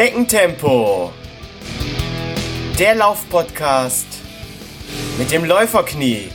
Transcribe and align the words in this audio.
Schneckentempo. 0.00 1.12
Der 2.78 2.94
Laufpodcast 2.94 4.06
mit 5.18 5.30
dem 5.30 5.44
Läuferknie. 5.44 6.30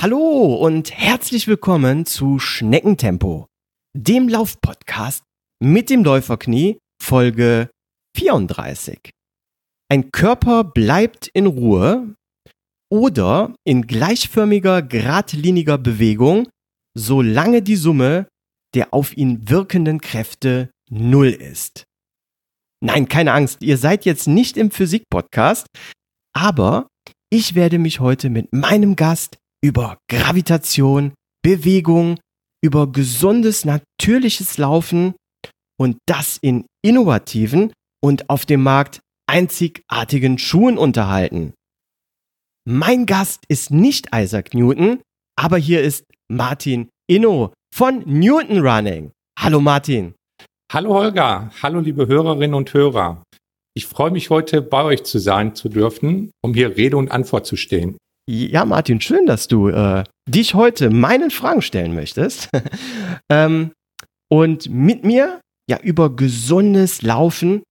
Hallo 0.00 0.56
und 0.56 0.90
herzlich 0.90 1.46
willkommen 1.46 2.04
zu 2.04 2.40
Schneckentempo, 2.40 3.46
dem 3.96 4.28
Laufpodcast 4.28 5.22
mit 5.60 5.88
dem 5.88 6.02
Läuferknie, 6.02 6.78
Folge 7.00 7.70
34. 8.16 9.12
Ein 9.88 10.10
Körper 10.10 10.64
bleibt 10.64 11.28
in 11.28 11.46
Ruhe 11.46 12.16
oder 12.92 13.54
in 13.64 13.86
gleichförmiger, 13.86 14.82
geradliniger 14.82 15.78
Bewegung, 15.78 16.46
solange 16.94 17.62
die 17.62 17.76
Summe 17.76 18.26
der 18.74 18.92
auf 18.94 19.16
ihn 19.16 19.48
wirkenden 19.48 20.00
Kräfte 20.00 20.70
null 20.90 21.28
ist. 21.28 21.84
Nein, 22.84 23.08
keine 23.08 23.32
Angst, 23.32 23.62
ihr 23.62 23.78
seid 23.78 24.04
jetzt 24.04 24.26
nicht 24.26 24.56
im 24.56 24.70
Physik-Podcast, 24.70 25.66
aber 26.34 26.88
ich 27.30 27.54
werde 27.54 27.78
mich 27.78 28.00
heute 28.00 28.28
mit 28.30 28.52
meinem 28.52 28.96
Gast 28.96 29.38
über 29.62 29.98
Gravitation, 30.10 31.12
Bewegung, 31.42 32.18
über 32.62 32.90
gesundes, 32.90 33.64
natürliches 33.64 34.58
Laufen 34.58 35.14
und 35.78 35.98
das 36.06 36.38
in 36.40 36.66
innovativen 36.82 37.72
und 38.02 38.28
auf 38.28 38.46
dem 38.46 38.62
Markt 38.62 39.00
einzigartigen 39.26 40.38
Schuhen 40.38 40.76
unterhalten. 40.76 41.54
Mein 42.64 43.06
Gast 43.06 43.42
ist 43.48 43.72
nicht 43.72 44.10
Isaac 44.14 44.54
Newton, 44.54 45.00
aber 45.36 45.58
hier 45.58 45.82
ist 45.82 46.04
Martin 46.28 46.90
Inno 47.08 47.52
von 47.74 48.04
Newton 48.06 48.60
Running. 48.60 49.10
Hallo 49.36 49.60
Martin. 49.60 50.14
Hallo 50.72 50.94
Holger, 50.94 51.50
hallo 51.60 51.80
liebe 51.80 52.06
Hörerinnen 52.06 52.54
und 52.54 52.72
Hörer. 52.72 53.24
Ich 53.74 53.88
freue 53.88 54.12
mich 54.12 54.30
heute 54.30 54.62
bei 54.62 54.84
euch 54.84 55.02
zu 55.02 55.18
sein 55.18 55.56
zu 55.56 55.68
dürfen, 55.68 56.30
um 56.40 56.54
hier 56.54 56.76
Rede 56.76 56.96
und 56.96 57.10
Antwort 57.10 57.46
zu 57.46 57.56
stehen. 57.56 57.96
Ja, 58.30 58.64
Martin, 58.64 59.00
schön, 59.00 59.26
dass 59.26 59.48
du 59.48 59.66
äh, 59.66 60.04
dich 60.28 60.54
heute 60.54 60.90
meinen 60.90 61.32
Fragen 61.32 61.62
stellen 61.62 61.96
möchtest. 61.96 62.48
ähm, 63.28 63.72
und 64.30 64.70
mit 64.70 65.04
mir 65.04 65.40
ja 65.68 65.80
über 65.80 66.14
gesundes 66.14 67.02
Laufen 67.02 67.64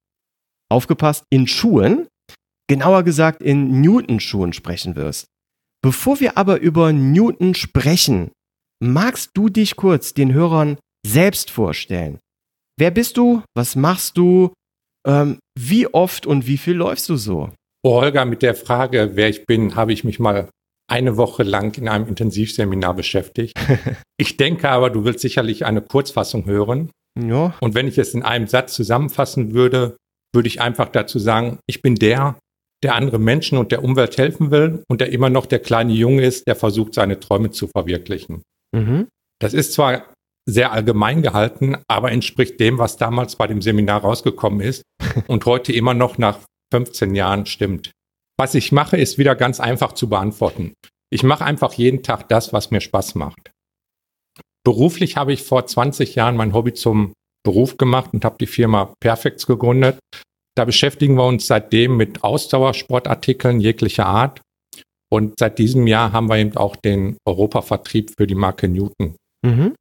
aufgepasst, 0.69 1.23
in 1.29 1.47
Schuhen, 1.47 2.07
genauer 2.71 3.03
gesagt 3.03 3.41
in 3.43 3.81
Newton-Schuhen 3.81 4.53
sprechen 4.53 4.95
wirst. 4.95 5.25
Bevor 5.83 6.21
wir 6.21 6.37
aber 6.37 6.61
über 6.61 6.93
Newton 6.93 7.53
sprechen, 7.53 8.31
magst 8.81 9.31
du 9.33 9.49
dich 9.49 9.75
kurz 9.75 10.13
den 10.13 10.33
Hörern 10.33 10.77
selbst 11.05 11.51
vorstellen? 11.51 12.19
Wer 12.79 12.91
bist 12.91 13.17
du? 13.17 13.43
Was 13.57 13.75
machst 13.75 14.15
du? 14.15 14.53
Ähm, 15.05 15.39
wie 15.59 15.85
oft 15.93 16.25
und 16.25 16.47
wie 16.47 16.57
viel 16.57 16.75
läufst 16.75 17.09
du 17.09 17.17
so? 17.17 17.49
Oh, 17.83 17.99
Holger, 17.99 18.23
mit 18.23 18.41
der 18.41 18.55
Frage, 18.55 19.11
wer 19.15 19.27
ich 19.27 19.45
bin, 19.45 19.75
habe 19.75 19.91
ich 19.91 20.05
mich 20.05 20.17
mal 20.17 20.47
eine 20.89 21.17
Woche 21.17 21.43
lang 21.43 21.77
in 21.77 21.89
einem 21.89 22.07
Intensivseminar 22.07 22.93
beschäftigt. 22.93 23.53
ich 24.17 24.37
denke 24.37 24.69
aber, 24.69 24.89
du 24.91 25.03
willst 25.03 25.19
sicherlich 25.19 25.65
eine 25.65 25.81
Kurzfassung 25.81 26.45
hören. 26.45 26.89
Ja. 27.19 27.53
Und 27.59 27.75
wenn 27.75 27.89
ich 27.89 27.97
es 27.97 28.13
in 28.13 28.23
einem 28.23 28.47
Satz 28.47 28.75
zusammenfassen 28.75 29.53
würde, 29.53 29.97
würde 30.33 30.47
ich 30.47 30.61
einfach 30.61 30.87
dazu 30.87 31.19
sagen, 31.19 31.59
ich 31.67 31.81
bin 31.81 31.95
der, 31.95 32.37
der 32.83 32.95
andere 32.95 33.19
Menschen 33.19 33.57
und 33.57 33.71
der 33.71 33.83
Umwelt 33.83 34.17
helfen 34.17 34.51
will 34.51 34.83
und 34.89 35.01
der 35.01 35.11
immer 35.11 35.29
noch 35.29 35.45
der 35.45 35.59
kleine 35.59 35.93
Junge 35.93 36.23
ist, 36.23 36.47
der 36.47 36.55
versucht, 36.55 36.93
seine 36.93 37.19
Träume 37.19 37.51
zu 37.51 37.67
verwirklichen. 37.67 38.41
Mhm. 38.75 39.07
Das 39.39 39.53
ist 39.53 39.73
zwar 39.73 40.13
sehr 40.47 40.71
allgemein 40.71 41.21
gehalten, 41.21 41.77
aber 41.87 42.11
entspricht 42.11 42.59
dem, 42.59 42.79
was 42.79 42.97
damals 42.97 43.35
bei 43.35 43.47
dem 43.47 43.61
Seminar 43.61 44.01
rausgekommen 44.01 44.61
ist 44.61 44.83
und 45.27 45.45
heute 45.45 45.73
immer 45.73 45.93
noch 45.93 46.17
nach 46.17 46.39
15 46.73 47.15
Jahren 47.15 47.45
stimmt. 47.45 47.91
Was 48.39 48.55
ich 48.55 48.71
mache, 48.71 48.97
ist 48.97 49.17
wieder 49.17 49.35
ganz 49.35 49.59
einfach 49.59 49.91
zu 49.91 50.09
beantworten. 50.09 50.73
Ich 51.11 51.23
mache 51.23 51.45
einfach 51.45 51.73
jeden 51.73 52.01
Tag 52.01 52.29
das, 52.29 52.53
was 52.53 52.71
mir 52.71 52.81
Spaß 52.81 53.15
macht. 53.15 53.51
Beruflich 54.63 55.17
habe 55.17 55.33
ich 55.33 55.43
vor 55.43 55.65
20 55.65 56.15
Jahren 56.15 56.37
mein 56.37 56.53
Hobby 56.53 56.73
zum 56.73 57.13
Beruf 57.43 57.77
gemacht 57.77 58.13
und 58.13 58.23
habe 58.23 58.37
die 58.39 58.47
Firma 58.47 58.93
Perfects 58.99 59.45
gegründet. 59.45 59.99
Da 60.55 60.65
beschäftigen 60.65 61.15
wir 61.15 61.25
uns 61.25 61.47
seitdem 61.47 61.97
mit 61.97 62.23
Ausdauersportartikeln 62.23 63.61
jeglicher 63.61 64.05
Art. 64.05 64.41
Und 65.09 65.39
seit 65.39 65.59
diesem 65.59 65.87
Jahr 65.87 66.13
haben 66.13 66.29
wir 66.29 66.37
eben 66.37 66.55
auch 66.57 66.75
den 66.75 67.17
Europavertrieb 67.25 68.11
für 68.17 68.27
die 68.27 68.35
Marke 68.35 68.67
Newton. 68.67 69.15
Mhm. 69.45 69.75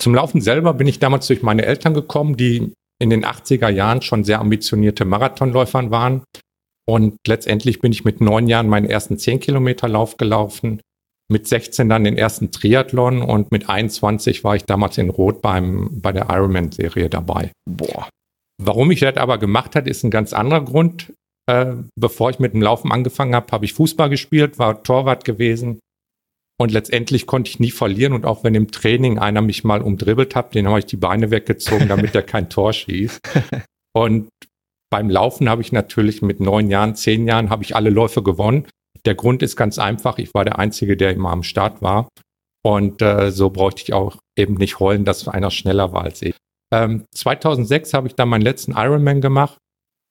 Zum 0.00 0.14
Laufen 0.14 0.40
selber 0.40 0.74
bin 0.74 0.86
ich 0.86 0.98
damals 0.98 1.26
durch 1.26 1.42
meine 1.42 1.64
Eltern 1.64 1.94
gekommen, 1.94 2.36
die 2.36 2.72
in 3.00 3.10
den 3.10 3.24
80er 3.24 3.68
Jahren 3.68 4.02
schon 4.02 4.24
sehr 4.24 4.40
ambitionierte 4.40 5.04
Marathonläufern 5.04 5.90
waren. 5.90 6.24
Und 6.86 7.16
letztendlich 7.26 7.80
bin 7.80 7.92
ich 7.92 8.04
mit 8.04 8.20
neun 8.20 8.46
Jahren 8.48 8.68
meinen 8.68 8.88
ersten 8.88 9.18
10 9.18 9.40
Kilometer 9.40 9.88
Lauf 9.88 10.16
gelaufen, 10.16 10.80
mit 11.30 11.46
16 11.46 11.88
dann 11.88 12.04
den 12.04 12.18
ersten 12.18 12.50
Triathlon 12.50 13.22
und 13.22 13.52
mit 13.52 13.68
21 13.68 14.42
war 14.42 14.56
ich 14.56 14.64
damals 14.64 14.98
in 14.98 15.10
Rot 15.10 15.40
beim, 15.40 16.00
bei 16.00 16.12
der 16.12 16.28
Ironman-Serie 16.28 17.08
dabei. 17.08 17.52
Boah. 17.70 18.08
Warum 18.62 18.90
ich 18.90 19.00
das 19.00 19.16
aber 19.16 19.38
gemacht 19.38 19.74
habe, 19.74 19.88
ist 19.88 20.04
ein 20.04 20.10
ganz 20.10 20.32
anderer 20.32 20.64
Grund. 20.64 21.12
Äh, 21.46 21.74
bevor 21.96 22.30
ich 22.30 22.38
mit 22.38 22.52
dem 22.52 22.62
Laufen 22.62 22.92
angefangen 22.92 23.34
habe, 23.34 23.50
habe 23.52 23.64
ich 23.64 23.72
Fußball 23.72 24.10
gespielt, 24.10 24.58
war 24.58 24.82
Torwart 24.82 25.24
gewesen 25.24 25.80
und 26.60 26.70
letztendlich 26.70 27.26
konnte 27.26 27.48
ich 27.48 27.58
nie 27.58 27.70
verlieren. 27.70 28.12
Und 28.12 28.26
auch 28.26 28.44
wenn 28.44 28.54
im 28.54 28.70
Training 28.70 29.18
einer 29.18 29.40
mich 29.40 29.64
mal 29.64 29.80
umdribbelt 29.80 30.36
hat, 30.36 30.54
den 30.54 30.68
habe 30.68 30.78
ich 30.78 30.84
die 30.84 30.98
Beine 30.98 31.30
weggezogen, 31.30 31.88
damit 31.88 32.14
er 32.14 32.22
kein 32.22 32.50
Tor 32.50 32.74
schießt. 32.74 33.20
Und 33.94 34.28
beim 34.90 35.08
Laufen 35.08 35.48
habe 35.48 35.62
ich 35.62 35.72
natürlich 35.72 36.20
mit 36.20 36.38
neun 36.38 36.68
Jahren, 36.68 36.94
zehn 36.94 37.26
Jahren, 37.26 37.48
habe 37.48 37.62
ich 37.62 37.74
alle 37.74 37.90
Läufe 37.90 38.22
gewonnen. 38.22 38.68
Der 39.06 39.14
Grund 39.14 39.42
ist 39.42 39.56
ganz 39.56 39.78
einfach, 39.78 40.18
ich 40.18 40.34
war 40.34 40.44
der 40.44 40.58
Einzige, 40.58 40.96
der 40.98 41.12
immer 41.12 41.30
am 41.30 41.42
Start 41.42 41.80
war. 41.80 42.08
Und 42.62 43.00
äh, 43.00 43.32
so 43.32 43.48
brauchte 43.48 43.82
ich 43.82 43.94
auch 43.94 44.18
eben 44.36 44.54
nicht 44.54 44.80
heulen, 44.80 45.06
dass 45.06 45.26
einer 45.28 45.50
schneller 45.50 45.92
war 45.92 46.02
als 46.02 46.20
ich. 46.20 46.34
Ähm, 46.72 47.06
2006 47.12 47.94
habe 47.94 48.08
ich 48.08 48.14
dann 48.14 48.28
meinen 48.28 48.42
letzten 48.42 48.72
Ironman 48.72 49.20
gemacht 49.20 49.58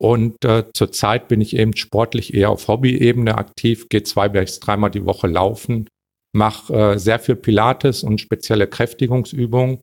und 0.02 0.44
äh, 0.46 0.66
zurzeit 0.74 1.28
bin 1.28 1.42
ich 1.42 1.56
eben 1.56 1.76
sportlich 1.76 2.34
eher 2.34 2.50
auf 2.50 2.68
Hobby-Ebene 2.68 3.38
aktiv, 3.38 3.88
gehe 3.90 4.04
zwei 4.04 4.30
bis 4.30 4.60
dreimal 4.60 4.92
die 4.92 5.06
Woche 5.06 5.28
laufen, 5.28 5.88
mache 6.34 6.74
äh, 6.74 7.00
sehr 7.00 7.20
viel 7.20 7.36
Pilates 7.36 8.04
und 8.04 8.22
spezielle 8.22 8.68
Kräftigungsübungen. 8.68 9.82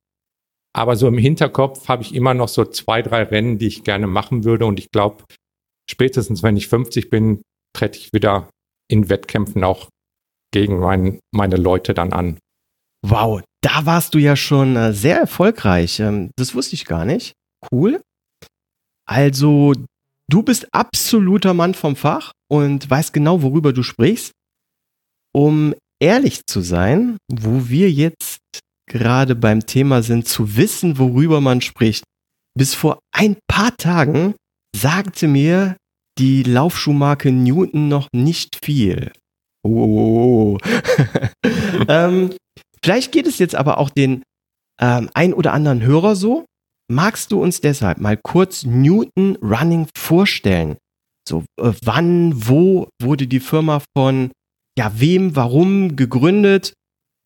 Aber 0.75 0.97
so 0.97 1.09
im 1.09 1.19
Hinterkopf 1.19 1.89
habe 1.89 2.03
ich 2.03 2.15
immer 2.15 2.35
noch 2.35 2.49
so 2.49 2.65
zwei, 2.65 3.03
drei 3.03 3.23
Rennen, 3.25 3.59
die 3.59 3.67
ich 3.67 3.85
gerne 3.85 4.07
machen 4.07 4.45
würde. 4.45 4.67
Und 4.67 4.79
ich 4.79 4.91
glaube, 4.91 5.25
spätestens 5.91 6.43
wenn 6.43 6.57
ich 6.57 6.69
50 6.69 7.09
bin, 7.09 7.43
trete 7.75 7.99
ich 7.99 8.13
wieder 8.13 8.51
in 8.89 9.09
Wettkämpfen 9.09 9.65
auch 9.65 9.89
gegen 10.53 10.79
mein, 10.79 11.21
meine 11.35 11.57
Leute 11.57 11.95
dann 11.95 12.13
an. 12.13 12.39
Wow, 13.03 13.43
da 13.67 13.85
warst 13.85 14.15
du 14.15 14.19
ja 14.19 14.37
schon 14.37 14.77
äh, 14.77 14.93
sehr 14.93 15.19
erfolgreich. 15.19 15.99
Ähm, 15.99 16.31
das 16.37 16.55
wusste 16.55 16.75
ich 16.75 16.85
gar 16.85 17.05
nicht. 17.05 17.33
Cool. 17.73 18.01
Also, 19.09 19.73
du 20.31 20.43
bist 20.45 20.73
absoluter 20.73 21.53
Mann 21.53 21.75
vom 21.75 21.97
Fach 21.97 22.31
und 22.49 22.89
weißt 22.89 23.13
genau, 23.13 23.43
worüber 23.43 23.73
du 23.73 23.83
sprichst. 23.83 24.31
Um 25.35 25.75
ehrlich 26.01 26.47
zu 26.47 26.61
sein, 26.61 27.17
wo 27.29 27.69
wir 27.69 27.91
jetzt 27.91 28.39
gerade 28.89 29.35
beim 29.35 29.67
Thema 29.67 30.05
sind, 30.05 30.29
zu 30.29 30.57
wissen, 30.57 30.97
worüber 30.97 31.41
man 31.41 31.61
spricht. 31.61 32.05
Bis 32.57 32.73
vor 32.73 33.01
ein 33.13 33.37
paar 33.49 33.77
Tagen 33.77 34.37
sagte 34.77 35.27
mir 35.27 35.77
die 36.19 36.45
Laufschuhmarke 36.45 37.33
Newton 37.33 37.89
noch 37.89 38.07
nicht 38.13 38.65
viel. 38.65 39.11
Oh. 39.65 40.57
ähm, 41.89 42.31
vielleicht 42.87 43.11
geht 43.11 43.27
es 43.27 43.41
jetzt 43.41 43.57
aber 43.57 43.79
auch 43.79 43.91
den 43.91 44.23
ähm, 44.81 45.11
ein 45.13 45.35
oder 45.35 45.53
anderen 45.53 45.83
Hörer 45.83 46.15
so. 46.15 46.45
Magst 46.89 47.33
du 47.33 47.43
uns 47.43 47.61
deshalb 47.61 47.99
mal 47.99 48.17
kurz 48.17 48.65
Newton 48.65 49.37
Running 49.43 49.89
vorstellen? 49.99 50.77
So, 51.29 51.41
äh, 51.61 51.73
wann, 51.83 52.33
wo 52.49 52.89
wurde 53.03 53.27
die 53.27 53.41
Firma 53.41 53.83
von 53.97 54.31
ja, 54.79 54.93
wem, 54.95 55.35
warum 55.35 55.97
gegründet 55.97 56.75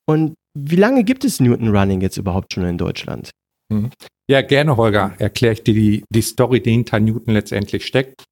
und 0.09 0.35
wie 0.59 0.77
lange 0.77 1.05
gibt 1.05 1.27
es 1.27 1.41
Newton 1.41 1.77
Running 1.77 2.01
jetzt 2.01 2.17
überhaupt 2.17 2.55
schon 2.55 2.65
in 2.65 2.79
Deutschland? 2.79 3.31
Mhm. 3.71 3.91
Ja, 4.31 4.41
gerne, 4.41 4.79
Holger. 4.79 5.15
Erkläre 5.19 5.53
ich 5.53 5.63
dir 5.63 5.75
die, 5.75 6.05
die 6.11 6.23
Story, 6.23 6.63
die 6.63 6.71
hinter 6.71 7.01
Newton 7.01 7.35
letztendlich 7.35 7.85
steckt. 7.85 8.25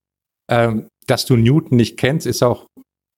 Ähm, 0.51 0.89
dass 1.07 1.27
du 1.27 1.37
Newton 1.37 1.77
nicht 1.77 1.99
kennst, 1.99 2.27
ist 2.27 2.43
auch 2.43 2.67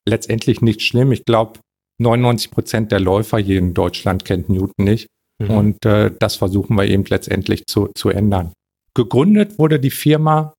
letztendlich 0.08 0.62
nicht 0.62 0.82
schlimm. 0.82 1.12
Ich 1.12 1.24
glaube, 1.24 1.60
99 2.00 2.50
Prozent 2.50 2.92
der 2.92 3.00
Läufer 3.00 3.38
hier 3.38 3.58
in 3.58 3.74
Deutschland 3.74 4.24
kennt 4.24 4.48
Newton 4.48 4.84
nicht. 4.84 5.06
Mhm. 5.40 5.50
Und 5.50 5.84
äh, 5.86 6.10
das 6.18 6.36
versuchen 6.36 6.76
wir 6.76 6.86
eben 6.86 7.04
letztendlich 7.04 7.66
zu, 7.66 7.88
zu 7.94 8.10
ändern. 8.10 8.52
Gegründet 8.94 9.58
wurde 9.58 9.78
die 9.78 9.90
Firma 9.90 10.54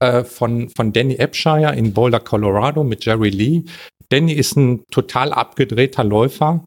äh, 0.00 0.24
von, 0.24 0.68
von 0.70 0.92
Danny 0.92 1.16
Epshire 1.16 1.74
in 1.74 1.92
Boulder, 1.92 2.20
Colorado 2.20 2.84
mit 2.84 3.04
Jerry 3.04 3.30
Lee 3.30 3.64
Danny 4.12 4.34
ist 4.34 4.56
ein 4.56 4.84
total 4.90 5.32
abgedrehter 5.32 6.04
Läufer, 6.04 6.62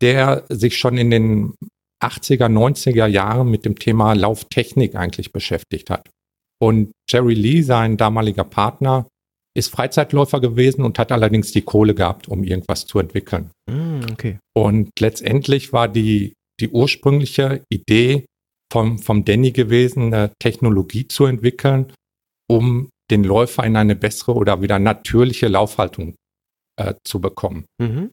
der 0.00 0.44
sich 0.48 0.76
schon 0.76 0.98
in 0.98 1.12
den 1.12 1.54
80er, 2.02 2.48
90er 2.48 3.06
Jahren 3.06 3.48
mit 3.48 3.64
dem 3.64 3.78
Thema 3.78 4.14
Lauftechnik 4.14 4.96
eigentlich 4.96 5.30
beschäftigt 5.30 5.90
hat. 5.90 6.10
Und 6.60 6.90
Jerry 7.08 7.34
Lee, 7.34 7.62
sein 7.62 7.96
damaliger 7.96 8.42
Partner, 8.42 9.06
ist 9.54 9.70
Freizeitläufer 9.70 10.40
gewesen 10.40 10.82
und 10.82 10.98
hat 10.98 11.12
allerdings 11.12 11.52
die 11.52 11.62
Kohle 11.62 11.94
gehabt, 11.94 12.28
um 12.28 12.42
irgendwas 12.42 12.86
zu 12.86 12.98
entwickeln. 12.98 13.50
Mm, 13.70 14.00
okay. 14.10 14.38
Und 14.56 14.90
letztendlich 14.98 15.72
war 15.72 15.88
die, 15.88 16.34
die 16.60 16.68
ursprüngliche 16.68 17.62
Idee 17.70 18.26
vom, 18.72 18.98
vom 18.98 19.24
Danny 19.24 19.52
gewesen, 19.52 20.14
eine 20.14 20.32
Technologie 20.38 21.06
zu 21.06 21.26
entwickeln, 21.26 21.92
um 22.50 22.88
den 23.10 23.24
Läufer 23.24 23.64
in 23.64 23.76
eine 23.76 23.94
bessere 23.94 24.34
oder 24.34 24.62
wieder 24.62 24.78
natürliche 24.78 25.48
Laufhaltung 25.48 26.14
äh, 26.78 26.94
zu 27.04 27.20
bekommen. 27.20 27.66
Mhm. 27.78 28.10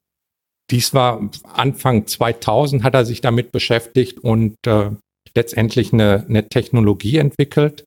Dies 0.69 0.93
war 0.93 1.29
Anfang 1.43 2.05
2000 2.05 2.83
hat 2.83 2.93
er 2.93 3.05
sich 3.05 3.21
damit 3.21 3.51
beschäftigt 3.51 4.19
und 4.19 4.55
äh, 4.67 4.91
letztendlich 5.35 5.93
eine, 5.93 6.25
eine 6.27 6.47
Technologie 6.47 7.17
entwickelt, 7.17 7.85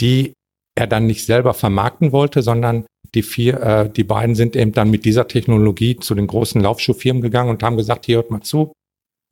die 0.00 0.32
er 0.76 0.86
dann 0.86 1.06
nicht 1.06 1.24
selber 1.24 1.54
vermarkten 1.54 2.12
wollte, 2.12 2.42
sondern 2.42 2.86
die 3.14 3.22
vier, 3.22 3.60
äh, 3.60 3.90
die 3.90 4.04
beiden 4.04 4.34
sind 4.34 4.56
eben 4.56 4.72
dann 4.72 4.90
mit 4.90 5.04
dieser 5.04 5.28
Technologie 5.28 5.96
zu 5.96 6.14
den 6.14 6.26
großen 6.26 6.60
Laufschuhfirmen 6.60 7.22
gegangen 7.22 7.50
und 7.50 7.62
haben 7.62 7.76
gesagt, 7.76 8.06
hier 8.06 8.16
hört 8.16 8.30
mal 8.30 8.42
zu, 8.42 8.72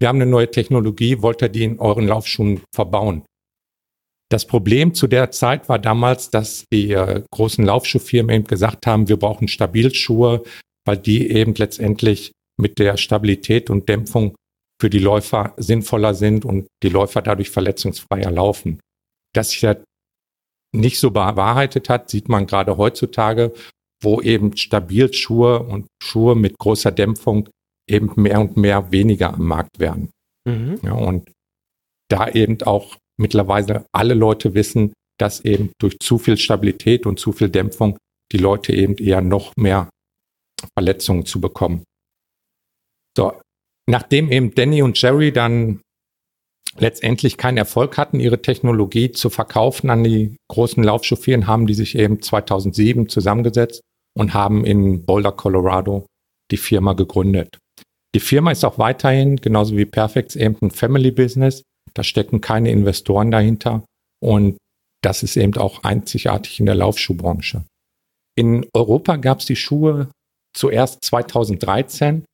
wir 0.01 0.09
haben 0.09 0.21
eine 0.21 0.31
neue 0.31 0.51
Technologie, 0.51 1.23
wollt 1.23 1.43
ihr 1.43 1.49
die 1.49 1.65
in 1.65 1.79
euren 1.79 2.07
Laufschuhen 2.07 2.63
verbauen? 2.75 3.25
Das 4.31 4.47
Problem 4.47 4.95
zu 4.95 5.09
der 5.09 5.31
Zeit 5.31 5.69
war 5.69 5.79
damals, 5.79 6.31
dass 6.31 6.65
die 6.73 6.93
äh, 6.93 7.23
großen 7.31 7.65
Laufschuhfirmen 7.65 8.35
eben 8.35 8.47
gesagt 8.47 8.87
haben, 8.87 9.09
wir 9.09 9.19
brauchen 9.19 9.47
Stabilschuhe, 9.47 10.43
weil 10.87 10.97
die 10.97 11.31
eben 11.31 11.55
letztendlich 11.55 12.33
mit 12.59 12.79
der 12.79 12.97
Stabilität 12.97 13.69
und 13.69 13.89
Dämpfung 13.89 14.35
für 14.81 14.91
die 14.91 14.99
Läufer 14.99 15.55
sinnvoller 15.57 16.15
sind 16.15 16.45
und 16.45 16.67
die 16.83 16.89
Läufer 16.89 17.23
dadurch 17.23 17.51
verletzungsfreier 17.51 18.31
laufen. 18.31 18.81
Dass 19.35 19.51
sich 19.51 19.61
das 19.61 19.77
nicht 20.75 20.99
so 20.99 21.11
bewahrheitet 21.11 21.89
hat, 21.89 22.11
sieht 22.11 22.29
man 22.29 22.47
gerade 22.47 22.77
heutzutage, 22.77 23.53
wo 24.03 24.21
eben 24.21 24.57
Stabilschuhe 24.57 25.63
und 25.63 25.87
Schuhe 26.03 26.35
mit 26.35 26.59
großer 26.59 26.91
Dämpfung 26.91 27.49
eben 27.89 28.13
mehr 28.17 28.41
und 28.41 28.57
mehr 28.57 28.91
weniger 28.91 29.35
am 29.35 29.47
Markt 29.47 29.79
werden. 29.79 30.11
Mhm. 30.49 30.81
Ja, 30.83 30.93
und 30.93 31.31
da 32.11 32.29
eben 32.29 32.61
auch 32.63 32.97
mittlerweile 33.19 33.87
alle 33.93 34.15
Leute 34.15 34.55
wissen, 34.55 34.93
dass 35.19 35.41
eben 35.41 35.73
durch 35.81 35.99
zu 36.01 36.19
viel 36.19 36.37
Stabilität 36.37 37.07
und 37.07 37.21
zu 37.21 37.33
viel 37.33 37.49
Dämpfung 37.49 37.99
die 38.33 38.39
Leute 38.39 38.75
eben 38.75 38.97
eher 38.97 39.21
noch 39.21 39.53
mehr 39.57 39.91
Verletzungen 40.77 41.27
zu 41.27 41.41
bekommen. 41.41 41.85
So, 43.17 43.39
nachdem 43.89 44.33
eben 44.33 44.55
Danny 44.55 44.83
und 44.83 45.01
Jerry 45.01 45.33
dann 45.33 45.82
letztendlich 46.79 47.37
keinen 47.37 47.59
Erfolg 47.59 47.99
hatten, 47.99 48.21
ihre 48.21 48.41
Technologie 48.41 49.13
zu 49.13 49.31
verkaufen 49.31 49.91
an 49.91 50.05
die 50.05 50.37
großen 50.49 50.83
Laufchauffieren, 50.83 51.47
haben 51.47 51.67
die 51.67 51.75
sich 51.75 51.97
eben 51.97 52.23
2007 52.23 53.09
zusammengesetzt 53.09 53.83
und 54.17 54.35
haben 54.35 54.65
in 54.65 55.05
Boulder, 55.05 55.33
Colorado 55.33 56.07
die 56.51 56.57
Firma 56.57 56.93
gegründet. 56.93 57.59
Die 58.15 58.21
Firma 58.21 58.51
ist 58.51 58.65
auch 58.65 58.79
weiterhin, 58.79 59.37
genauso 59.37 59.77
wie 59.77 59.87
Perfects, 59.87 60.37
eben 60.37 60.57
ein 60.61 60.71
Family 60.71 61.11
Business. 61.11 61.63
Da 61.95 62.03
stecken 62.03 62.41
keine 62.41 62.71
Investoren 62.71 63.31
dahinter 63.31 63.85
und 64.23 64.57
das 65.03 65.23
ist 65.23 65.37
eben 65.37 65.57
auch 65.57 65.83
einzigartig 65.83 66.61
in 66.61 66.67
der 66.67 66.75
Laufschuhbranche. 66.75 67.65
In 68.37 68.67
Europa 68.75 69.17
gab 69.17 69.41
es 69.41 69.47
die 69.47 69.57
Schuhe 69.57 70.09
zuerst 70.55 71.05
2013, 71.05 72.25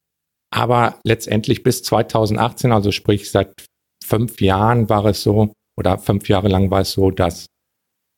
aber 0.50 0.98
letztendlich 1.04 1.62
bis 1.62 1.82
2018, 1.82 2.72
also 2.72 2.92
sprich 2.92 3.30
seit 3.30 3.52
fünf 4.08 4.40
Jahren 4.40 4.88
war 4.88 5.04
es 5.06 5.22
so, 5.22 5.52
oder 5.78 5.98
fünf 5.98 6.28
Jahre 6.28 6.48
lang 6.48 6.70
war 6.70 6.80
es 6.80 6.92
so, 6.92 7.10
dass 7.10 7.46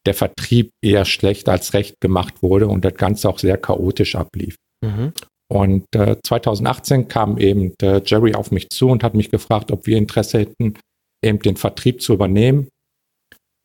der 0.07 0.15
Vertrieb 0.15 0.71
eher 0.83 1.05
schlecht 1.05 1.49
als 1.49 1.75
recht 1.75 2.01
gemacht 2.01 2.43
wurde 2.43 2.69
und 2.69 2.85
das 2.85 2.95
Ganze 2.95 3.29
auch 3.29 3.39
sehr 3.39 3.59
chaotisch 3.59 4.15
ablief. 4.15 4.57
Mhm. 4.83 5.13
Und 5.53 5.85
äh, 5.95 6.17
2018 6.23 7.09
kam 7.09 7.37
eben 7.37 7.75
äh, 7.83 8.01
Jerry 8.05 8.35
auf 8.35 8.51
mich 8.51 8.71
zu 8.71 8.89
und 8.89 9.03
hat 9.03 9.15
mich 9.15 9.31
gefragt, 9.31 9.73
ob 9.73 9.87
wir 9.87 9.99
Interesse 9.99 10.39
hätten, 10.39 10.75
eben 11.23 11.41
den 11.41 11.57
Vertrieb 11.57 12.01
zu 12.01 12.15
übernehmen. 12.15 12.69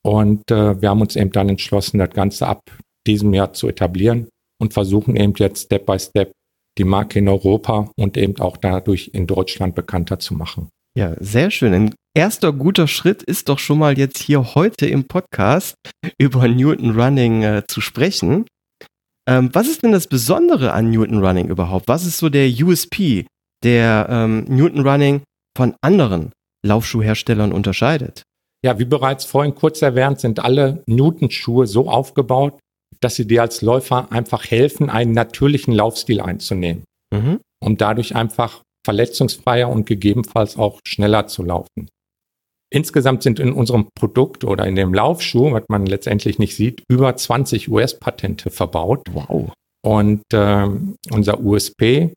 Und 0.03 0.49
äh, 0.51 0.81
wir 0.81 0.89
haben 0.89 1.01
uns 1.01 1.15
eben 1.15 1.31
dann 1.31 1.49
entschlossen, 1.49 1.99
das 1.99 2.09
Ganze 2.09 2.47
ab 2.47 2.61
diesem 3.07 3.33
Jahr 3.33 3.53
zu 3.53 3.67
etablieren 3.67 4.27
und 4.59 4.73
versuchen 4.73 5.15
eben 5.15 5.33
jetzt 5.37 5.65
Step 5.65 5.85
by 5.85 5.99
Step 5.99 6.31
die 6.77 6.83
Marke 6.83 7.19
in 7.19 7.29
Europa 7.29 7.89
und 7.97 8.17
eben 8.17 8.39
auch 8.39 8.57
dadurch 8.57 9.11
in 9.13 9.27
Deutschland 9.27 9.75
bekannter 9.75 10.19
zu 10.19 10.33
machen. 10.33 10.69
Ja, 10.97 11.15
sehr 11.19 11.51
schön. 11.51 11.73
Ein 11.73 11.95
erster 12.15 12.53
guter 12.53 12.87
Schritt 12.87 13.21
ist 13.21 13.49
doch 13.49 13.59
schon 13.59 13.77
mal 13.77 13.97
jetzt 13.97 14.17
hier 14.17 14.55
heute 14.55 14.87
im 14.87 15.07
Podcast 15.07 15.75
über 16.17 16.47
Newton 16.47 16.99
Running 16.99 17.43
äh, 17.43 17.63
zu 17.67 17.81
sprechen. 17.81 18.45
Ähm, 19.27 19.49
was 19.53 19.67
ist 19.67 19.83
denn 19.83 19.91
das 19.91 20.07
Besondere 20.07 20.73
an 20.73 20.89
Newton 20.89 21.23
Running 21.23 21.49
überhaupt? 21.49 21.87
Was 21.87 22.05
ist 22.05 22.17
so 22.17 22.29
der 22.29 22.47
USP, 22.47 23.27
der 23.63 24.07
ähm, 24.09 24.45
Newton 24.47 24.87
Running 24.87 25.23
von 25.55 25.75
anderen 25.81 26.31
Laufschuhherstellern 26.65 27.51
unterscheidet? 27.51 28.23
Ja, 28.63 28.79
wie 28.79 28.85
bereits 28.85 29.25
vorhin 29.25 29.53
kurz 29.53 29.81
erwähnt, 29.81 30.19
sind 30.19 30.39
alle 30.39 30.83
Newton-Schuhe 30.87 31.67
so 31.67 31.89
aufgebaut, 31.89 32.57
dass 33.01 33.15
sie 33.15 33.27
dir 33.27 33.41
als 33.41 33.61
Läufer 33.61 34.11
einfach 34.11 34.49
helfen, 34.49 34.89
einen 34.89 35.11
natürlichen 35.11 35.73
Laufstil 35.73 36.21
einzunehmen, 36.21 36.83
mhm. 37.13 37.41
um 37.63 37.77
dadurch 37.77 38.15
einfach 38.15 38.63
verletzungsfreier 38.85 39.69
und 39.69 39.85
gegebenenfalls 39.85 40.57
auch 40.57 40.79
schneller 40.87 41.27
zu 41.27 41.43
laufen. 41.43 41.89
Insgesamt 42.75 43.23
sind 43.23 43.39
in 43.39 43.53
unserem 43.53 43.87
Produkt 43.97 44.43
oder 44.43 44.65
in 44.65 44.75
dem 44.75 44.93
Laufschuh, 44.93 45.53
was 45.53 45.63
man 45.69 45.85
letztendlich 45.85 46.39
nicht 46.39 46.57
sieht, 46.57 46.83
über 46.89 47.15
20 47.15 47.69
US-Patente 47.69 48.49
verbaut. 48.49 49.03
Wow. 49.13 49.53
Und 49.81 50.23
äh, 50.33 50.67
unser 51.09 51.39
USP, 51.39 52.13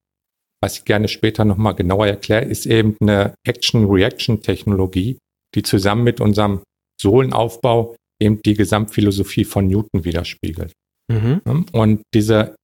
was 0.61 0.79
ich 0.79 0.85
gerne 0.85 1.07
später 1.07 1.45
nochmal 1.45 1.77
genauer 1.77 2.09
erkläre, 2.09 2.45
ist 2.45 2.67
eben 2.67 2.97
eine 3.01 3.35
Action-Reaction-Technologie, 3.47 5.19
die 5.55 5.63
zusammen 5.63 6.03
mit 6.03 6.21
unserem 6.21 6.63
Sohlenaufbau 7.01 7.95
eben 8.21 8.43
die 8.43 8.55
Gesamtphilosophie 8.55 9.45
von 9.45 9.69
Newton 9.69 10.05
widerspiegelt. 10.05 10.73
Mhm. 11.09 11.67
Und 11.71 12.03
diese 12.13 12.57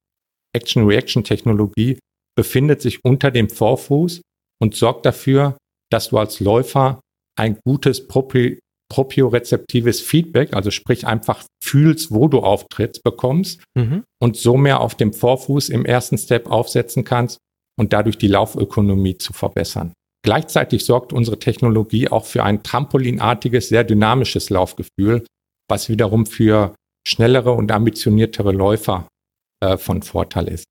Action-Reaction-Technologie 0.52 2.00
befindet 2.36 2.82
sich 2.82 2.98
unter 3.04 3.30
dem 3.30 3.48
Vorfuß 3.48 4.20
und 4.60 4.74
sorgt 4.74 5.06
dafür, 5.06 5.56
dass 5.92 6.08
du 6.08 6.18
als 6.18 6.40
Läufer 6.40 6.98
ein 7.36 7.58
gutes 7.64 8.06
Propri 8.06 8.58
propriorezeptives 8.92 10.02
Feedback, 10.02 10.54
also 10.54 10.70
sprich 10.70 11.06
einfach 11.06 11.42
fühlst, 11.62 12.12
wo 12.12 12.28
du 12.28 12.40
auftrittst, 12.40 13.02
bekommst 13.02 13.62
mhm. 13.74 14.04
und 14.20 14.36
so 14.36 14.56
mehr 14.56 14.80
auf 14.80 14.94
dem 14.94 15.12
Vorfuß 15.12 15.70
im 15.70 15.84
ersten 15.84 16.18
Step 16.18 16.50
aufsetzen 16.50 17.02
kannst 17.02 17.38
und 17.78 17.92
dadurch 17.92 18.18
die 18.18 18.28
Laufökonomie 18.28 19.16
zu 19.16 19.32
verbessern. 19.32 19.94
Gleichzeitig 20.24 20.84
sorgt 20.84 21.12
unsere 21.12 21.38
Technologie 21.38 22.08
auch 22.08 22.24
für 22.24 22.44
ein 22.44 22.62
trampolinartiges, 22.62 23.68
sehr 23.68 23.84
dynamisches 23.84 24.48
Laufgefühl, 24.50 25.26
was 25.68 25.88
wiederum 25.88 26.26
für 26.26 26.74
schnellere 27.06 27.52
und 27.52 27.72
ambitioniertere 27.72 28.52
Läufer 28.52 29.08
äh, 29.60 29.76
von 29.76 30.02
Vorteil 30.02 30.48
ist. 30.48 30.64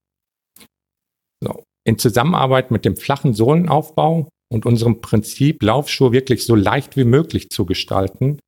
So. 1.44 1.64
In 1.86 2.00
Zusammenarbeit 2.00 2.72
mit 2.72 2.86
dem 2.86 2.96
flachen 2.96 3.34
Sohlenaufbau 3.34 4.30
und 4.54 4.66
unserem 4.66 5.02
Prinzip, 5.02 5.64
Laufschuhe 5.64 6.12
wirklich 6.12 6.46
so 6.46 6.56
leicht 6.56 6.96
wie 6.96 7.04
möglich 7.06 7.50
zu 7.50 7.66
gestalten, 7.66 8.40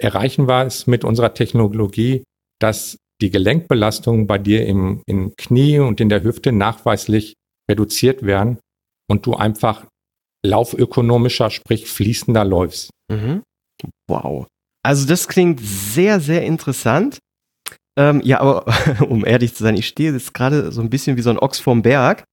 erreichen 0.00 0.48
wir 0.48 0.66
es 0.66 0.86
mit 0.86 1.04
unserer 1.04 1.34
Technologie, 1.34 2.24
dass 2.60 2.96
die 3.20 3.30
Gelenkbelastungen 3.30 4.26
bei 4.26 4.38
dir 4.38 4.66
im, 4.66 5.02
im 5.06 5.34
Knie 5.36 5.78
und 5.78 6.00
in 6.00 6.08
der 6.08 6.24
Hüfte 6.24 6.52
nachweislich 6.52 7.34
reduziert 7.70 8.24
werden 8.24 8.58
und 9.08 9.24
du 9.26 9.34
einfach 9.34 9.86
laufökonomischer, 10.44 11.50
sprich 11.50 11.86
fließender 11.86 12.44
läufst. 12.44 12.90
Mhm. 13.10 13.42
Wow. 14.08 14.46
Also 14.84 15.06
das 15.06 15.28
klingt 15.28 15.60
sehr, 15.60 16.20
sehr 16.20 16.44
interessant. 16.44 17.18
Ähm, 17.96 18.20
ja, 18.24 18.40
aber 18.40 18.66
um 19.08 19.24
ehrlich 19.24 19.54
zu 19.54 19.62
sein, 19.62 19.76
ich 19.76 19.86
stehe 19.86 20.12
jetzt 20.12 20.34
gerade 20.34 20.72
so 20.72 20.80
ein 20.80 20.90
bisschen 20.90 21.16
wie 21.16 21.22
so 21.22 21.30
ein 21.30 21.38
Ochs 21.38 21.60
vorm 21.60 21.82
Berg, 21.82 22.24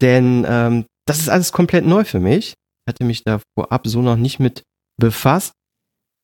denn 0.00 0.46
ähm, 0.48 0.86
das 1.06 1.18
ist 1.18 1.28
alles 1.28 1.52
komplett 1.52 1.84
neu 1.84 2.04
für 2.04 2.20
mich. 2.20 2.54
Ich 2.86 2.92
hatte 2.92 3.04
mich 3.04 3.22
da 3.24 3.40
vorab 3.58 3.86
so 3.86 4.02
noch 4.02 4.16
nicht 4.16 4.40
mit 4.40 4.62
befasst. 4.98 5.52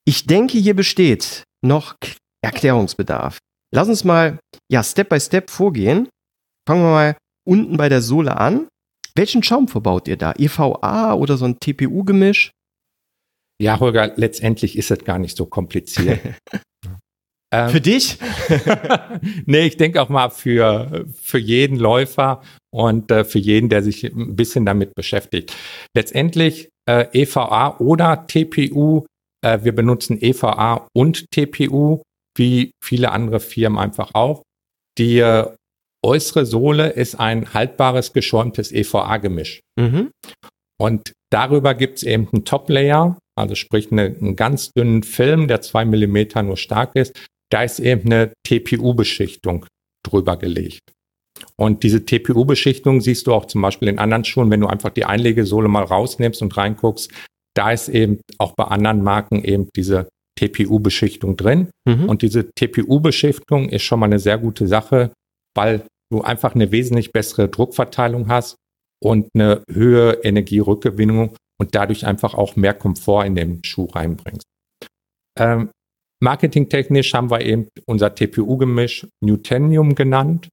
Ich 0.06 0.26
denke, 0.26 0.58
hier 0.58 0.74
besteht 0.74 1.44
noch 1.64 1.96
Erklärungsbedarf. 2.42 3.38
Lass 3.74 3.88
uns 3.88 4.04
mal 4.04 4.38
ja 4.70 4.82
Step 4.82 5.08
by 5.08 5.20
Step 5.20 5.50
vorgehen. 5.50 6.08
Fangen 6.68 6.82
wir 6.82 6.90
mal 6.90 7.16
unten 7.46 7.76
bei 7.76 7.88
der 7.88 8.02
Sohle 8.02 8.36
an. 8.36 8.68
Welchen 9.16 9.42
Schaum 9.42 9.68
verbaut 9.68 10.08
ihr 10.08 10.16
da? 10.16 10.34
EVA 10.36 11.14
oder 11.14 11.36
so 11.36 11.46
ein 11.46 11.58
TPU-Gemisch? 11.58 12.50
Ja, 13.60 13.80
Holger, 13.80 14.12
letztendlich 14.16 14.76
ist 14.76 14.90
es 14.90 15.04
gar 15.04 15.18
nicht 15.18 15.36
so 15.36 15.46
kompliziert. 15.46 16.20
Ähm, 17.52 17.70
für 17.70 17.80
dich? 17.80 18.18
nee, 19.46 19.66
ich 19.66 19.76
denke 19.76 20.02
auch 20.02 20.08
mal 20.08 20.30
für, 20.30 21.06
für 21.20 21.38
jeden 21.38 21.76
Läufer 21.76 22.42
und 22.72 23.10
äh, 23.10 23.24
für 23.24 23.38
jeden, 23.38 23.68
der 23.68 23.82
sich 23.82 24.04
ein 24.04 24.36
bisschen 24.36 24.66
damit 24.66 24.94
beschäftigt. 24.94 25.54
Letztendlich 25.94 26.68
äh, 26.88 27.06
EVA 27.12 27.78
oder 27.78 28.26
TPU. 28.26 29.06
Äh, 29.44 29.60
wir 29.62 29.74
benutzen 29.74 30.18
EVA 30.20 30.88
und 30.94 31.30
TPU, 31.30 32.02
wie 32.36 32.72
viele 32.82 33.12
andere 33.12 33.40
Firmen 33.40 33.78
einfach 33.78 34.10
auch. 34.14 34.42
Die 34.98 35.18
äh, 35.18 35.46
äußere 36.04 36.46
Sohle 36.46 36.90
ist 36.90 37.16
ein 37.16 37.52
haltbares, 37.52 38.12
geschäumtes 38.12 38.72
EVA-Gemisch. 38.72 39.60
Mhm. 39.78 40.10
Und 40.80 41.12
darüber 41.30 41.74
gibt 41.74 41.98
es 41.98 42.02
eben 42.02 42.28
einen 42.32 42.44
Top-Layer, 42.44 43.18
also 43.36 43.54
sprich 43.54 43.90
eine, 43.90 44.04
einen 44.04 44.36
ganz 44.36 44.72
dünnen 44.72 45.02
Film, 45.02 45.48
der 45.48 45.60
zwei 45.62 45.84
Millimeter 45.84 46.42
nur 46.42 46.56
stark 46.56 46.94
ist. 46.94 47.18
Da 47.50 47.62
ist 47.62 47.78
eben 47.78 48.10
eine 48.12 48.32
TPU-Beschichtung 48.46 49.66
drüber 50.04 50.36
gelegt. 50.36 50.80
Und 51.56 51.82
diese 51.82 52.04
TPU-Beschichtung 52.04 53.00
siehst 53.00 53.26
du 53.26 53.34
auch 53.34 53.46
zum 53.46 53.62
Beispiel 53.62 53.88
in 53.88 53.98
anderen 53.98 54.24
Schuhen, 54.24 54.50
wenn 54.50 54.60
du 54.60 54.66
einfach 54.66 54.90
die 54.90 55.04
Einlegesohle 55.04 55.68
mal 55.68 55.84
rausnimmst 55.84 56.42
und 56.42 56.56
reinguckst. 56.56 57.10
Da 57.54 57.72
ist 57.72 57.88
eben 57.88 58.20
auch 58.38 58.54
bei 58.54 58.64
anderen 58.64 59.02
Marken 59.02 59.44
eben 59.44 59.68
diese 59.76 60.08
TPU-Beschichtung 60.38 61.36
drin. 61.36 61.70
Mhm. 61.86 62.08
Und 62.08 62.22
diese 62.22 62.50
TPU-Beschichtung 62.52 63.68
ist 63.68 63.82
schon 63.82 64.00
mal 64.00 64.06
eine 64.06 64.18
sehr 64.18 64.38
gute 64.38 64.66
Sache, 64.66 65.12
weil 65.54 65.86
du 66.10 66.22
einfach 66.22 66.54
eine 66.54 66.70
wesentlich 66.70 67.12
bessere 67.12 67.48
Druckverteilung 67.48 68.28
hast 68.28 68.56
und 69.02 69.28
eine 69.34 69.62
höhere 69.70 70.24
Energierückgewinnung 70.24 71.34
und 71.58 71.74
dadurch 71.74 72.06
einfach 72.06 72.34
auch 72.34 72.56
mehr 72.56 72.74
Komfort 72.74 73.24
in 73.24 73.34
den 73.34 73.64
Schuh 73.64 73.86
reinbringst. 73.86 74.46
Ähm, 75.38 75.70
marketingtechnisch 76.22 77.14
haben 77.14 77.30
wir 77.30 77.40
eben 77.40 77.68
unser 77.86 78.14
TPU-Gemisch 78.14 79.06
Newtenium 79.22 79.94
genannt. 79.94 80.48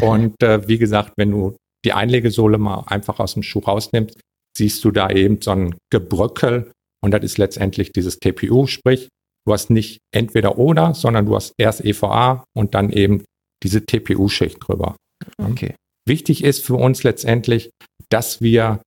Und 0.00 0.42
äh, 0.42 0.66
wie 0.68 0.78
gesagt, 0.78 1.12
wenn 1.16 1.30
du 1.30 1.56
die 1.84 1.92
Einlegesohle 1.92 2.58
mal 2.58 2.84
einfach 2.86 3.20
aus 3.20 3.34
dem 3.34 3.42
Schuh 3.42 3.60
rausnimmst, 3.60 4.18
siehst 4.56 4.84
du 4.84 4.90
da 4.90 5.10
eben 5.10 5.40
so 5.40 5.52
ein 5.52 5.74
Gebröckel 5.90 6.72
und 7.02 7.12
das 7.12 7.22
ist 7.22 7.38
letztendlich 7.38 7.92
dieses 7.92 8.18
TPU, 8.18 8.66
sprich, 8.66 9.08
du 9.46 9.52
hast 9.52 9.70
nicht 9.70 9.98
entweder 10.12 10.58
oder, 10.58 10.94
sondern 10.94 11.26
du 11.26 11.36
hast 11.36 11.52
erst 11.58 11.84
EVA 11.84 12.44
und 12.56 12.74
dann 12.74 12.90
eben 12.90 13.24
diese 13.62 13.84
TPU-Schicht 13.84 14.58
drüber. 14.60 14.96
Okay. 15.38 15.74
Wichtig 16.08 16.42
ist 16.42 16.64
für 16.64 16.74
uns 16.74 17.02
letztendlich, 17.02 17.70
dass 18.08 18.40
wir 18.40 18.80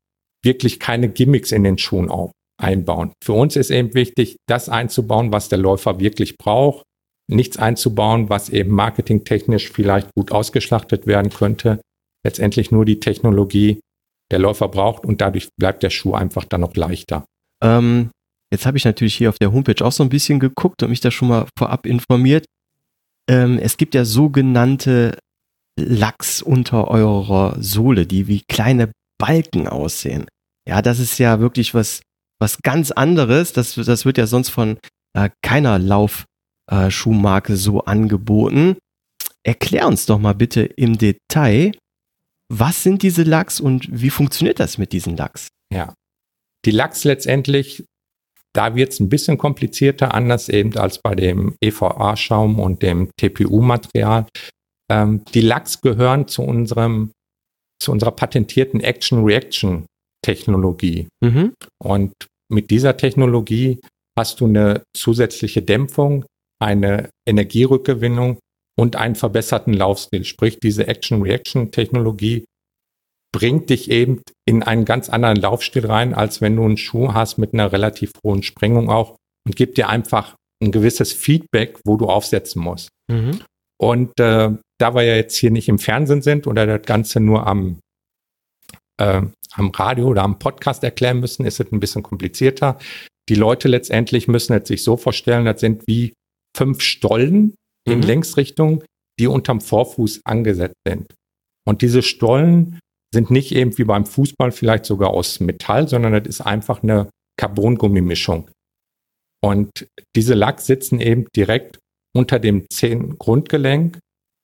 wirklich 0.43 0.79
keine 0.79 1.09
Gimmicks 1.09 1.51
in 1.51 1.63
den 1.63 1.77
Schuhen 1.77 2.09
auch 2.09 2.31
einbauen. 2.59 3.13
Für 3.23 3.33
uns 3.33 3.55
ist 3.55 3.71
eben 3.71 3.93
wichtig, 3.93 4.37
das 4.47 4.69
einzubauen, 4.69 5.31
was 5.31 5.49
der 5.49 5.59
Läufer 5.59 5.99
wirklich 5.99 6.37
braucht. 6.37 6.83
Nichts 7.27 7.57
einzubauen, 7.57 8.29
was 8.29 8.49
eben 8.49 8.71
marketingtechnisch 8.71 9.69
vielleicht 9.69 10.09
gut 10.15 10.31
ausgeschlachtet 10.31 11.07
werden 11.07 11.31
könnte. 11.31 11.81
Letztendlich 12.25 12.71
nur 12.71 12.85
die 12.85 12.99
Technologie, 12.99 13.79
der 14.31 14.39
Läufer 14.39 14.67
braucht 14.67 15.05
und 15.05 15.21
dadurch 15.21 15.49
bleibt 15.57 15.83
der 15.83 15.89
Schuh 15.89 16.13
einfach 16.13 16.45
dann 16.45 16.61
noch 16.61 16.75
leichter. 16.75 17.25
Ähm, 17.63 18.11
jetzt 18.51 18.65
habe 18.65 18.77
ich 18.77 18.85
natürlich 18.85 19.15
hier 19.15 19.29
auf 19.29 19.39
der 19.39 19.51
Homepage 19.51 19.83
auch 19.85 19.91
so 19.91 20.03
ein 20.03 20.09
bisschen 20.09 20.39
geguckt 20.39 20.83
und 20.83 20.89
mich 20.89 21.01
da 21.01 21.11
schon 21.11 21.29
mal 21.29 21.47
vorab 21.57 21.85
informiert. 21.85 22.45
Ähm, 23.29 23.59
es 23.59 23.77
gibt 23.77 23.95
ja 23.95 24.05
sogenannte 24.05 25.17
Lachs 25.79 26.41
unter 26.41 26.89
eurer 26.89 27.55
Sohle, 27.59 28.05
die 28.05 28.27
wie 28.27 28.41
kleine 28.49 28.91
Balken 29.17 29.67
aussehen. 29.67 30.25
Ja, 30.67 30.81
das 30.81 30.99
ist 30.99 31.17
ja 31.19 31.39
wirklich 31.39 31.73
was, 31.73 32.01
was 32.39 32.59
ganz 32.61 32.91
anderes. 32.91 33.53
Das, 33.53 33.75
das 33.75 34.05
wird 34.05 34.17
ja 34.17 34.27
sonst 34.27 34.49
von 34.49 34.77
äh, 35.15 35.29
keiner 35.41 35.79
Laufschuhmarke 35.79 37.53
äh, 37.53 37.57
so 37.57 37.81
angeboten. 37.81 38.77
Erklär 39.43 39.87
uns 39.87 40.05
doch 40.05 40.19
mal 40.19 40.35
bitte 40.35 40.61
im 40.61 40.97
Detail, 40.97 41.71
was 42.51 42.83
sind 42.83 43.03
diese 43.03 43.23
Lachs 43.23 43.59
und 43.59 43.87
wie 43.89 44.09
funktioniert 44.09 44.59
das 44.59 44.77
mit 44.77 44.91
diesen 44.91 45.15
Lachs? 45.15 45.47
Ja, 45.71 45.93
die 46.65 46.71
Lachs 46.71 47.03
letztendlich, 47.03 47.85
da 48.53 48.75
wird 48.75 48.91
es 48.91 48.99
ein 48.99 49.09
bisschen 49.09 49.37
komplizierter, 49.37 50.13
anders 50.13 50.49
eben 50.49 50.75
als 50.77 50.99
bei 51.01 51.15
dem 51.15 51.55
EVA-Schaum 51.61 52.59
und 52.59 52.81
dem 52.81 53.11
TPU-Material. 53.17 54.25
Ähm, 54.91 55.23
die 55.33 55.41
Lachs 55.41 55.81
gehören 55.81 56.27
zu 56.27 56.41
unserem, 56.41 57.11
zu 57.81 57.91
unserer 57.91 58.11
patentierten 58.11 58.81
Action-Reaction-Technologie. 58.81 61.07
Mhm. 61.23 61.53
Und 61.81 62.13
mit 62.51 62.71
dieser 62.71 62.97
Technologie 62.97 63.79
hast 64.17 64.41
du 64.41 64.45
eine 64.45 64.83
zusätzliche 64.95 65.61
Dämpfung, 65.61 66.25
eine 66.61 67.09
Energierückgewinnung 67.27 68.39
und 68.77 68.95
einen 68.95 69.15
verbesserten 69.15 69.73
Laufstil. 69.73 70.25
Sprich, 70.25 70.59
diese 70.59 70.87
Action-Reaction-Technologie 70.87 72.45
bringt 73.31 73.69
dich 73.69 73.91
eben 73.91 74.23
in 74.47 74.63
einen 74.63 74.85
ganz 74.85 75.09
anderen 75.09 75.37
Laufstil 75.37 75.85
rein, 75.85 76.13
als 76.13 76.41
wenn 76.41 76.55
du 76.55 76.63
einen 76.63 76.77
Schuh 76.77 77.13
hast 77.13 77.37
mit 77.37 77.53
einer 77.53 77.71
relativ 77.71 78.11
hohen 78.23 78.43
Sprengung 78.43 78.89
auch 78.89 79.15
und 79.45 79.55
gibt 79.55 79.77
dir 79.77 79.89
einfach 79.89 80.35
ein 80.61 80.71
gewisses 80.71 81.13
Feedback, 81.13 81.79
wo 81.85 81.95
du 81.97 82.07
aufsetzen 82.07 82.61
musst. 82.61 82.89
Mhm. 83.09 83.39
Und 83.79 84.19
äh, 84.19 84.51
da 84.77 84.95
wir 84.95 85.03
ja 85.03 85.15
jetzt 85.15 85.37
hier 85.37 85.51
nicht 85.51 85.69
im 85.69 85.79
Fernsehen 85.79 86.21
sind 86.21 86.47
oder 86.47 86.65
das 86.65 86.85
Ganze 86.85 87.19
nur 87.19 87.47
am, 87.47 87.79
äh, 88.99 89.21
am 89.53 89.71
Radio 89.71 90.07
oder 90.07 90.23
am 90.23 90.39
Podcast 90.39 90.83
erklären 90.83 91.19
müssen, 91.19 91.45
ist 91.45 91.59
es 91.59 91.71
ein 91.71 91.79
bisschen 91.79 92.03
komplizierter. 92.03 92.77
Die 93.29 93.35
Leute 93.35 93.67
letztendlich 93.67 94.27
müssen 94.27 94.53
es 94.53 94.67
sich 94.67 94.83
so 94.83 94.97
vorstellen, 94.97 95.45
das 95.45 95.59
sind 95.59 95.87
wie 95.87 96.13
fünf 96.55 96.81
Stollen 96.81 97.55
mhm. 97.87 97.93
in 97.93 98.01
Längsrichtung, 98.01 98.83
die 99.19 99.27
unterm 99.27 99.61
Vorfuß 99.61 100.21
angesetzt 100.25 100.77
sind. 100.87 101.13
Und 101.67 101.81
diese 101.81 102.01
Stollen 102.01 102.79
sind 103.13 103.31
nicht 103.31 103.53
eben 103.53 103.77
wie 103.77 103.83
beim 103.83 104.05
Fußball 104.05 104.51
vielleicht 104.51 104.85
sogar 104.85 105.11
aus 105.11 105.39
Metall, 105.39 105.87
sondern 105.87 106.13
das 106.13 106.27
ist 106.27 106.41
einfach 106.41 106.83
eine 106.83 107.09
Carbongummimischung. 107.39 108.49
Und 109.43 109.87
diese 110.15 110.33
Lack 110.33 110.59
sitzen 110.59 110.99
eben 110.99 111.25
direkt 111.35 111.79
unter 112.15 112.39
dem 112.39 112.65
Zehengrundgelenk 112.69 113.99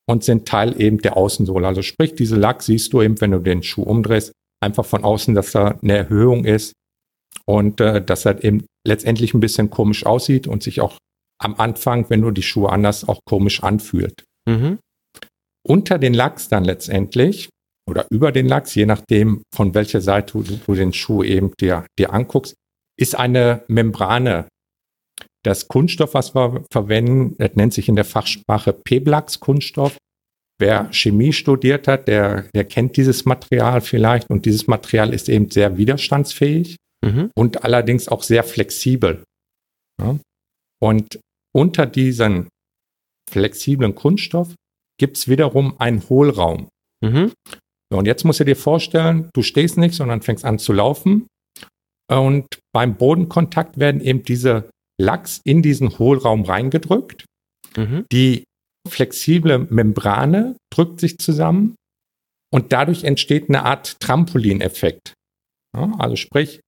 und 0.07 0.23
sind 0.23 0.47
Teil 0.47 0.79
eben 0.79 0.99
der 0.99 1.17
Außensohle. 1.17 1.67
Also 1.67 1.81
sprich, 1.81 2.15
diese 2.15 2.35
Lack 2.35 2.63
siehst 2.63 2.93
du 2.93 3.01
eben, 3.01 3.19
wenn 3.21 3.31
du 3.31 3.39
den 3.39 3.63
Schuh 3.63 3.83
umdrehst, 3.83 4.31
einfach 4.61 4.85
von 4.85 5.03
außen, 5.03 5.35
dass 5.35 5.51
da 5.51 5.77
eine 5.81 5.97
Erhöhung 5.97 6.45
ist 6.45 6.73
und 7.45 7.81
äh, 7.81 8.03
dass 8.03 8.25
er 8.25 8.43
eben 8.43 8.65
letztendlich 8.85 9.33
ein 9.33 9.39
bisschen 9.39 9.69
komisch 9.69 10.05
aussieht 10.05 10.47
und 10.47 10.63
sich 10.63 10.81
auch 10.81 10.97
am 11.39 11.55
Anfang, 11.55 12.09
wenn 12.09 12.21
du 12.21 12.31
die 12.31 12.43
Schuhe 12.43 12.71
anders, 12.71 13.07
auch 13.07 13.19
komisch 13.25 13.63
anfühlt. 13.63 14.23
Mhm. 14.47 14.79
Unter 15.67 15.97
den 15.97 16.13
Lachs 16.13 16.47
dann 16.47 16.63
letztendlich 16.63 17.49
oder 17.89 18.05
über 18.09 18.31
den 18.31 18.47
Lachs, 18.47 18.75
je 18.75 18.85
nachdem, 18.85 19.43
von 19.53 19.73
welcher 19.73 20.01
Seite 20.01 20.33
du, 20.33 20.43
du 20.43 20.73
den 20.73 20.93
Schuh 20.93 21.23
eben 21.23 21.53
dir, 21.59 21.85
dir 21.99 22.13
anguckst, 22.13 22.55
ist 22.97 23.15
eine 23.15 23.63
Membrane. 23.67 24.47
Das 25.43 25.67
Kunststoff, 25.67 26.13
was 26.13 26.33
wir 26.33 26.63
verwenden, 26.71 27.35
das 27.37 27.55
nennt 27.55 27.73
sich 27.73 27.87
in 27.89 27.95
der 27.95 28.05
Fachsprache 28.05 28.73
Peblax-Kunststoff. 28.73 29.97
Wer 30.59 30.91
Chemie 30.93 31.33
studiert 31.33 31.87
hat, 31.87 32.07
der, 32.07 32.43
der 32.55 32.63
kennt 32.63 32.95
dieses 32.95 33.25
Material 33.25 33.81
vielleicht 33.81 34.29
und 34.29 34.45
dieses 34.45 34.67
Material 34.67 35.13
ist 35.13 35.27
eben 35.27 35.49
sehr 35.51 35.77
widerstandsfähig 35.77 36.77
mhm. 37.05 37.29
und 37.35 37.63
allerdings 37.63 38.07
auch 38.07 38.23
sehr 38.23 38.43
flexibel. 38.43 39.23
Ja? 40.01 40.17
Und 40.81 41.19
unter 41.53 41.85
diesem 41.85 42.47
flexiblen 43.29 43.95
Kunststoff 43.95 44.53
gibt 44.97 45.17
es 45.17 45.27
wiederum 45.27 45.79
einen 45.79 46.07
Hohlraum. 46.07 46.69
Mhm. 47.03 47.33
Und 47.93 48.05
jetzt 48.05 48.23
musst 48.23 48.39
du 48.39 48.45
dir 48.45 48.55
vorstellen, 48.55 49.29
du 49.33 49.41
stehst 49.41 49.77
nicht, 49.77 49.95
sondern 49.95 50.21
fängst 50.21 50.45
an 50.45 50.59
zu 50.59 50.73
laufen. 50.73 51.27
Und 52.09 52.45
beim 52.73 52.95
Bodenkontakt 52.95 53.77
werden 53.77 54.01
eben 54.01 54.23
diese 54.23 54.69
Lachs 54.99 55.41
in 55.43 55.61
diesen 55.61 55.97
Hohlraum 55.97 56.43
reingedrückt. 56.43 57.25
Mhm. 57.75 58.05
Die 58.11 58.45
flexible 58.87 59.59
Membrane 59.69 60.57
drückt 60.71 60.99
sich 60.99 61.17
zusammen 61.17 61.75
und 62.53 62.71
dadurch 62.71 63.03
entsteht 63.03 63.49
eine 63.49 63.63
Art 63.63 63.99
Trampolineffekt. 63.99 65.13
Ja, 65.75 65.93
also 65.99 66.15
sprich, 66.15 66.61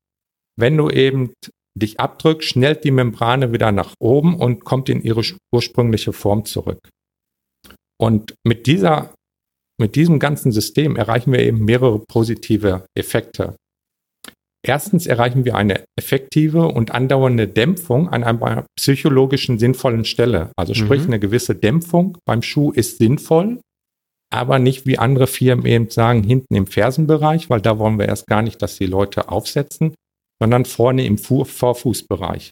wenn 0.59 0.75
du 0.77 0.89
eben 0.89 1.33
dich 1.77 1.99
abdrückst, 1.99 2.49
schnellt 2.49 2.83
die 2.83 2.91
Membrane 2.91 3.53
wieder 3.53 3.71
nach 3.71 3.93
oben 3.99 4.35
und 4.35 4.65
kommt 4.65 4.89
in 4.89 5.01
ihre 5.01 5.21
ursprüngliche 5.53 6.13
Form 6.13 6.45
zurück. 6.45 6.79
Und 7.99 8.35
mit 8.45 8.67
dieser 8.67 9.13
mit 9.79 9.95
diesem 9.95 10.17
ganzen 10.17 10.51
System 10.51 10.95
erreichen 10.95 11.31
wir 11.31 11.39
eben 11.39 11.63
mehrere 11.63 11.99
positive 11.99 12.87
Effekte. 12.95 13.55
Erstens 14.65 15.05
erreichen 15.05 15.45
wir 15.45 15.55
eine 15.55 15.83
effektive 15.97 16.67
und 16.67 16.91
andauernde 16.91 17.47
Dämpfung 17.47 18.09
an 18.09 18.23
einer 18.23 18.65
psychologischen 18.77 19.59
sinnvollen 19.59 20.03
Stelle. 20.03 20.51
Also 20.57 20.73
sprich, 20.73 21.01
mhm. 21.01 21.07
eine 21.07 21.19
gewisse 21.19 21.55
Dämpfung 21.55 22.17
beim 22.25 22.41
Schuh 22.41 22.71
ist 22.71 22.97
sinnvoll, 22.97 23.61
aber 24.33 24.59
nicht 24.59 24.85
wie 24.85 24.97
andere 24.97 25.27
Firmen 25.27 25.65
eben 25.65 25.89
sagen, 25.89 26.23
hinten 26.23 26.55
im 26.55 26.67
Fersenbereich, 26.67 27.49
weil 27.49 27.61
da 27.61 27.79
wollen 27.79 27.99
wir 27.99 28.07
erst 28.07 28.27
gar 28.27 28.41
nicht, 28.41 28.61
dass 28.61 28.77
die 28.77 28.87
Leute 28.87 29.29
aufsetzen, 29.29 29.93
sondern 30.41 30.65
vorne 30.65 31.05
im 31.05 31.17
Vorfußbereich. 31.17 32.51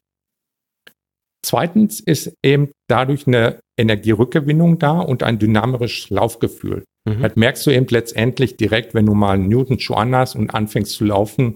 Zweitens 1.46 2.00
ist 2.00 2.34
eben 2.44 2.72
dadurch 2.90 3.28
eine 3.28 3.60
Energierückgewinnung 3.80 4.80
da 4.80 5.00
und 5.00 5.22
ein 5.22 5.38
dynamisches 5.38 6.10
Laufgefühl. 6.10 6.84
Mhm. 7.08 7.22
Das 7.22 7.36
merkst 7.36 7.68
du 7.68 7.72
eben 7.72 7.86
letztendlich 7.90 8.58
direkt, 8.58 8.96
wenn 8.96 9.06
du 9.06 9.14
mal 9.14 9.34
einen 9.34 9.50
Newton-Schuh 9.50 9.94
anhast 9.94 10.36
und 10.36 10.56
anfängst 10.56 10.94
zu 10.94 11.06
laufen. 11.06 11.56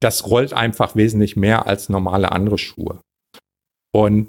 Das 0.00 0.28
rollt 0.28 0.52
einfach 0.52 0.96
wesentlich 0.96 1.36
mehr 1.36 1.66
als 1.66 1.88
normale 1.88 2.32
andere 2.32 2.58
Schuhe. 2.58 3.00
Und 3.94 4.28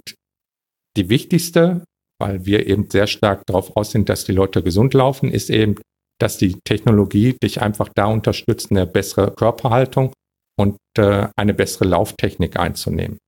die 0.98 1.10
wichtigste, 1.10 1.84
weil 2.20 2.46
wir 2.46 2.68
eben 2.68 2.90
sehr 2.90 3.08
stark 3.08 3.46
darauf 3.46 3.78
aus 3.78 3.92
sind, 3.92 4.10
dass 4.10 4.26
die 4.26 4.32
Leute 4.32 4.64
gesund 4.64 4.94
laufen, 4.94 5.32
ist 5.32 5.50
eben, 5.50 5.76
dass 6.20 6.38
die 6.38 6.60
Technologie 6.66 7.38
dich 7.42 7.62
einfach 7.62 7.90
da 7.96 8.06
unterstützt, 8.06 8.72
eine 8.72 8.86
bessere 8.86 9.34
Körperhaltung 9.34 10.14
und 10.60 10.78
äh, 10.98 11.28
eine 11.38 11.54
bessere 11.54 11.86
Lauftechnik 11.86 12.58
einzunehmen. 12.58 13.20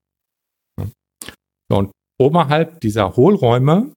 Und 1.72 1.92
oberhalb 2.20 2.82
dieser 2.82 3.16
Hohlräume 3.16 3.94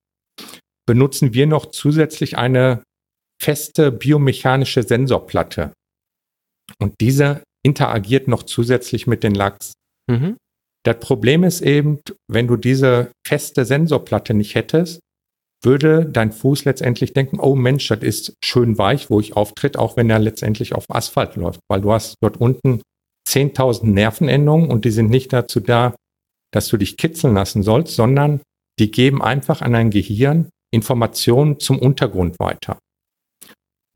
benutzen 0.86 1.34
wir 1.34 1.46
noch 1.46 1.66
zusätzlich 1.66 2.36
eine 2.38 2.84
feste 3.42 3.90
biomechanische 3.90 4.82
Sensorplatte. 4.84 5.72
Und 6.78 6.94
diese 7.00 7.42
interagiert 7.64 8.28
noch 8.28 8.42
zusätzlich 8.42 9.06
mit 9.06 9.22
den 9.22 9.34
Lachs. 9.34 9.72
Mhm. 10.10 10.36
Das 10.84 10.98
Problem 11.00 11.44
ist 11.44 11.62
eben, 11.62 12.00
wenn 12.30 12.46
du 12.46 12.56
diese 12.56 13.10
feste 13.26 13.64
Sensorplatte 13.64 14.34
nicht 14.34 14.54
hättest, 14.54 15.00
würde 15.64 16.04
dein 16.04 16.30
Fuß 16.30 16.66
letztendlich 16.66 17.14
denken, 17.14 17.40
oh 17.40 17.54
Mensch, 17.54 17.88
das 17.88 18.00
ist 18.00 18.34
schön 18.44 18.76
weich, 18.76 19.08
wo 19.08 19.18
ich 19.18 19.34
auftritt, 19.34 19.78
auch 19.78 19.96
wenn 19.96 20.10
er 20.10 20.18
letztendlich 20.18 20.74
auf 20.74 20.84
Asphalt 20.90 21.36
läuft, 21.36 21.60
weil 21.70 21.80
du 21.80 21.92
hast 21.92 22.16
dort 22.20 22.36
unten 22.36 22.82
10.000 23.26 23.86
Nervenendungen 23.86 24.70
und 24.70 24.84
die 24.84 24.90
sind 24.90 25.08
nicht 25.08 25.32
dazu 25.32 25.60
da, 25.60 25.94
dass 26.52 26.68
du 26.68 26.76
dich 26.76 26.98
kitzeln 26.98 27.34
lassen 27.34 27.62
sollst, 27.62 27.96
sondern 27.96 28.42
die 28.78 28.90
geben 28.90 29.22
einfach 29.22 29.62
an 29.62 29.72
dein 29.72 29.90
Gehirn 29.90 30.50
Informationen 30.72 31.60
zum 31.60 31.78
Untergrund 31.78 32.38
weiter. 32.38 32.78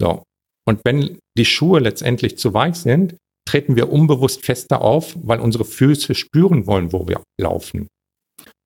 So. 0.00 0.22
Und 0.66 0.80
wenn 0.84 1.18
die 1.36 1.44
Schuhe 1.44 1.80
letztendlich 1.80 2.38
zu 2.38 2.54
weich 2.54 2.76
sind, 2.76 3.16
treten 3.48 3.76
wir 3.76 3.90
unbewusst 3.90 4.44
fester 4.44 4.82
auf, 4.82 5.16
weil 5.22 5.40
unsere 5.40 5.64
Füße 5.64 6.14
spüren 6.14 6.66
wollen, 6.66 6.92
wo 6.92 7.08
wir 7.08 7.22
laufen. 7.40 7.88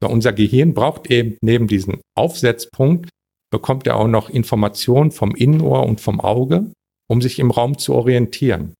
So, 0.03 0.09
unser 0.09 0.33
Gehirn 0.33 0.75
braucht 0.75 1.09
eben 1.09 1.39
neben 1.41 1.69
diesem 1.69 2.01
Aufsetzpunkt, 2.17 3.09
bekommt 3.53 3.87
er 3.87 3.97
auch 3.97 4.09
noch 4.09 4.29
Informationen 4.29 5.13
vom 5.13 5.37
Innenohr 5.37 5.87
und 5.87 6.01
vom 6.01 6.21
Auge, 6.21 6.73
um 7.09 7.23
sich 7.23 7.39
im 7.39 7.53
Raum 7.53 7.79
zu 7.79 7.95
orientieren. 7.95 8.75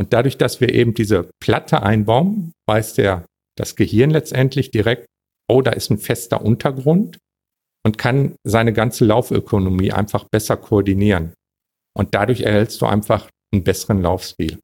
Und 0.00 0.14
dadurch, 0.14 0.38
dass 0.38 0.62
wir 0.62 0.72
eben 0.72 0.94
diese 0.94 1.28
Platte 1.42 1.82
einbauen, 1.82 2.52
weiß 2.66 2.94
der, 2.94 3.26
das 3.54 3.76
Gehirn 3.76 4.08
letztendlich 4.08 4.70
direkt, 4.70 5.04
oh, 5.50 5.60
da 5.60 5.72
ist 5.72 5.90
ein 5.90 5.98
fester 5.98 6.40
Untergrund 6.42 7.18
und 7.84 7.98
kann 7.98 8.34
seine 8.44 8.72
ganze 8.72 9.04
Laufökonomie 9.04 9.92
einfach 9.92 10.24
besser 10.32 10.56
koordinieren. 10.56 11.34
Und 11.94 12.14
dadurch 12.14 12.42
erhältst 12.42 12.80
du 12.80 12.86
einfach 12.86 13.28
einen 13.52 13.64
besseren 13.64 14.00
Laufstil. 14.00 14.58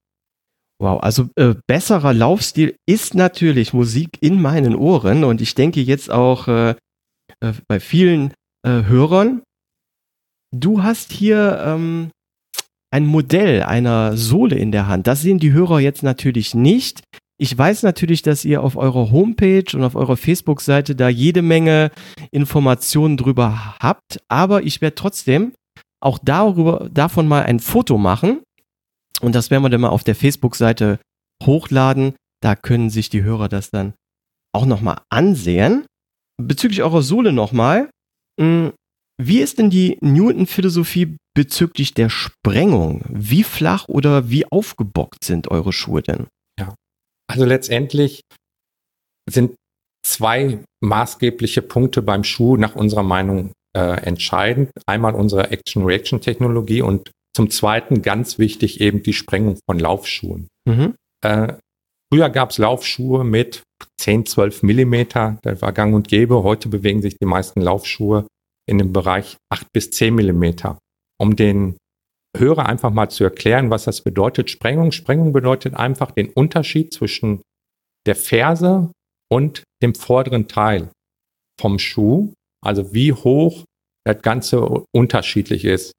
Wow, 0.85 1.03
also 1.03 1.31
äh, 1.37 1.55
besserer 1.67 2.13
Laufstil 2.13 2.77
ist 2.85 3.15
natürlich 3.15 3.73
Musik 3.73 4.19
in 4.21 4.43
meinen 4.43 4.77
Ohren 4.77 5.25
und 5.25 5.41
ich 5.41 5.55
denke 5.55 5.81
jetzt 5.81 6.11
auch 6.11 6.47
äh, 6.47 6.75
äh, 7.41 7.53
bei 7.67 7.81
vielen 7.81 8.35
äh, 8.67 8.83
Hörern. 8.83 9.41
Du 10.55 10.83
hast 10.83 11.11
hier 11.11 11.59
ähm, 11.65 12.11
ein 12.91 13.07
Modell 13.07 13.63
einer 13.63 14.19
Sohle 14.19 14.57
in 14.57 14.73
der 14.73 14.87
Hand. 14.87 15.07
Das 15.07 15.23
sehen 15.23 15.39
die 15.39 15.53
Hörer 15.53 15.81
jetzt 15.81 16.03
natürlich 16.03 16.55
nicht. 16.55 17.01
Ich 17.39 17.57
weiß 17.57 17.83
natürlich, 17.83 18.21
dass 18.21 18.45
ihr 18.45 18.63
auf 18.63 18.77
eurer 18.77 19.11
Homepage 19.11 19.75
und 19.75 19.85
auf 19.85 19.95
eurer 19.95 20.19
Facebook-Seite 20.19 20.95
da 20.95 21.09
jede 21.09 21.41
Menge 21.41 21.93
Informationen 22.31 23.17
drüber 23.17 23.75
habt, 23.81 24.21
aber 24.29 24.65
ich 24.65 24.83
werde 24.83 24.97
trotzdem 24.97 25.55
auch 26.01 26.19
darüber, 26.23 26.91
davon 26.93 27.27
mal 27.27 27.45
ein 27.45 27.59
Foto 27.59 27.97
machen 27.97 28.43
und 29.25 29.35
das 29.35 29.51
werden 29.51 29.63
wir 29.63 29.71
dann 29.71 29.81
mal 29.81 29.89
auf 29.89 30.05
der 30.05 30.15
Facebook-Seite 30.15 30.99
hochladen. 31.43 32.15
Da 32.43 32.55
können 32.57 32.91
sich 32.91 33.09
die 33.09 33.23
Hörer 33.23 33.49
das 33.49 33.71
dann 33.71 33.95
auch 34.55 34.67
nochmal 34.67 35.01
ansehen. 35.11 35.87
Bezüglich 36.41 36.83
eurer 36.83 37.03
Sohle 37.03 37.33
nochmal. 37.33 37.91
Hm, 38.41 38.73
wie 39.21 39.41
ist 39.41 39.59
denn 39.59 39.71
die 39.71 39.99
Newton-Philosophie 40.01 41.17
bezüglich 41.35 41.95
der 41.95 42.11
Sprengung? 42.11 43.05
Wie 43.09 43.45
flach 43.45 43.89
oder 43.89 44.29
wie 44.31 44.51
aufgebockt 44.51 45.25
sind 45.25 45.49
eure 45.49 45.73
Schuhe 45.73 46.03
denn? 46.03 46.27
Also 47.27 47.45
letztendlich 47.45 48.23
sind 49.29 49.55
zwei 50.07 50.63
maßgebliche 50.83 51.63
Punkte 51.63 52.03
beim 52.03 52.25
Schuh 52.25 52.57
nach 52.57 52.75
unserer 52.75 53.03
Meinung 53.03 53.53
äh, 53.77 54.03
entscheidend. 54.03 54.71
Einmal 54.87 55.15
unsere 55.15 55.51
Action-Reaction-Technologie 55.51 56.83
und 56.83 57.11
zum 57.35 57.51
Zweiten 57.51 58.03
ganz 58.03 58.39
wichtig 58.39 58.81
eben 58.81 59.03
die 59.03 59.13
Sprengung 59.13 59.59
von 59.69 59.79
Laufschuhen. 59.79 60.49
Mhm. 60.67 60.95
Äh, 61.25 61.55
früher 62.13 62.31
gab 62.31 62.51
es 62.51 62.59
Laufschuhe 62.59 63.25
mit 63.25 63.63
10, 63.99 64.27
12 64.27 64.63
Millimeter, 64.63 65.39
das 65.43 65.61
war 65.63 65.73
gang 65.73 65.95
und 65.95 66.09
gäbe. 66.09 66.43
Heute 66.43 66.69
bewegen 66.69 67.03
sich 67.03 67.17
die 67.19 67.27
meisten 67.27 67.61
Laufschuhe 67.61 68.27
in 68.67 68.79
dem 68.79 68.93
Bereich 68.93 69.37
8 69.51 69.67
bis 69.73 69.91
10 69.91 70.15
Millimeter. 70.15 70.79
Um 71.21 71.37
den 71.37 71.77
Hörer 72.37 72.67
einfach 72.67 72.91
mal 72.91 73.11
zu 73.11 73.25
erklären, 73.25 73.71
was 73.71 73.85
das 73.85 74.01
bedeutet. 74.01 74.51
Sprengung. 74.51 74.93
Sprengung 74.93 75.33
bedeutet 75.33 75.75
einfach 75.75 76.11
den 76.11 76.31
Unterschied 76.31 76.93
zwischen 76.93 77.43
der 78.07 78.17
Ferse 78.17 78.91
und 79.31 79.63
dem 79.83 79.95
vorderen 79.95 80.49
Teil 80.49 80.91
vom 81.61 81.79
Schuh. 81.79 82.33
Also 82.65 82.93
wie 82.93 83.13
hoch 83.13 83.65
das 84.05 84.21
Ganze 84.23 84.85
unterschiedlich 84.93 85.65
ist. 85.65 85.93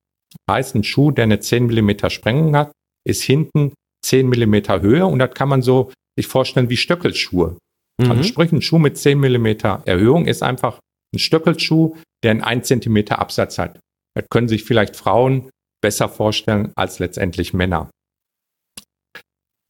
Heißt, 0.49 0.75
ein 0.75 0.83
Schuh, 0.83 1.11
der 1.11 1.23
eine 1.23 1.39
10 1.39 1.65
mm 1.65 2.09
Sprengung 2.09 2.55
hat, 2.55 2.71
ist 3.07 3.23
hinten 3.23 3.73
10 4.05 4.27
mm 4.27 4.81
Höhe 4.81 5.05
und 5.05 5.19
das 5.19 5.33
kann 5.33 5.49
man 5.49 5.61
so 5.61 5.91
sich 6.17 6.27
vorstellen 6.27 6.69
wie 6.69 6.77
Stöckelschuhe. 6.77 7.57
Mhm. 8.01 8.11
Also 8.11 8.23
sprich, 8.23 8.51
ein 8.51 8.61
Schuh 8.61 8.79
mit 8.79 8.97
10 8.97 9.19
mm 9.19 9.47
Erhöhung 9.85 10.25
ist 10.25 10.43
einfach 10.43 10.79
ein 11.13 11.19
Stöckelschuh, 11.19 11.95
der 12.23 12.31
einen 12.31 12.41
1 12.41 12.67
cm 12.67 13.07
Absatz 13.09 13.57
hat. 13.57 13.79
Das 14.15 14.25
können 14.29 14.47
sich 14.47 14.63
vielleicht 14.63 14.95
Frauen 14.95 15.49
besser 15.81 16.09
vorstellen 16.09 16.71
als 16.75 16.99
letztendlich 16.99 17.53
Männer. 17.53 17.89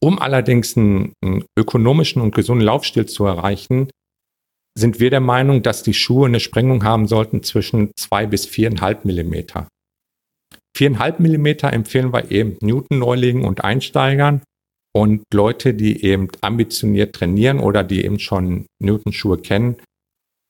Um 0.02 0.18
allerdings 0.18 0.76
einen, 0.76 1.12
einen 1.24 1.44
ökonomischen 1.58 2.22
und 2.22 2.34
gesunden 2.34 2.64
Laufstil 2.64 3.06
zu 3.06 3.24
erreichen, 3.24 3.90
sind 4.78 5.00
wir 5.00 5.10
der 5.10 5.20
Meinung, 5.20 5.62
dass 5.62 5.82
die 5.82 5.94
Schuhe 5.94 6.26
eine 6.26 6.38
Sprengung 6.38 6.84
haben 6.84 7.08
sollten 7.08 7.42
zwischen 7.42 7.92
zwei 7.96 8.26
bis 8.26 8.46
viereinhalb 8.46 9.04
Millimeter. 9.04 9.68
Viereinhalb 10.76 11.20
Millimeter 11.20 11.72
empfehlen 11.72 12.12
wir 12.12 12.30
eben 12.30 12.58
Newton-Neulingen 12.60 13.44
und 13.44 13.64
Einsteigern 13.64 14.42
und 14.94 15.22
Leute, 15.32 15.72
die 15.72 16.04
eben 16.04 16.28
ambitioniert 16.42 17.14
trainieren 17.14 17.60
oder 17.60 17.82
die 17.82 18.04
eben 18.04 18.18
schon 18.18 18.66
Newton-Schuhe 18.82 19.38
kennen. 19.38 19.76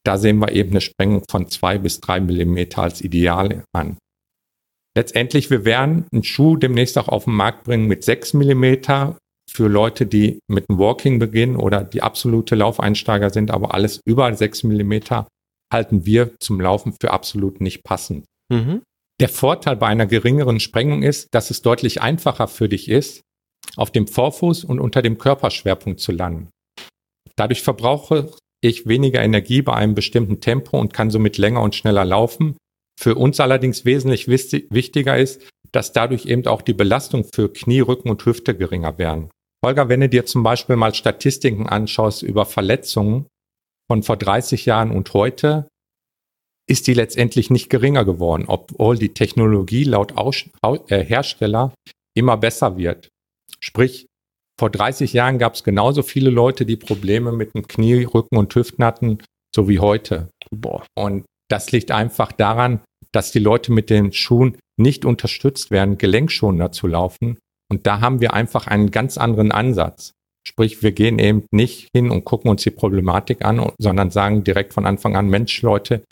Da 0.05 0.19
sehen 0.19 0.39
wir 0.39 0.51
eben 0.51 0.71
eine 0.71 0.81
Sprengung 0.81 1.23
von 1.31 1.49
zwei 1.49 1.79
bis 1.79 2.01
drei 2.01 2.21
Millimeter 2.21 2.83
als 2.83 3.03
Ideal 3.03 3.63
an. 3.73 3.99
Letztendlich, 4.97 5.51
wir 5.51 5.65
werden 5.65 6.07
einen 6.13 6.25
Schuh 6.25 6.57
demnächst 6.57 6.99
auch 6.99 7.09
auf 7.09 7.25
den 7.25 7.35
Markt 7.35 7.65
bringen 7.65 7.87
mit 7.87 8.03
6 8.03 8.35
mm 8.35 8.65
für 9.49 9.69
Leute, 9.69 10.07
die 10.07 10.41
mit 10.49 10.69
dem 10.69 10.79
Walking 10.79 11.21
beginnen 11.21 11.55
oder 11.57 11.85
die 11.85 12.03
absolute 12.03 12.57
Laufeinsteiger 12.57 13.31
sind, 13.31 13.53
aber 13.53 13.75
alles 13.75 14.01
über 14.05 14.33
6 14.33 14.65
mm 14.65 14.95
halten 15.73 16.05
wir 16.07 16.37
zum 16.41 16.61
Laufen 16.61 16.95
für 17.01 17.13
absolut 17.13 17.61
nicht 17.61 17.85
passend. 17.85 18.25
Mhm. 18.53 18.83
Der 19.21 19.29
Vorteil 19.29 19.77
bei 19.77 19.87
einer 19.87 20.07
geringeren 20.07 20.61
Sprengung 20.61 21.03
ist, 21.03 21.29
dass 21.33 21.51
es 21.51 21.63
deutlich 21.63 22.03
einfacher 22.03 22.49
für 22.49 22.69
dich 22.69 22.89
ist, 22.89 23.23
auf 23.77 23.91
dem 23.91 24.07
Vorfuß 24.07 24.65
und 24.65 24.79
unter 24.79 25.01
dem 25.03 25.17
Körperschwerpunkt 25.17 26.01
zu 26.01 26.13
landen. 26.13 26.51
Dadurch 27.35 27.63
verbrauche 27.63 28.33
ich 28.63 28.87
weniger 28.87 29.23
Energie 29.23 29.63
bei 29.63 29.75
einem 29.75 29.95
bestimmten 29.95 30.41
Tempo 30.41 30.79
und 30.79 30.93
kann 30.93 31.11
somit 31.11 31.39
länger 31.39 31.63
und 31.63 31.75
schneller 31.75 32.05
laufen, 32.05 32.57
für 32.99 33.15
uns 33.15 33.41
allerdings 33.41 33.85
wesentlich 33.85 34.29
wichtiger 34.29 35.19
ist, 35.19 35.47
dass 35.73 35.93
dadurch 35.93 36.27
eben 36.27 36.47
auch 36.47 36.63
die 36.63 36.73
Belastung 36.73 37.25
für 37.35 37.53
Knie, 37.53 37.81
Rücken 37.81 38.09
und 38.09 38.25
Hüfte 38.25 38.57
geringer 38.57 38.99
werden. 38.99 39.31
Holger, 39.65 39.89
wenn 39.89 40.01
du 40.01 40.09
dir 40.09 40.27
zum 40.27 40.43
Beispiel 40.43 40.77
mal 40.77 40.95
Statistiken 40.95 41.67
anschaust 41.67 42.23
über 42.23 42.47
Verletzungen 42.47 43.27
von 43.91 44.03
vor 44.03 44.17
30 44.17 44.67
Jahren 44.67 44.91
und 44.91 45.13
heute, 45.13 45.69
ist 46.69 46.87
die 46.87 46.95
letztendlich 46.95 47.51
nicht 47.51 47.71
geringer 47.71 48.05
geworden, 48.05 48.45
obwohl 48.47 48.99
die 48.99 49.15
Technologie 49.15 49.85
laut 49.85 50.17
Aus 50.17 50.45
äh, 50.89 51.05
Hersteller 51.05 51.73
immer 52.15 52.37
besser 52.37 52.77
wird. 52.77 53.09
Sprich, 53.61 54.07
vor 54.59 54.71
30 54.71 55.13
Jahren 55.13 55.39
gab 55.39 55.55
es 55.55 55.65
genauso 55.65 56.03
viele 56.03 56.31
Leute, 56.31 56.65
die 56.67 56.77
Probleme 56.77 57.31
mit 57.33 57.55
dem 57.55 57.69
Knie, 57.69 58.05
Rücken 58.05 58.37
und 58.37 58.55
Hüften 58.55 58.85
hatten, 58.85 59.19
so 59.55 59.69
wie 59.69 59.81
heute. 59.81 60.29
Boah. 60.51 60.85
Und 60.97 61.25
das 61.49 61.73
liegt 61.73 61.91
einfach 61.91 62.33
daran, 62.33 62.81
dass 63.13 63.33
die 63.33 63.39
Leute 63.39 63.73
mit 63.73 63.91
den 63.91 64.13
Schuhen 64.13 64.57
nicht 64.79 65.05
unterstützt 65.05 65.71
werden, 65.71 65.99
gelenkschonender 65.99 66.73
zu 66.73 66.87
laufen. 66.87 67.39
Und 67.71 67.87
da 67.87 68.01
haben 68.01 68.21
wir 68.21 68.35
einfach 68.35 68.67
einen 68.67 68.91
ganz 68.91 69.19
anderen 69.19 69.53
Ansatz. 69.53 70.13
Sprich, 70.47 70.83
wir 70.83 70.93
gehen 70.93 71.19
eben 71.19 71.45
nicht 71.51 71.89
hin 71.95 72.11
und 72.11 72.25
gucken 72.25 72.51
uns 72.51 72.63
die 72.63 72.71
Problematik 72.71 73.45
an, 73.45 73.73
sondern 73.79 74.11
sagen 74.11 74.45
direkt 74.45 74.75
von 74.75 74.87
Anfang 74.87 75.17
an, 75.17 75.29
Mensch, 75.29 75.61
Leute, 75.63 76.05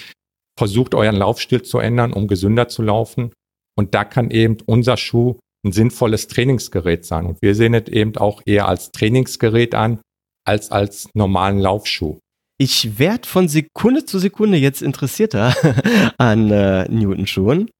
versucht 0.58 0.94
euren 0.94 1.16
Laufstil 1.16 1.62
zu 1.62 1.78
ändern, 1.78 2.12
um 2.12 2.28
gesünder 2.28 2.68
zu 2.68 2.82
laufen. 2.82 3.32
Und 3.76 3.94
da 3.94 4.04
kann 4.04 4.30
eben 4.30 4.58
unser 4.66 4.96
Schuh 4.96 5.38
ein 5.64 5.72
sinnvolles 5.72 6.28
Trainingsgerät 6.28 7.04
sein. 7.04 7.26
Und 7.26 7.42
wir 7.42 7.54
sehen 7.54 7.74
es 7.74 7.88
eben 7.88 8.16
auch 8.16 8.42
eher 8.46 8.68
als 8.68 8.92
Trainingsgerät 8.92 9.74
an, 9.74 10.00
als 10.46 10.70
als 10.70 11.08
normalen 11.14 11.58
Laufschuh. 11.58 12.18
Ich 12.58 12.98
werde 12.98 13.26
von 13.26 13.48
Sekunde 13.48 14.04
zu 14.04 14.18
Sekunde 14.18 14.58
jetzt 14.58 14.82
interessierter 14.82 15.54
an 16.18 16.50
äh, 16.50 16.88
Newton-Schuhen. 16.88 17.70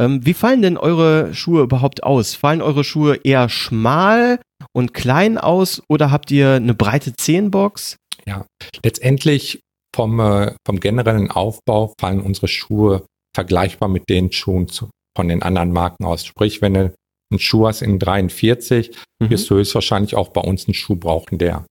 Ähm, 0.00 0.24
wie 0.24 0.34
fallen 0.34 0.62
denn 0.62 0.76
eure 0.76 1.34
Schuhe 1.34 1.62
überhaupt 1.62 2.02
aus? 2.02 2.34
Fallen 2.34 2.62
eure 2.62 2.82
Schuhe 2.84 3.20
eher 3.22 3.48
schmal 3.48 4.40
und 4.72 4.94
klein 4.94 5.38
aus 5.38 5.82
oder 5.88 6.10
habt 6.10 6.30
ihr 6.30 6.54
eine 6.54 6.74
breite 6.74 7.14
Zehenbox? 7.14 7.96
Ja, 8.26 8.44
letztendlich 8.84 9.60
vom, 9.94 10.20
äh, 10.20 10.54
vom 10.66 10.80
generellen 10.80 11.30
Aufbau 11.30 11.94
fallen 12.00 12.20
unsere 12.20 12.48
Schuhe 12.48 13.06
vergleichbar 13.34 13.88
mit 13.88 14.08
den 14.08 14.32
Schuhen 14.32 14.68
zu, 14.68 14.90
von 15.16 15.28
den 15.28 15.42
anderen 15.42 15.72
Marken 15.72 16.04
aus. 16.04 16.24
Sprich, 16.24 16.62
wenn 16.62 16.74
du 16.74 16.94
einen 17.30 17.38
Schuh 17.38 17.66
hast 17.66 17.82
in 17.82 17.98
43, 17.98 18.96
mhm. 19.20 19.30
wirst 19.30 19.50
du 19.50 19.56
höchstwahrscheinlich 19.56 20.16
auch 20.16 20.28
bei 20.28 20.40
uns 20.40 20.66
einen 20.66 20.74
Schuh 20.74 20.96
brauchen, 20.96 21.38
der 21.38 21.66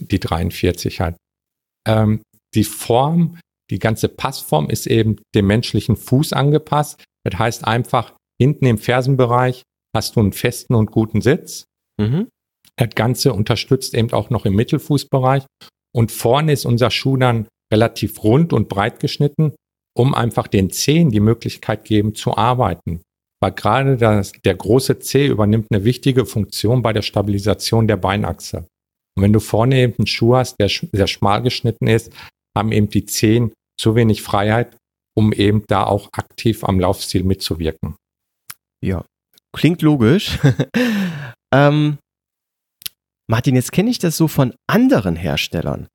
die 0.00 0.20
43 0.20 1.00
hat. 1.00 1.16
Ähm, 1.86 2.22
die 2.54 2.64
Form, 2.64 3.38
die 3.70 3.78
ganze 3.78 4.08
Passform 4.08 4.70
ist 4.70 4.86
eben 4.86 5.16
dem 5.34 5.46
menschlichen 5.46 5.96
Fuß 5.96 6.32
angepasst. 6.32 7.04
Das 7.24 7.38
heißt 7.38 7.64
einfach, 7.66 8.14
hinten 8.40 8.66
im 8.66 8.78
Fersenbereich 8.78 9.62
hast 9.94 10.16
du 10.16 10.20
einen 10.20 10.32
festen 10.32 10.74
und 10.74 10.90
guten 10.90 11.20
Sitz. 11.20 11.64
Mhm. 12.00 12.28
Das 12.76 12.90
Ganze 12.94 13.32
unterstützt 13.32 13.94
eben 13.94 14.12
auch 14.12 14.30
noch 14.30 14.46
im 14.46 14.54
Mittelfußbereich. 14.54 15.44
Und 15.94 16.10
vorne 16.10 16.52
ist 16.52 16.64
unser 16.64 16.90
Schuh 16.90 17.16
dann 17.16 17.46
relativ 17.72 18.22
rund 18.22 18.52
und 18.52 18.68
breit 18.68 19.00
geschnitten, 19.00 19.54
um 19.96 20.14
einfach 20.14 20.46
den 20.46 20.70
Zehen 20.70 21.10
die 21.10 21.20
Möglichkeit 21.20 21.84
geben 21.84 22.14
zu 22.14 22.36
arbeiten. 22.36 23.02
Weil 23.40 23.52
gerade 23.52 23.96
das, 23.96 24.32
der 24.44 24.54
große 24.54 25.00
Zeh 25.00 25.26
übernimmt 25.26 25.66
eine 25.70 25.84
wichtige 25.84 26.26
Funktion 26.26 26.82
bei 26.82 26.92
der 26.92 27.02
Stabilisation 27.02 27.88
der 27.88 27.96
Beinachse. 27.96 28.68
Und 29.16 29.24
wenn 29.24 29.32
du 29.32 29.40
vorne 29.40 29.80
eben 29.80 29.94
einen 29.98 30.06
Schuh 30.06 30.36
hast, 30.36 30.56
der 30.60 30.68
sehr 30.68 31.08
schmal 31.08 31.42
geschnitten 31.42 31.88
ist, 31.88 32.12
haben 32.56 32.70
eben 32.72 32.88
die 32.88 33.04
Zehen 33.04 33.52
zu 33.78 33.94
wenig 33.94 34.22
Freiheit, 34.22 34.76
um 35.16 35.32
eben 35.32 35.64
da 35.66 35.84
auch 35.84 36.08
aktiv 36.12 36.64
am 36.64 36.78
Laufstil 36.78 37.24
mitzuwirken. 37.24 37.96
Ja, 38.82 39.04
klingt 39.52 39.82
logisch. 39.82 40.38
ähm, 41.54 41.98
Martin, 43.28 43.54
jetzt 43.54 43.72
kenne 43.72 43.90
ich 43.90 43.98
das 43.98 44.16
so 44.16 44.28
von 44.28 44.54
anderen 44.66 45.16
Herstellern, 45.16 45.88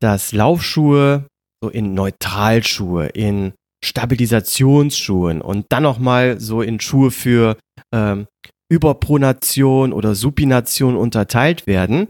dass 0.00 0.32
Laufschuhe 0.32 1.26
so 1.62 1.70
in 1.70 1.94
Neutralschuhe, 1.94 3.06
in 3.06 3.52
Stabilisationsschuhen 3.84 5.40
und 5.40 5.66
dann 5.70 5.82
nochmal 5.82 6.40
so 6.40 6.62
in 6.62 6.80
Schuhe 6.80 7.10
für 7.10 7.56
ähm, 7.92 8.26
Überpronation 8.70 9.92
oder 9.92 10.14
Supination 10.14 10.96
unterteilt 10.96 11.66
werden. 11.66 12.08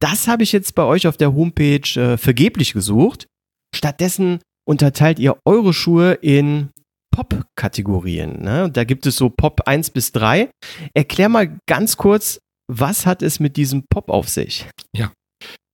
Das 0.00 0.28
habe 0.28 0.42
ich 0.42 0.52
jetzt 0.52 0.74
bei 0.74 0.84
euch 0.84 1.06
auf 1.06 1.16
der 1.16 1.34
Homepage 1.34 2.00
äh, 2.00 2.16
vergeblich 2.16 2.72
gesucht. 2.72 3.26
Stattdessen 3.74 4.40
unterteilt 4.66 5.18
ihr 5.18 5.36
eure 5.44 5.72
Schuhe 5.72 6.12
in 6.14 6.70
Pop-Kategorien. 7.10 8.42
Ne? 8.42 8.70
Da 8.70 8.84
gibt 8.84 9.06
es 9.06 9.16
so 9.16 9.28
Pop 9.28 9.62
1 9.66 9.90
bis 9.90 10.12
3. 10.12 10.50
Erklär 10.94 11.28
mal 11.28 11.58
ganz 11.66 11.96
kurz, 11.96 12.38
was 12.70 13.06
hat 13.06 13.22
es 13.22 13.40
mit 13.40 13.56
diesem 13.56 13.82
Pop 13.90 14.08
auf 14.10 14.28
sich? 14.28 14.68
Ja, 14.94 15.10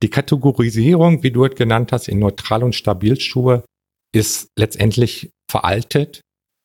die 0.02 0.10
Kategorisierung, 0.10 1.22
wie 1.22 1.30
du 1.30 1.44
es 1.44 1.54
genannt 1.54 1.92
hast, 1.92 2.08
in 2.08 2.18
Neutral- 2.18 2.62
und 2.62 2.74
Stabilschuhe 2.74 3.64
ist 4.14 4.48
letztendlich 4.58 5.30
veraltet. 5.50 6.20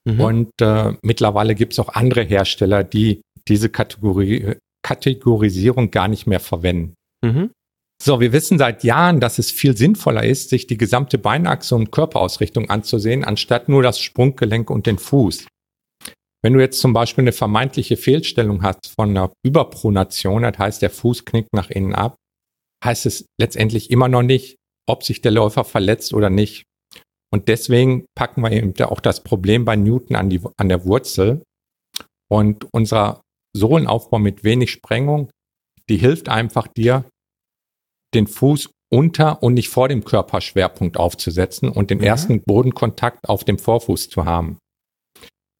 Mhm. 0.05 0.19
Und 0.19 0.51
äh, 0.61 0.93
mittlerweile 1.01 1.55
gibt 1.55 1.73
es 1.73 1.79
auch 1.79 1.89
andere 1.89 2.23
Hersteller, 2.23 2.83
die 2.83 3.21
diese 3.47 3.69
Kategorie, 3.69 4.55
Kategorisierung 4.83 5.91
gar 5.91 6.07
nicht 6.07 6.27
mehr 6.27 6.39
verwenden. 6.39 6.93
Mhm. 7.23 7.51
So, 8.01 8.21
wir 8.21 8.31
wissen 8.31 8.57
seit 8.57 8.83
Jahren, 8.85 9.19
dass 9.19 9.39
es 9.39 9.51
viel 9.51 9.75
sinnvoller 9.75 10.23
ist, 10.23 10.49
sich 10.49 10.67
die 10.67 10.77
gesamte 10.77 11.17
Beinachse 11.17 11.75
und 11.75 11.91
Körperausrichtung 11.91 12.69
anzusehen, 12.69 13.25
anstatt 13.25 13.67
nur 13.67 13.83
das 13.83 13.99
Sprunggelenk 13.99 14.69
und 14.69 14.85
den 14.85 14.97
Fuß. 14.97 15.47
Wenn 16.41 16.53
du 16.53 16.61
jetzt 16.61 16.79
zum 16.79 16.93
Beispiel 16.93 17.23
eine 17.23 17.33
vermeintliche 17.33 17.97
Fehlstellung 17.97 18.63
hast 18.63 18.93
von 18.95 19.09
einer 19.09 19.33
Überpronation, 19.45 20.43
das 20.43 20.57
heißt, 20.57 20.81
der 20.81 20.89
Fuß 20.89 21.25
knickt 21.25 21.53
nach 21.53 21.69
innen 21.69 21.93
ab, 21.93 22.15
heißt 22.83 23.05
es 23.05 23.25
letztendlich 23.39 23.91
immer 23.91 24.07
noch 24.07 24.23
nicht, 24.23 24.55
ob 24.87 25.03
sich 25.03 25.21
der 25.21 25.31
Läufer 25.31 25.63
verletzt 25.63 26.13
oder 26.13 26.29
nicht. 26.29 26.63
Und 27.31 27.47
deswegen 27.47 28.05
packen 28.15 28.41
wir 28.41 28.51
eben 28.51 28.73
auch 28.83 28.99
das 28.99 29.23
Problem 29.23 29.65
bei 29.65 29.75
Newton 29.75 30.15
an, 30.15 30.29
die, 30.29 30.41
an 30.57 30.69
der 30.69 30.85
Wurzel. 30.85 31.43
Und 32.31 32.65
unser 32.73 33.21
Sohlenaufbau 33.55 34.19
mit 34.19 34.43
wenig 34.43 34.71
Sprengung 34.71 35.29
die 35.89 35.97
hilft 35.97 36.29
einfach 36.29 36.67
dir, 36.67 37.03
den 38.13 38.27
Fuß 38.27 38.69
unter 38.91 39.43
und 39.43 39.55
nicht 39.55 39.69
vor 39.69 39.87
dem 39.87 40.03
Körperschwerpunkt 40.03 40.97
aufzusetzen 40.97 41.69
und 41.69 41.89
den 41.89 41.99
mhm. 41.99 42.05
ersten 42.05 42.41
Bodenkontakt 42.41 43.27
auf 43.27 43.43
dem 43.43 43.59
Vorfuß 43.59 44.09
zu 44.09 44.25
haben. 44.25 44.57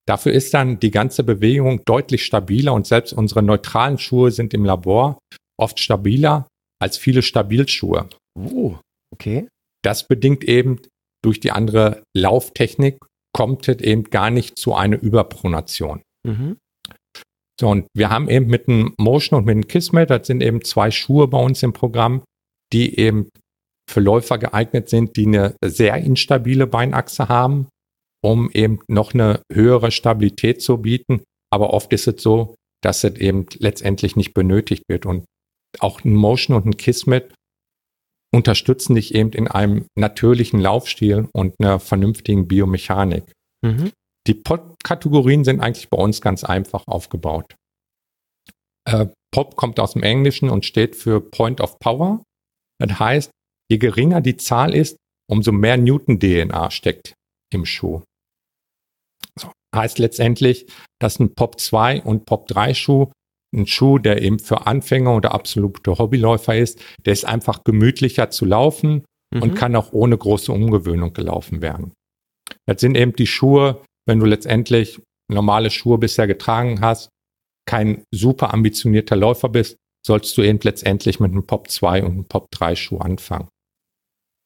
Dafür 0.07 0.31
ist 0.31 0.53
dann 0.55 0.79
die 0.79 0.89
ganze 0.89 1.23
Bewegung 1.23 1.83
deutlich 1.85 2.25
stabiler 2.25 2.73
und 2.73 2.87
selbst 2.87 3.13
unsere 3.13 3.43
neutralen 3.43 3.99
Schuhe 3.99 4.31
sind 4.31 4.53
im 4.55 4.65
Labor 4.65 5.19
oft 5.59 5.79
stabiler 5.79 6.47
als 6.81 6.97
viele 6.97 7.21
Stabilschuhe. 7.21 8.09
Oh, 8.37 8.77
okay. 9.13 9.47
Das 9.83 10.07
bedingt 10.07 10.43
eben 10.43 10.81
durch 11.23 11.39
die 11.39 11.51
andere 11.51 12.03
Lauftechnik 12.15 12.97
kommt 13.33 13.67
es 13.67 13.79
eben 13.79 14.05
gar 14.05 14.31
nicht 14.31 14.57
zu 14.57 14.73
einer 14.73 15.01
Überpronation. 15.01 16.01
Mhm. 16.25 16.57
So, 17.59 17.69
und 17.69 17.87
wir 17.93 18.09
haben 18.09 18.29
eben 18.29 18.47
mit 18.47 18.69
einem 18.69 18.93
Motion 18.97 19.39
und 19.39 19.45
mit 19.45 19.53
einem 19.53 19.67
Kismet, 19.67 20.09
das 20.09 20.27
sind 20.27 20.41
eben 20.41 20.63
zwei 20.63 20.91
Schuhe 20.91 21.27
bei 21.27 21.37
uns 21.37 21.61
im 21.61 21.73
Programm, 21.73 22.23
die 22.71 22.97
eben 22.97 23.29
für 23.89 23.99
Läufer 23.99 24.37
geeignet 24.37 24.87
sind, 24.89 25.17
die 25.17 25.25
eine 25.25 25.55
sehr 25.63 25.97
instabile 25.97 26.67
Beinachse 26.67 27.27
haben, 27.27 27.67
um 28.23 28.49
eben 28.51 28.79
noch 28.87 29.13
eine 29.13 29.41
höhere 29.51 29.91
Stabilität 29.91 30.61
zu 30.61 30.77
bieten. 30.77 31.23
Aber 31.51 31.73
oft 31.73 31.91
ist 31.91 32.07
es 32.07 32.21
so, 32.21 32.55
dass 32.81 33.03
es 33.03 33.15
eben 33.15 33.47
letztendlich 33.57 34.15
nicht 34.15 34.33
benötigt 34.33 34.83
wird. 34.87 35.05
Und 35.05 35.25
auch 35.79 36.03
ein 36.03 36.15
Motion 36.15 36.55
und 36.55 36.65
ein 36.65 36.77
Kismet 36.77 37.33
unterstützen 38.33 38.95
dich 38.95 39.15
eben 39.15 39.31
in 39.31 39.47
einem 39.47 39.87
natürlichen 39.95 40.59
Laufstil 40.59 41.27
und 41.33 41.55
einer 41.59 41.79
vernünftigen 41.79 42.47
Biomechanik. 42.47 43.31
Mhm. 43.63 43.91
Die 44.27 44.35
Pod-Kategorien 44.35 45.43
sind 45.43 45.59
eigentlich 45.59 45.89
bei 45.89 45.97
uns 45.97 46.21
ganz 46.21 46.43
einfach 46.43 46.87
aufgebaut. 46.87 47.55
Äh, 48.87 49.07
Pop 49.31 49.55
kommt 49.55 49.79
aus 49.79 49.93
dem 49.93 50.03
Englischen 50.03 50.49
und 50.49 50.65
steht 50.65 50.95
für 50.95 51.21
Point 51.21 51.61
of 51.61 51.79
Power. 51.79 52.23
Das 52.79 52.99
heißt, 52.99 53.31
je 53.71 53.77
geringer 53.77 54.21
die 54.21 54.37
Zahl 54.37 54.75
ist, 54.75 54.97
umso 55.29 55.51
mehr 55.51 55.77
Newton-DNA 55.77 56.71
steckt 56.71 57.13
im 57.53 57.65
Schuh. 57.65 58.01
So, 59.39 59.51
heißt 59.75 59.99
letztendlich, 59.99 60.67
dass 60.99 61.19
ein 61.19 61.35
Pop 61.35 61.59
2 61.59 62.01
und 62.03 62.25
Pop 62.25 62.47
3 62.47 62.73
Schuh 62.73 63.11
ein 63.55 63.65
Schuh, 63.67 63.97
der 63.97 64.21
eben 64.21 64.39
für 64.39 64.67
Anfänger 64.67 65.15
oder 65.15 65.33
absolute 65.33 65.97
Hobbyläufer 65.97 66.55
ist, 66.57 66.81
der 67.05 67.13
ist 67.13 67.25
einfach 67.25 67.63
gemütlicher 67.63 68.29
zu 68.29 68.45
laufen 68.45 69.05
mhm. 69.33 69.41
und 69.41 69.55
kann 69.55 69.75
auch 69.75 69.91
ohne 69.91 70.17
große 70.17 70.51
Umgewöhnung 70.51 71.13
gelaufen 71.13 71.61
werden. 71.61 71.93
Das 72.67 72.81
sind 72.81 72.95
eben 72.95 73.13
die 73.13 73.27
Schuhe, 73.27 73.81
wenn 74.07 74.19
du 74.19 74.25
letztendlich 74.25 75.01
normale 75.31 75.69
Schuhe 75.69 75.97
bisher 75.97 76.27
getragen 76.27 76.81
hast, 76.81 77.09
kein 77.67 78.03
super 78.11 78.53
ambitionierter 78.53 79.15
Läufer 79.15 79.49
bist, 79.49 79.77
sollst 80.05 80.37
du 80.37 80.41
eben 80.41 80.59
letztendlich 80.63 81.19
mit 81.19 81.31
einem 81.31 81.45
Pop 81.45 81.69
2 81.69 82.03
und 82.03 82.11
einem 82.11 82.25
Pop 82.25 82.47
3 82.51 82.75
Schuh 82.75 82.97
anfangen. 82.97 83.47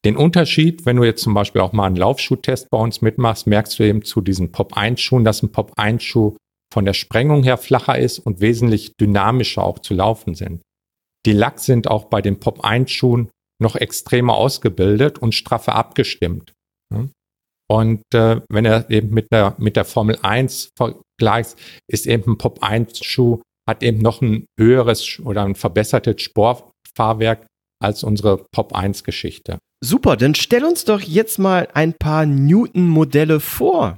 Den 0.05 0.17
Unterschied, 0.17 0.85
wenn 0.85 0.97
du 0.97 1.05
jetzt 1.05 1.23
zum 1.23 1.33
Beispiel 1.33 1.61
auch 1.61 1.71
mal 1.71 1.85
einen 1.85 1.95
Laufschuhtest 1.95 2.69
bei 2.69 2.77
uns 2.77 3.01
mitmachst, 3.01 3.47
merkst 3.47 3.79
du 3.79 3.83
eben 3.83 4.03
zu 4.03 4.19
diesen 4.19 4.51
Pop 4.51 4.75
1 4.75 4.99
Schuhen, 4.99 5.23
dass 5.23 5.41
ein 5.41 5.51
Pop 5.51 5.71
1 5.77 6.03
Schuh 6.03 6.35
von 6.73 6.85
der 6.85 6.93
Sprengung 6.93 7.43
her 7.43 7.57
flacher 7.57 7.99
ist 7.99 8.17
und 8.17 8.41
wesentlich 8.41 8.93
dynamischer 8.99 9.63
auch 9.63 9.77
zu 9.77 9.93
laufen 9.93 10.33
sind. 10.33 10.63
Die 11.27 11.31
Lacks 11.31 11.65
sind 11.65 11.87
auch 11.87 12.05
bei 12.05 12.19
den 12.19 12.39
Pop 12.39 12.65
1 12.65 12.89
Schuhen 12.89 13.29
noch 13.61 13.75
extremer 13.75 14.33
ausgebildet 14.33 15.19
und 15.19 15.35
straffer 15.35 15.75
abgestimmt. 15.75 16.51
Und 17.69 18.01
äh, 18.13 18.41
wenn 18.49 18.65
er 18.65 18.89
eben 18.89 19.11
mit 19.11 19.27
der, 19.31 19.55
mit 19.59 19.75
der 19.75 19.85
Formel 19.85 20.17
1 20.21 20.69
vergleicht, 20.75 21.55
ist 21.87 22.07
eben 22.07 22.33
ein 22.33 22.37
Pop 22.39 22.63
1 22.63 23.05
Schuh, 23.05 23.41
hat 23.69 23.83
eben 23.83 23.99
noch 23.99 24.21
ein 24.21 24.45
höheres 24.59 25.19
oder 25.19 25.43
ein 25.43 25.55
verbessertes 25.55 26.23
Sportfahrwerk 26.23 27.45
als 27.81 28.03
unsere 28.03 28.45
Pop 28.51 28.73
1 28.73 29.03
Geschichte. 29.03 29.59
Super, 29.83 30.17
dann 30.17 30.33
stell 30.33 30.65
uns 30.65 30.85
doch 30.85 31.01
jetzt 31.01 31.37
mal 31.37 31.67
ein 31.73 31.93
paar 31.93 32.25
Newton-Modelle 32.25 33.39
vor. 33.39 33.97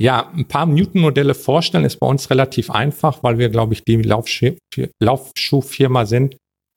Ja, 0.00 0.30
ein 0.30 0.46
paar 0.46 0.66
Newton-Modelle 0.66 1.34
vorstellen 1.34 1.84
ist 1.84 1.98
bei 1.98 2.06
uns 2.06 2.30
relativ 2.30 2.70
einfach, 2.70 3.22
weil 3.24 3.38
wir, 3.38 3.48
glaube 3.48 3.74
ich, 3.74 3.84
die 3.84 3.96
Laufschuhfirma 3.96 6.06
sind, 6.06 6.36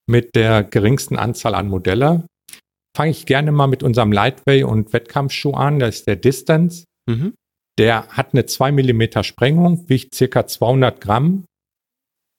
mit 0.10 0.36
der 0.36 0.64
geringsten 0.64 1.18
Anzahl 1.18 1.54
an 1.54 1.68
Modelle. 1.68 2.26
Fange 2.98 3.12
ich 3.12 3.26
gerne 3.26 3.52
mal 3.52 3.68
mit 3.68 3.84
unserem 3.84 4.12
Lightway 4.12 4.64
und 4.64 4.92
Wettkampfschuh 4.92 5.54
an. 5.54 5.80
Das 5.80 5.98
ist 5.98 6.08
der 6.08 6.16
Distance. 6.16 6.86
Mhm. 7.08 7.36
Der 7.78 8.08
hat 8.10 8.34
eine 8.34 8.46
2 8.46 8.72
mm 8.72 9.24
Sprengung, 9.24 9.88
wiegt 9.88 10.16
circa 10.16 10.48
200 10.48 11.00
Gramm. 11.00 11.46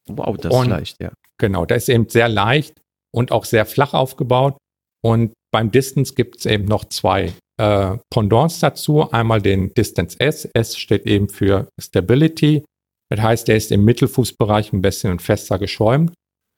Wow, 0.09 0.37
das 0.37 0.53
und, 0.53 0.65
ist 0.65 0.71
leicht, 0.71 1.01
ja. 1.01 1.13
Genau, 1.39 1.65
der 1.65 1.79
ist 1.79 1.89
eben 1.89 2.09
sehr 2.09 2.29
leicht 2.29 2.75
und 3.15 3.33
auch 3.33 3.45
sehr 3.45 3.67
flach 3.67 3.95
aufgebaut. 3.95 4.57
Und 5.03 5.33
beim 5.53 5.71
Distance 5.71 6.15
gibt 6.15 6.41
es 6.41 6.47
eben 6.47 6.65
noch 6.65 6.85
zwei 6.85 7.33
äh, 7.63 7.99
Pendants 8.11 8.59
dazu. 8.59 9.11
Einmal 9.11 9.41
den 9.41 9.73
Distance 9.75 10.19
S. 10.19 10.47
S 10.53 10.77
steht 10.77 11.07
eben 11.07 11.29
für 11.29 11.69
Stability. 11.81 12.65
Das 13.11 13.21
heißt, 13.21 13.49
der 13.49 13.57
ist 13.57 13.71
im 13.71 13.85
Mittelfußbereich 13.85 14.73
ein 14.73 14.83
bisschen 14.83 15.19
fester 15.19 15.59
geschäumt. 15.59 16.13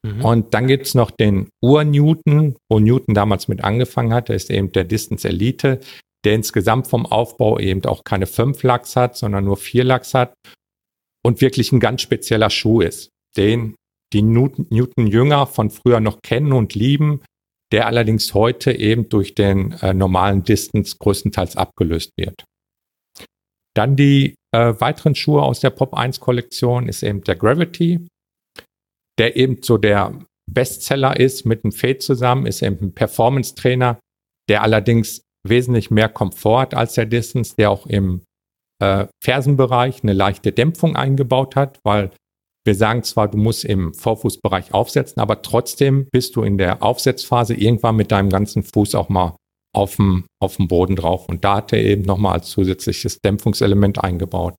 Mhm. 0.07 0.25
Und 0.25 0.55
dann 0.55 0.67
gibt 0.67 0.87
es 0.87 0.95
noch 0.95 1.11
den 1.11 1.49
Ur-Newton, 1.63 2.57
wo 2.71 2.79
Newton 2.79 3.15
damals 3.15 3.49
mit 3.49 3.63
angefangen 3.63 4.15
hat. 4.15 4.29
Der 4.29 4.37
ist 4.37 4.51
eben 4.51 4.73
der 4.73 4.85
Distance 4.85 5.29
Elite, 5.29 5.81
der 6.25 6.35
insgesamt 6.35 6.87
vom 6.87 7.07
Aufbau 7.07 7.59
eben 7.59 7.85
auch 7.85 8.03
keine 8.05 8.27
5 8.27 8.63
Lachs 8.63 8.97
hat, 8.97 9.17
sondern 9.17 9.45
nur 9.45 9.57
4 9.57 9.85
Lachs 9.85 10.15
hat 10.15 10.33
und 11.23 11.41
wirklich 11.41 11.73
ein 11.73 11.81
ganz 11.81 12.03
spezieller 12.03 12.51
Schuh 12.51 12.81
ist, 12.81 13.11
den 13.37 13.75
die 14.13 14.23
Newton-Jünger 14.23 15.47
von 15.47 15.71
früher 15.71 16.01
noch 16.01 16.21
kennen 16.23 16.53
und 16.53 16.75
lieben, 16.75 17.21
der 17.73 17.87
allerdings 17.87 18.35
heute 18.35 18.73
eben 18.73 19.09
durch 19.09 19.35
den 19.35 19.73
äh, 19.83 19.95
normalen 19.95 20.43
Distance 20.45 20.97
größtenteils 20.99 21.57
abgelöst 21.57 22.13
wird. 22.17 22.45
Dann 23.75 23.97
die 23.97 24.37
äh, 24.55 24.75
weiteren 24.79 25.15
Schuhe 25.15 25.43
aus 25.43 25.61
der 25.61 25.71
Pop 25.71 25.95
1 25.95 26.21
Kollektion 26.21 26.89
ist 26.89 27.03
eben 27.03 27.23
der 27.25 27.35
Gravity, 27.35 28.07
der 29.19 29.37
eben 29.37 29.63
so 29.63 29.79
der 29.79 30.19
Bestseller 30.51 31.19
ist 31.19 31.45
mit 31.45 31.65
dem 31.65 31.73
Fade 31.73 31.99
zusammen, 31.99 32.47
ist 32.47 32.63
eben 32.63 32.79
ein 32.81 32.95
Performance 32.95 33.55
Trainer, 33.55 33.99
der 34.49 34.63
allerdings 34.63 35.23
wesentlich 35.47 35.91
mehr 35.91 36.09
Komfort 36.09 36.75
als 36.75 36.95
der 36.95 37.07
Distance, 37.07 37.55
der 37.57 37.71
auch 37.71 37.87
im 37.87 38.23
äh, 38.81 39.07
Fersenbereich 39.23 40.03
eine 40.03 40.13
leichte 40.13 40.53
Dämpfung 40.53 40.97
eingebaut 40.97 41.57
hat, 41.57 41.79
weil 41.85 42.11
wir 42.65 42.75
sagen 42.75 43.03
zwar, 43.03 43.29
du 43.29 43.37
musst 43.37 43.65
im 43.65 43.93
Vorfußbereich 43.93 44.73
aufsetzen, 44.73 45.21
aber 45.21 45.43
trotzdem 45.43 46.09
bist 46.11 46.37
du 46.37 46.43
in 46.43 46.57
der 46.57 46.83
Aufsetzphase 46.83 47.55
irgendwann 47.55 47.97
mit 47.97 48.11
deinem 48.11 48.31
ganzen 48.31 48.63
Fuß 48.63 48.95
auch 48.95 49.09
mal 49.09 49.37
auf 49.75 49.97
dem, 49.97 50.25
auf 50.41 50.57
dem 50.57 50.69
Boden 50.69 50.97
drauf. 50.97 51.29
Und 51.29 51.45
da 51.45 51.57
hat 51.57 51.73
er 51.73 51.83
eben 51.83 52.03
nochmal 52.03 52.35
als 52.35 52.49
zusätzliches 52.51 53.19
Dämpfungselement 53.21 54.03
eingebaut. 54.03 54.55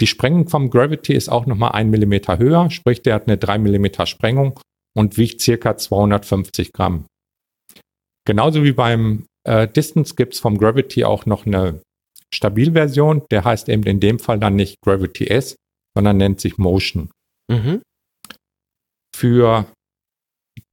Die 0.00 0.06
Sprengung 0.06 0.48
vom 0.48 0.70
Gravity 0.70 1.12
ist 1.12 1.28
auch 1.28 1.46
nochmal 1.46 1.72
ein 1.72 1.90
Millimeter 1.90 2.38
höher, 2.38 2.70
sprich, 2.70 3.02
der 3.02 3.14
hat 3.14 3.28
eine 3.28 3.36
drei 3.36 3.58
Millimeter 3.58 4.06
Sprengung 4.06 4.58
und 4.96 5.16
wiegt 5.16 5.40
circa 5.40 5.76
250 5.76 6.72
Gramm. 6.72 7.04
Genauso 8.26 8.64
wie 8.64 8.72
beim 8.72 9.26
äh, 9.44 9.68
Distance 9.68 10.14
gibt 10.14 10.34
es 10.34 10.40
vom 10.40 10.58
Gravity 10.58 11.04
auch 11.04 11.26
noch 11.26 11.46
eine 11.46 11.82
Stabilversion. 12.32 13.22
Der 13.30 13.44
heißt 13.44 13.68
eben 13.68 13.82
in 13.84 14.00
dem 14.00 14.18
Fall 14.18 14.38
dann 14.38 14.56
nicht 14.56 14.76
Gravity 14.84 15.26
S, 15.26 15.56
sondern 15.94 16.16
nennt 16.16 16.40
sich 16.40 16.58
Motion. 16.58 17.10
Mhm. 17.50 17.82
Für 19.14 19.66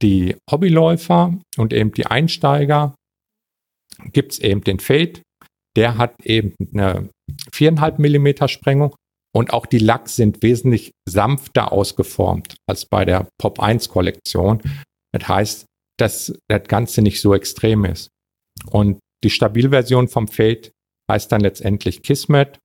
die 0.02 0.36
Hobbyläufer 0.50 1.38
und 1.56 1.72
eben 1.72 1.92
die 1.92 2.06
Einsteiger 2.06 2.94
gibt 4.12 4.32
es 4.32 4.38
eben 4.38 4.62
den 4.62 4.80
Fade. 4.80 5.22
Der 5.76 5.98
hat 5.98 6.14
eben 6.24 6.54
eine 6.72 7.08
4,5 7.52 8.00
Millimeter 8.00 8.48
Sprengung 8.48 8.94
und 9.34 9.52
auch 9.52 9.66
die 9.66 9.78
Lachs 9.78 10.16
sind 10.16 10.42
wesentlich 10.42 10.92
sanfter 11.08 11.72
ausgeformt 11.72 12.56
als 12.68 12.86
bei 12.86 13.04
der 13.04 13.28
Pop 13.38 13.60
1 13.60 13.88
Kollektion. 13.88 14.60
Das 15.12 15.28
heißt, 15.28 15.66
dass 15.98 16.34
das 16.48 16.64
Ganze 16.66 17.02
nicht 17.02 17.20
so 17.20 17.34
extrem 17.34 17.84
ist. 17.84 18.08
Und 18.70 18.98
die 19.22 19.30
Stabilversion 19.30 20.08
vom 20.08 20.28
Fade 20.28 20.70
heißt 21.10 21.30
dann 21.30 21.42
letztendlich 21.42 22.02
Kismet. 22.02 22.58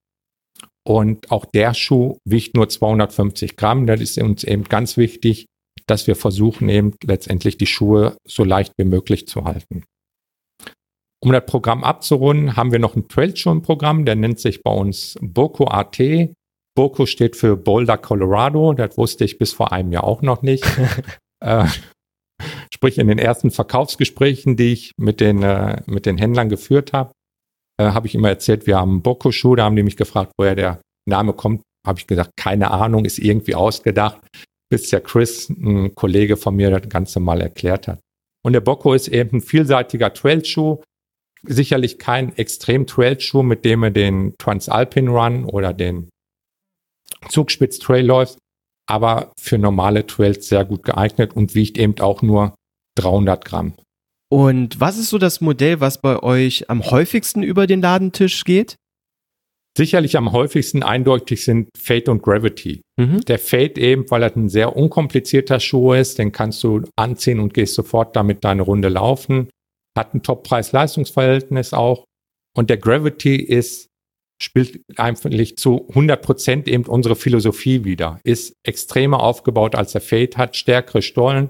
Und 0.87 1.31
auch 1.31 1.45
der 1.45 1.73
Schuh 1.73 2.17
wiegt 2.25 2.55
nur 2.55 2.69
250 2.69 3.57
Gramm. 3.57 3.87
Das 3.87 4.01
ist 4.01 4.17
uns 4.19 4.43
eben 4.43 4.65
ganz 4.65 4.97
wichtig, 4.97 5.47
dass 5.87 6.07
wir 6.07 6.15
versuchen, 6.15 6.69
eben 6.69 6.93
letztendlich 7.03 7.57
die 7.57 7.65
Schuhe 7.65 8.17
so 8.27 8.43
leicht 8.43 8.73
wie 8.77 8.85
möglich 8.85 9.27
zu 9.27 9.45
halten. 9.45 9.83
Um 11.23 11.31
das 11.31 11.45
Programm 11.45 11.83
abzurunden, 11.83 12.55
haben 12.55 12.71
wir 12.71 12.79
noch 12.79 12.95
ein 12.95 13.07
Trailschuh 13.07 13.51
im 13.51 13.61
Programm, 13.63 14.05
der 14.05 14.15
nennt 14.15 14.39
sich 14.39 14.61
bei 14.61 14.71
uns 14.71 15.17
Boko 15.21 15.67
AT. 15.67 15.99
Boko 16.75 17.05
steht 17.05 17.35
für 17.35 17.55
Boulder, 17.55 17.97
Colorado. 17.97 18.73
Das 18.73 18.97
wusste 18.97 19.23
ich 19.23 19.37
bis 19.37 19.53
vor 19.53 19.71
einem 19.71 19.91
Jahr 19.91 20.03
auch 20.03 20.21
noch 20.21 20.41
nicht. 20.41 20.65
äh, 21.39 21.65
sprich, 22.71 22.97
in 22.97 23.07
den 23.07 23.17
ersten 23.17 23.49
Verkaufsgesprächen, 23.49 24.55
die 24.57 24.73
ich 24.73 24.91
mit 24.97 25.19
den, 25.19 25.41
äh, 25.41 25.81
mit 25.87 26.05
den 26.05 26.17
Händlern 26.17 26.49
geführt 26.49 26.93
habe, 26.93 27.13
äh, 27.77 27.91
habe 27.91 28.07
ich 28.07 28.15
immer 28.15 28.29
erzählt, 28.29 28.67
wir 28.67 28.77
haben 28.77 29.01
Boko-Schuh. 29.01 29.55
Da 29.55 29.65
haben 29.65 29.75
die 29.75 29.83
mich 29.83 29.97
gefragt, 29.97 30.31
woher 30.37 30.55
der 30.55 30.81
Name 31.07 31.33
kommt. 31.33 31.61
Habe 31.85 31.99
ich 31.99 32.07
gesagt, 32.07 32.31
keine 32.37 32.71
Ahnung, 32.71 33.05
ist 33.05 33.19
irgendwie 33.19 33.55
ausgedacht. 33.55 34.19
Bis 34.69 34.89
der 34.89 35.01
Chris, 35.01 35.49
ein 35.49 35.93
Kollege 35.93 36.37
von 36.37 36.55
mir, 36.55 36.71
das 36.71 36.89
Ganze 36.89 37.19
mal 37.19 37.41
erklärt 37.41 37.87
hat. 37.87 37.99
Und 38.43 38.53
der 38.53 38.61
Boko 38.61 38.93
ist 38.93 39.07
eben 39.07 39.37
ein 39.37 39.41
vielseitiger 39.41 40.13
Trailschuh 40.13 40.81
sicherlich 41.47 41.99
kein 41.99 42.35
Extrem-Trail-Schuh, 42.35 43.43
mit 43.43 43.65
dem 43.65 43.83
er 43.83 43.91
den 43.91 44.35
Transalpine 44.37 45.09
Run 45.09 45.45
oder 45.45 45.73
den 45.73 46.09
Zugspitz-Trail 47.29 48.05
läuft, 48.05 48.37
aber 48.87 49.31
für 49.39 49.57
normale 49.57 50.05
Trails 50.05 50.47
sehr 50.47 50.65
gut 50.65 50.83
geeignet 50.83 51.35
und 51.35 51.55
wiegt 51.55 51.77
eben 51.77 51.99
auch 51.99 52.21
nur 52.21 52.55
300 52.95 53.43
Gramm. 53.43 53.73
Und 54.35 54.81
was 54.81 54.97
ist 54.97 55.09
so 55.09 55.17
das 55.17 55.39
Modell, 55.39 55.79
was 55.79 56.01
bei 56.01 56.21
euch 56.21 56.69
am 56.69 56.83
häufigsten 56.83 57.41
über 57.41 57.67
den 57.67 57.81
Ladentisch 57.81 58.43
geht? 58.43 58.75
Sicherlich 59.77 60.17
am 60.17 60.33
häufigsten 60.33 60.83
eindeutig 60.83 61.45
sind 61.45 61.69
Fade 61.77 62.11
und 62.11 62.21
Gravity. 62.21 62.81
Mhm. 62.97 63.21
Der 63.21 63.39
Fade 63.39 63.79
eben, 63.79 64.09
weil 64.09 64.23
er 64.23 64.35
ein 64.35 64.49
sehr 64.49 64.75
unkomplizierter 64.75 65.59
Schuh 65.59 65.93
ist, 65.93 66.17
den 66.17 66.31
kannst 66.31 66.63
du 66.63 66.83
anziehen 66.97 67.39
und 67.39 67.53
gehst 67.53 67.75
sofort 67.75 68.15
damit 68.15 68.43
deine 68.43 68.61
Runde 68.63 68.89
laufen 68.89 69.49
hat 69.97 70.13
ein 70.13 70.23
Top-Preis-Leistungsverhältnis 70.23 71.73
auch. 71.73 72.05
Und 72.55 72.69
der 72.69 72.77
Gravity 72.77 73.35
ist, 73.35 73.87
spielt 74.41 74.81
eigentlich 74.97 75.57
zu 75.57 75.87
100 75.89 76.21
Prozent 76.21 76.67
eben 76.67 76.85
unsere 76.85 77.15
Philosophie 77.15 77.83
wieder. 77.83 78.19
Ist 78.23 78.53
extremer 78.63 79.21
aufgebaut 79.21 79.75
als 79.75 79.93
der 79.93 80.01
Fade, 80.01 80.37
hat 80.37 80.55
stärkere 80.55 81.01
Stollen. 81.01 81.49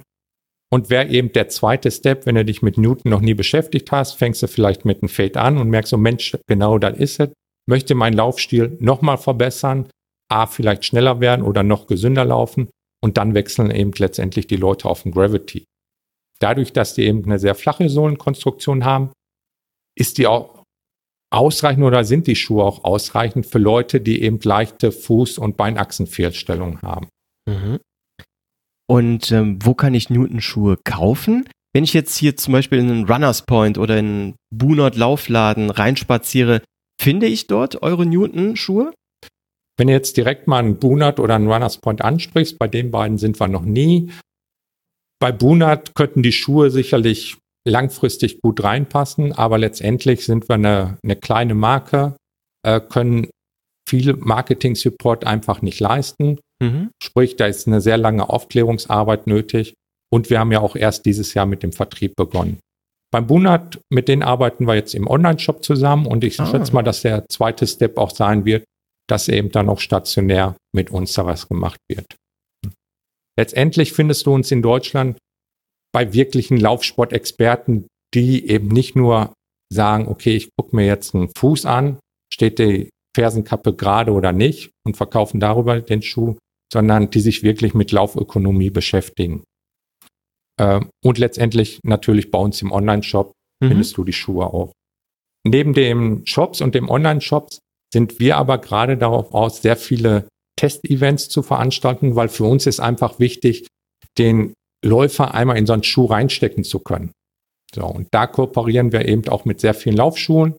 Und 0.71 0.89
wäre 0.89 1.07
eben 1.07 1.31
der 1.31 1.47
zweite 1.49 1.91
Step, 1.91 2.25
wenn 2.25 2.35
du 2.35 2.43
dich 2.43 2.61
mit 2.61 2.77
Newton 2.77 3.11
noch 3.11 3.21
nie 3.21 3.33
beschäftigt 3.33 3.91
hast, 3.91 4.13
fängst 4.13 4.43
du 4.43 4.47
vielleicht 4.47 4.83
mit 4.83 5.01
einem 5.01 5.09
Fade 5.09 5.39
an 5.39 5.57
und 5.57 5.69
merkst 5.69 5.91
so, 5.91 5.97
Mensch, 5.97 6.37
genau 6.47 6.77
das 6.77 6.97
ist 6.97 7.19
es. 7.19 7.29
Möchte 7.67 7.95
meinen 7.95 8.15
Laufstil 8.15 8.77
nochmal 8.79 9.17
verbessern, 9.17 9.89
A, 10.31 10.47
vielleicht 10.47 10.85
schneller 10.85 11.19
werden 11.19 11.45
oder 11.45 11.63
noch 11.63 11.87
gesünder 11.87 12.25
laufen. 12.25 12.69
Und 13.01 13.17
dann 13.17 13.35
wechseln 13.35 13.69
eben 13.69 13.91
letztendlich 13.97 14.47
die 14.47 14.55
Leute 14.55 14.89
auf 14.89 15.03
den 15.03 15.11
Gravity. 15.11 15.65
Dadurch, 16.39 16.73
dass 16.73 16.95
die 16.95 17.03
eben 17.03 17.23
eine 17.25 17.39
sehr 17.39 17.55
flache 17.55 17.87
Sohlenkonstruktion 17.87 18.83
haben, 18.83 19.11
ist 19.97 20.17
die 20.17 20.27
auch 20.27 20.63
ausreichend 21.31 21.83
oder 21.83 22.03
sind 22.03 22.27
die 22.27 22.35
Schuhe 22.35 22.63
auch 22.63 22.83
ausreichend 22.83 23.45
für 23.45 23.59
Leute, 23.59 24.01
die 24.01 24.21
eben 24.21 24.39
leichte 24.41 24.89
Fuß- 24.89 25.39
und 25.39 25.57
Beinachsenfehlstellungen 25.57 26.81
haben. 26.81 27.07
Mhm. 27.47 27.79
Und 28.87 29.31
ähm, 29.31 29.59
wo 29.63 29.73
kann 29.73 29.93
ich 29.93 30.09
Newton-Schuhe 30.09 30.77
kaufen? 30.83 31.47
Wenn 31.73 31.83
ich 31.83 31.93
jetzt 31.93 32.15
hier 32.17 32.37
zum 32.37 32.53
Beispiel 32.53 32.79
in 32.79 32.89
einen 32.89 33.05
Runners 33.05 33.41
Point 33.41 33.77
oder 33.77 33.97
in 33.97 34.05
einen 34.05 34.35
Bunot 34.49 34.95
Laufladen 34.95 35.69
reinspaziere, 35.69 36.61
finde 37.01 37.25
ich 37.25 37.47
dort 37.47 37.81
eure 37.81 38.05
Newton-Schuhe? 38.05 38.93
Wenn 39.77 39.87
du 39.87 39.93
jetzt 39.93 40.15
direkt 40.15 40.47
mal 40.47 40.59
einen 40.59 40.79
Bunat 40.79 41.19
oder 41.19 41.35
einen 41.35 41.51
Runners 41.51 41.79
Point 41.79 42.01
ansprichst, 42.01 42.57
bei 42.57 42.67
den 42.67 42.91
beiden 42.91 43.17
sind 43.17 43.39
wir 43.39 43.47
noch 43.47 43.63
nie. 43.65 44.11
Bei 45.19 45.31
Bunat 45.31 45.95
könnten 45.95 46.23
die 46.23 46.31
Schuhe 46.31 46.69
sicherlich 46.69 47.37
langfristig 47.67 48.41
gut 48.41 48.63
reinpassen, 48.63 49.33
aber 49.33 49.57
letztendlich 49.57 50.25
sind 50.25 50.47
wir 50.47 50.55
eine, 50.55 50.97
eine 51.03 51.15
kleine 51.15 51.55
Marke, 51.55 52.15
äh, 52.63 52.79
können 52.79 53.29
viel 53.87 54.15
Marketing-Support 54.15 55.25
einfach 55.25 55.61
nicht 55.61 55.79
leisten. 55.79 56.39
Mhm. 56.61 56.91
Sprich, 57.01 57.35
da 57.35 57.45
ist 57.47 57.67
eine 57.67 57.81
sehr 57.81 57.97
lange 57.97 58.29
Aufklärungsarbeit 58.29 59.27
nötig. 59.27 59.73
Und 60.11 60.29
wir 60.29 60.39
haben 60.39 60.51
ja 60.51 60.61
auch 60.61 60.75
erst 60.75 61.05
dieses 61.05 61.33
Jahr 61.33 61.45
mit 61.45 61.63
dem 61.63 61.71
Vertrieb 61.71 62.15
begonnen. 62.15 62.59
Beim 63.11 63.27
Bunat, 63.27 63.79
mit 63.89 64.07
denen 64.07 64.23
arbeiten 64.23 64.67
wir 64.67 64.75
jetzt 64.75 64.93
im 64.93 65.07
Online-Shop 65.07 65.63
zusammen 65.63 66.05
und 66.05 66.23
ich 66.23 66.39
ah. 66.39 66.45
schätze 66.45 66.73
mal, 66.73 66.83
dass 66.83 67.01
der 67.01 67.25
zweite 67.29 67.65
Step 67.65 67.97
auch 67.97 68.11
sein 68.11 68.45
wird, 68.45 68.65
dass 69.07 69.27
eben 69.27 69.51
dann 69.51 69.69
auch 69.69 69.79
stationär 69.79 70.55
mit 70.73 70.89
uns 70.89 71.13
da 71.13 71.25
was 71.25 71.47
gemacht 71.47 71.79
wird. 71.89 72.05
Letztendlich 73.37 73.93
findest 73.93 74.25
du 74.25 74.33
uns 74.33 74.51
in 74.51 74.61
Deutschland 74.61 75.17
bei 75.93 76.13
wirklichen 76.13 76.57
Laufsportexperten, 76.57 77.87
die 78.13 78.47
eben 78.49 78.67
nicht 78.67 78.95
nur 78.95 79.33
sagen, 79.71 80.07
okay, 80.07 80.35
ich 80.35 80.49
gucke 80.57 80.75
mir 80.75 80.85
jetzt 80.85 81.15
einen 81.15 81.29
Fuß 81.37 81.65
an, 81.65 81.99
steht 82.33 82.59
die 82.59 82.89
Fersenkappe 83.15 83.73
gerade 83.73 84.11
oder 84.11 84.33
nicht 84.33 84.71
und 84.85 84.97
verkaufen 84.97 85.39
darüber 85.39 85.79
den 85.81 86.01
Schuh, 86.01 86.37
sondern 86.71 87.09
die 87.09 87.19
sich 87.19 87.43
wirklich 87.43 87.73
mit 87.73 87.91
Laufökonomie 87.91 88.69
beschäftigen. 88.69 89.43
Äh, 90.59 90.81
und 91.03 91.17
letztendlich 91.17 91.79
natürlich 91.83 92.31
bei 92.31 92.39
uns 92.39 92.61
im 92.61 92.71
Online-Shop 92.71 93.33
mhm. 93.61 93.67
findest 93.67 93.97
du 93.97 94.03
die 94.03 94.13
Schuhe 94.13 94.47
auch. 94.47 94.71
Neben 95.47 95.73
den 95.73 96.25
Shops 96.25 96.61
und 96.61 96.75
dem 96.75 96.89
Online-Shops 96.89 97.59
sind 97.93 98.19
wir 98.19 98.37
aber 98.37 98.57
gerade 98.57 98.97
darauf 98.97 99.33
aus, 99.33 99.61
sehr 99.61 99.77
viele 99.77 100.27
Testevents 100.57 101.29
zu 101.29 101.43
veranstalten, 101.43 102.15
weil 102.15 102.29
für 102.29 102.45
uns 102.45 102.65
ist 102.65 102.79
einfach 102.79 103.19
wichtig, 103.19 103.67
den 104.17 104.53
Läufer 104.83 105.33
einmal 105.33 105.57
in 105.57 105.65
so 105.65 105.73
einen 105.73 105.83
Schuh 105.83 106.05
reinstecken 106.05 106.63
zu 106.63 106.79
können. 106.79 107.11
So, 107.73 107.85
und 107.85 108.07
da 108.11 108.27
kooperieren 108.27 108.91
wir 108.91 109.07
eben 109.07 109.27
auch 109.27 109.45
mit 109.45 109.59
sehr 109.59 109.73
vielen 109.73 109.97
Laufschulen, 109.97 110.55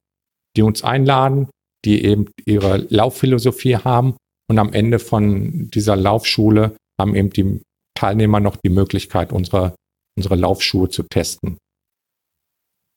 die 0.56 0.62
uns 0.62 0.84
einladen, 0.84 1.48
die 1.84 2.04
eben 2.04 2.30
ihre 2.44 2.78
Laufphilosophie 2.88 3.76
haben. 3.76 4.16
Und 4.48 4.58
am 4.58 4.72
Ende 4.72 4.98
von 4.98 5.70
dieser 5.70 5.96
Laufschule 5.96 6.76
haben 7.00 7.14
eben 7.14 7.30
die 7.30 7.62
Teilnehmer 7.96 8.40
noch 8.40 8.56
die 8.56 8.70
Möglichkeit, 8.70 9.32
unsere, 9.32 9.74
unsere 10.16 10.36
Laufschuhe 10.36 10.88
zu 10.88 11.02
testen. 11.02 11.58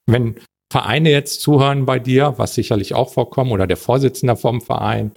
Wenn 0.08 0.36
Vereine 0.72 1.10
jetzt 1.12 1.42
zuhören 1.42 1.86
bei 1.86 2.00
dir, 2.00 2.36
was 2.38 2.54
sicherlich 2.54 2.94
auch 2.94 3.12
vorkommt, 3.12 3.52
oder 3.52 3.66
der 3.66 3.78
Vorsitzende 3.78 4.36
vom 4.36 4.62
Verein, 4.62 5.12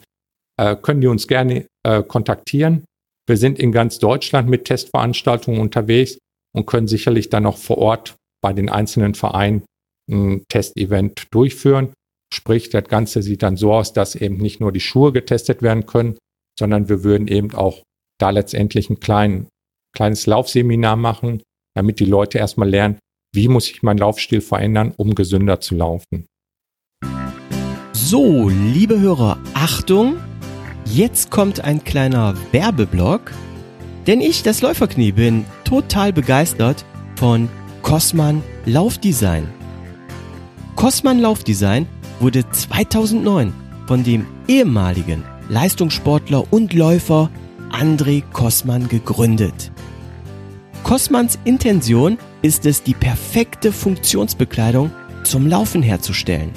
äh, 0.58 0.76
können 0.76 1.00
die 1.00 1.06
uns 1.06 1.28
gerne 1.28 1.66
äh, 1.84 2.02
kontaktieren. 2.02 2.84
Wir 3.28 3.36
sind 3.36 3.58
in 3.58 3.72
ganz 3.72 3.98
Deutschland 3.98 4.48
mit 4.48 4.64
Testveranstaltungen 4.64 5.60
unterwegs 5.60 6.18
und 6.54 6.66
können 6.66 6.88
sicherlich 6.88 7.28
dann 7.28 7.46
auch 7.46 7.58
vor 7.58 7.78
Ort 7.78 8.16
bei 8.42 8.52
den 8.52 8.68
einzelnen 8.68 9.14
Vereinen 9.14 9.64
ein 10.10 10.44
Testevent 10.48 11.26
durchführen. 11.30 11.92
Sprich, 12.34 12.70
das 12.70 12.84
Ganze 12.84 13.22
sieht 13.22 13.42
dann 13.42 13.56
so 13.56 13.72
aus, 13.72 13.92
dass 13.92 14.14
eben 14.14 14.38
nicht 14.38 14.60
nur 14.60 14.72
die 14.72 14.80
Schuhe 14.80 15.12
getestet 15.12 15.62
werden 15.62 15.86
können, 15.86 16.16
sondern 16.58 16.88
wir 16.88 17.04
würden 17.04 17.28
eben 17.28 17.54
auch 17.54 17.82
da 18.18 18.30
letztendlich 18.30 18.90
ein 18.90 19.00
klein, 19.00 19.48
kleines 19.94 20.26
Laufseminar 20.26 20.96
machen, 20.96 21.42
damit 21.74 22.00
die 22.00 22.04
Leute 22.04 22.38
erstmal 22.38 22.68
lernen, 22.68 22.98
wie 23.34 23.48
muss 23.48 23.70
ich 23.70 23.82
meinen 23.82 23.98
Laufstil 23.98 24.40
verändern, 24.40 24.92
um 24.96 25.14
gesünder 25.14 25.60
zu 25.60 25.74
laufen. 25.74 26.26
So, 27.92 28.48
liebe 28.48 29.00
Hörer, 29.00 29.38
Achtung! 29.54 30.16
Jetzt 30.84 31.30
kommt 31.30 31.64
ein 31.64 31.82
kleiner 31.84 32.34
Werbeblock, 32.50 33.32
denn 34.06 34.20
ich, 34.20 34.42
das 34.42 34.60
Läuferknie, 34.60 35.12
bin 35.12 35.44
total 35.64 36.12
begeistert 36.12 36.84
von 37.16 37.48
Cosman 37.82 38.42
Laufdesign. 38.66 39.48
Cosman 40.76 41.20
Laufdesign 41.20 41.86
wurde 42.20 42.48
2009 42.50 43.54
von 43.86 44.04
dem 44.04 44.26
ehemaligen 44.48 45.24
Leistungssportler 45.48 46.52
und 46.52 46.72
Läufer 46.72 47.30
André 47.70 48.22
Kosman 48.32 48.88
gegründet. 48.88 49.72
Kosmans 50.82 51.38
Intention 51.44 52.18
ist 52.42 52.66
es, 52.66 52.82
die 52.82 52.94
perfekte 52.94 53.72
Funktionsbekleidung 53.72 54.90
zum 55.24 55.46
Laufen 55.46 55.82
herzustellen. 55.82 56.50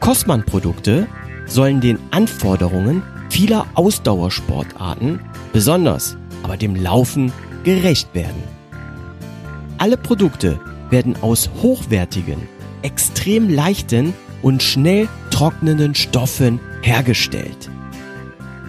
Kosman-Produkte 0.00 1.06
sollen 1.46 1.80
den 1.80 1.98
Anforderungen 2.10 3.02
vieler 3.30 3.66
Ausdauersportarten, 3.74 5.20
besonders 5.52 6.16
aber 6.42 6.56
dem 6.56 6.76
Laufen, 6.76 7.32
gerecht 7.64 8.14
werden. 8.14 8.42
Alle 9.78 9.96
Produkte 9.96 10.60
werden 10.90 11.16
aus 11.22 11.50
hochwertigen, 11.62 12.36
extrem 12.82 13.48
leichten 13.48 14.12
und 14.42 14.62
schnell 14.62 15.08
trocknenden 15.30 15.94
Stoffen 15.94 16.60
hergestellt. 16.84 17.70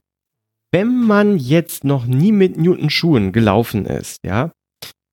wenn 0.73 1.01
man 1.01 1.39
jetzt 1.39 1.85
noch 1.85 2.07
nie 2.07 2.33
mit 2.33 2.57
Newton-Schuhen 2.57 3.31
gelaufen 3.33 3.87
ist, 3.87 4.19
ja, 4.25 4.51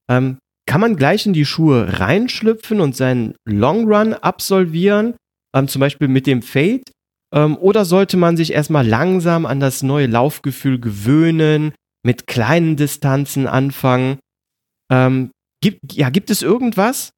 ähm, 0.10 0.38
kann 0.68 0.82
man 0.82 0.98
gleich 0.98 1.26
in 1.26 1.34
die 1.34 1.46
Schuhe 1.46 2.00
reinschlüpfen 2.00 2.82
und 2.82 2.96
seinen 2.96 3.36
Long 3.46 3.88
Run 3.88 4.14
absolvieren, 4.14 5.16
ähm, 5.56 5.68
zum 5.68 5.80
Beispiel 5.80 6.10
mit 6.10 6.28
dem 6.28 6.42
Fade? 6.42 6.84
Ähm, 7.34 7.58
oder 7.58 7.86
sollte 7.86 8.18
man 8.18 8.38
sich 8.38 8.54
erstmal 8.54 8.88
langsam 8.88 9.46
an 9.46 9.60
das 9.60 9.84
neue 9.84 10.08
Laufgefühl 10.08 10.80
gewöhnen, 10.80 11.74
mit 12.06 12.28
kleinen 12.28 12.76
Distanzen 12.78 13.48
anfangen? 13.48 14.20
Ähm, 14.92 15.32
gibt, 15.62 15.94
ja, 15.94 16.10
gibt 16.10 16.30
es 16.30 16.42
irgendwas, 16.42 17.12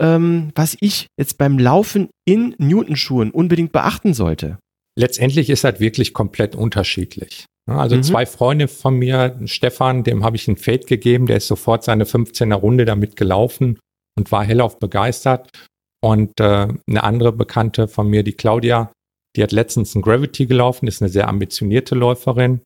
ähm, 0.00 0.50
was 0.54 0.76
ich 0.80 1.06
jetzt 1.18 1.38
beim 1.38 1.58
Laufen 1.58 2.08
in 2.26 2.54
Newton-Schuhen 2.58 3.30
unbedingt 3.30 3.72
beachten 3.72 4.14
sollte? 4.14 4.58
Letztendlich 4.98 5.50
ist 5.50 5.64
das 5.64 5.80
wirklich 5.80 6.14
komplett 6.14 6.54
unterschiedlich. 6.54 7.46
Also 7.66 7.96
mhm. 7.96 8.02
zwei 8.02 8.26
Freunde 8.26 8.68
von 8.68 8.94
mir, 8.96 9.40
Stefan, 9.46 10.04
dem 10.04 10.22
habe 10.22 10.36
ich 10.36 10.46
ein 10.48 10.56
Fade 10.56 10.86
gegeben, 10.86 11.26
der 11.26 11.38
ist 11.38 11.48
sofort 11.48 11.82
seine 11.82 12.04
15er 12.04 12.54
Runde 12.54 12.84
damit 12.84 13.16
gelaufen 13.16 13.78
und 14.16 14.30
war 14.32 14.44
hellauf 14.44 14.78
begeistert. 14.78 15.50
Und 16.02 16.38
äh, 16.40 16.68
eine 16.86 17.02
andere 17.02 17.32
Bekannte 17.32 17.88
von 17.88 18.08
mir, 18.08 18.22
die 18.22 18.34
Claudia, 18.34 18.92
die 19.36 19.42
hat 19.42 19.52
letztens 19.52 19.94
ein 19.94 20.02
Gravity 20.02 20.46
gelaufen, 20.46 20.86
ist 20.86 21.02
eine 21.02 21.10
sehr 21.10 21.28
ambitionierte 21.28 21.94
Läuferin, 21.94 22.60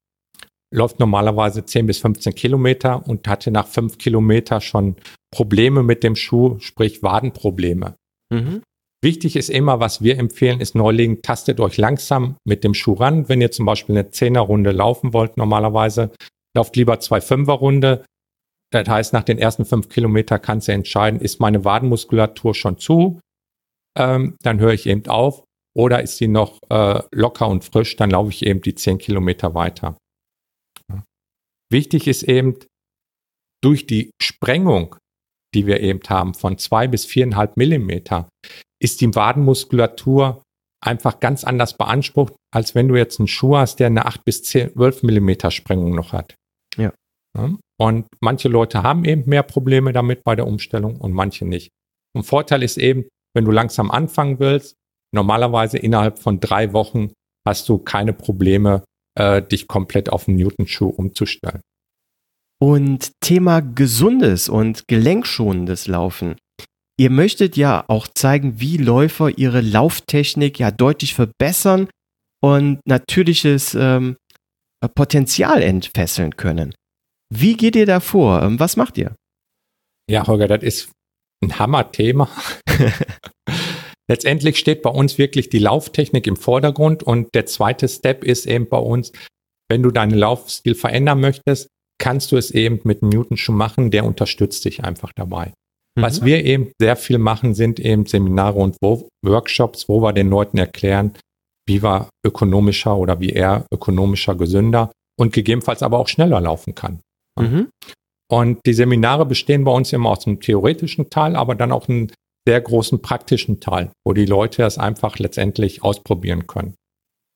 läuft 0.72 0.98
normalerweise 1.00 1.64
10 1.64 1.87
bis 1.87 1.98
15 1.98 2.35
Kilometer 2.35 3.07
und 3.07 3.26
hatte 3.26 3.50
nach 3.50 3.66
5 3.66 3.98
Kilometer 3.98 4.61
schon 4.61 4.96
Probleme 5.31 5.83
mit 5.83 6.02
dem 6.02 6.16
Schuh, 6.16 6.59
sprich 6.59 7.02
Wadenprobleme. 7.02 7.94
Mhm. 8.31 8.62
Wichtig 9.02 9.37
ist 9.37 9.48
immer, 9.48 9.78
was 9.78 10.02
wir 10.02 10.18
empfehlen, 10.18 10.61
ist 10.61 10.74
Neulingen, 10.74 11.22
tastet 11.22 11.61
euch 11.61 11.76
langsam 11.76 12.37
mit 12.44 12.64
dem 12.64 12.74
Schuh 12.74 12.94
ran. 12.94 13.28
Wenn 13.28 13.40
ihr 13.40 13.52
zum 13.52 13.64
Beispiel 13.64 13.96
eine 13.96 14.11
Zehnerrunde 14.11 14.72
laufen 14.72 15.12
wollt, 15.12 15.37
normalerweise, 15.37 16.11
lauft 16.57 16.74
lieber 16.74 16.98
zwei 16.98 17.20
Fünferrunde. 17.20 18.04
Das 18.72 18.88
heißt, 18.88 19.12
nach 19.12 19.22
den 19.22 19.38
ersten 19.38 19.64
fünf 19.64 19.88
Kilometern 19.88 20.42
kannst 20.42 20.68
du 20.68 20.72
entscheiden, 20.72 21.20
ist 21.20 21.40
meine 21.40 21.64
Wadenmuskulatur 21.64 22.54
schon 22.54 22.79
zu? 22.79 23.21
Ähm, 23.96 24.37
dann 24.42 24.58
höre 24.58 24.73
ich 24.73 24.87
eben 24.87 25.06
auf. 25.06 25.44
Oder 25.79 26.02
ist 26.02 26.16
sie 26.16 26.26
noch 26.26 26.58
äh, 26.70 27.02
locker 27.12 27.46
und 27.46 27.62
frisch? 27.64 27.94
Dann 27.94 28.10
laufe 28.10 28.31
ich 28.31 28.44
eben 28.44 28.60
die 28.60 28.74
zehn 28.74 28.98
Kilometer 28.98 29.54
weiter. 29.54 29.96
Ja. 30.90 31.04
Wichtig 31.70 32.08
ist 32.08 32.24
eben, 32.24 32.58
durch 33.62 33.87
die 33.87 34.10
Sprengung, 34.20 34.96
die 35.54 35.66
wir 35.66 35.81
eben 35.81 36.00
haben, 36.08 36.35
von 36.35 36.58
zwei 36.58 36.88
bis 36.88 37.04
viereinhalb 37.06 37.56
Millimeter, 37.56 38.29
ist 38.83 39.00
die 39.00 39.14
Wadenmuskulatur 39.14 40.42
einfach 40.85 41.20
ganz 41.20 41.44
anders 41.44 41.76
beansprucht, 41.76 42.35
als 42.52 42.74
wenn 42.74 42.88
du 42.88 42.96
jetzt 42.96 43.20
einen 43.20 43.29
Schuh 43.29 43.56
hast, 43.56 43.79
der 43.81 43.88
eine 43.88 44.06
8 44.06 44.24
bis 44.24 44.42
10, 44.42 44.72
12 44.74 45.02
Millimeter 45.04 45.50
Sprengung 45.50 45.94
noch 45.94 46.12
hat. 46.12 46.35
Ja. 46.76 46.92
Und 47.81 48.06
manche 48.20 48.48
Leute 48.48 48.83
haben 48.83 49.04
eben 49.04 49.29
mehr 49.29 49.44
Probleme 49.44 49.92
damit 49.92 50.24
bei 50.24 50.35
der 50.35 50.46
Umstellung 50.46 50.96
und 51.00 51.12
manche 51.12 51.44
nicht. 51.44 51.70
Und 52.16 52.24
Vorteil 52.24 52.64
ist 52.64 52.79
eben, 52.79 53.06
wenn 53.35 53.44
du 53.44 53.52
langsam 53.52 53.90
anfangen 53.90 54.40
willst, 54.40 54.74
normalerweise 55.13 55.79
innerhalb 55.79 56.19
von 56.19 56.40
drei 56.40 56.73
Wochen 56.73 57.13
hast 57.46 57.69
du 57.69 57.79
keine 57.79 58.13
Probleme, 58.13 58.85
äh, 59.19 59.42
dich 59.42 59.67
komplett 59.67 60.11
auf 60.11 60.29
einen 60.29 60.37
Newton-Schuh 60.37 60.88
umzustellen. 60.88 61.61
Und 62.61 63.13
Thema 63.21 63.61
gesundes 63.61 64.48
und 64.48 64.88
gelenkschonendes 64.88 65.87
Laufen. 65.87 66.37
ihr 67.00 67.11
möchtet 67.11 67.56
ja 67.56 67.85
auch 67.87 68.09
zeigen, 68.09 68.61
wie 68.61 68.77
Läufer 68.77 69.38
ihre 69.38 69.61
Lauftechnik 69.61 70.59
ja 70.59 70.73
deutlich 70.73 71.15
verbessern 71.15 71.88
und 72.42 72.81
natürliches 72.87 73.75
ähm, 73.75 74.17
Potenzial 74.94 75.63
entfesseln 75.63 76.37
können. 76.37 76.75
Wie 77.33 77.56
geht 77.56 77.77
ihr 77.77 77.87
da 77.87 78.00
vor? 78.00 78.42
Ähm, 78.42 78.59
was 78.59 78.77
macht 78.77 78.98
ihr? 78.98 79.15
Ja, 80.11 80.27
Holger, 80.27 80.48
das 80.48 80.63
ist 80.63 80.90
ein 81.42 81.59
Hammer-Thema. 81.59 82.29
Letztendlich 84.11 84.59
steht 84.59 84.83
bei 84.83 84.90
uns 84.90 85.19
wirklich 85.19 85.50
die 85.50 85.59
Lauftechnik 85.59 86.27
im 86.27 86.37
Vordergrund 86.37 87.02
und 87.02 87.35
der 87.35 87.46
zweite 87.46 87.88
Step 87.88 88.25
ist 88.25 88.46
eben 88.46 88.69
bei 88.69 88.79
uns, 88.79 89.13
wenn 89.71 89.83
du 89.83 89.90
deinen 89.90 90.17
Laufstil 90.17 90.75
verändern 90.75 91.21
möchtest, 91.21 91.69
kannst 91.98 92.33
du 92.33 92.37
es 92.37 92.50
eben 92.50 92.81
mit 92.85 93.02
Newton 93.02 93.37
schon 93.37 93.56
machen, 93.56 93.90
der 93.90 94.04
unterstützt 94.04 94.65
dich 94.65 94.83
einfach 94.85 95.13
dabei. 95.15 95.52
Mhm. 95.96 96.02
Was 96.02 96.25
wir 96.25 96.44
eben 96.44 96.73
sehr 96.81 96.96
viel 96.96 97.19
machen, 97.19 97.54
sind 97.54 97.81
eben 97.81 98.06
Seminare 98.06 98.59
und 98.59 98.77
Workshops, 98.81 99.88
wo 99.88 100.00
wir 100.00 100.13
den 100.13 100.31
Leuten 100.31 100.56
erklären, 100.56 101.13
wie 101.67 101.83
wir 101.83 102.09
ökonomischer 102.25 102.96
oder 102.96 103.21
wie 103.21 103.31
er 103.31 103.67
ökonomischer, 103.73 104.35
gesünder 104.37 104.90
und 105.19 105.35
gegebenenfalls 105.35 105.83
aber 105.83 105.98
auch 105.98 106.09
schneller 106.09 106.40
laufen 106.40 106.75
kann. 106.75 107.00
Mhm. 107.38 107.69
Und 108.31 108.61
die 108.65 108.75
Seminare 108.75 109.27
bestehen 109.27 109.65
bei 109.65 109.73
uns 109.73 109.92
immer 109.92 110.11
aus 110.11 110.27
einem 110.27 110.40
theoretischen 110.40 111.11
Teil, 111.11 111.35
aber 111.37 111.54
dann 111.54 111.73
auch 111.73 111.88
einen 111.88 112.13
sehr 112.49 112.63
großen 112.63 113.03
praktischen 113.03 113.61
Teil, 113.61 113.92
wo 114.07 114.15
die 114.15 114.25
Leute 114.25 114.63
das 114.63 114.79
einfach 114.79 115.19
letztendlich 115.19 115.83
ausprobieren 115.83 116.46
können. 116.46 116.77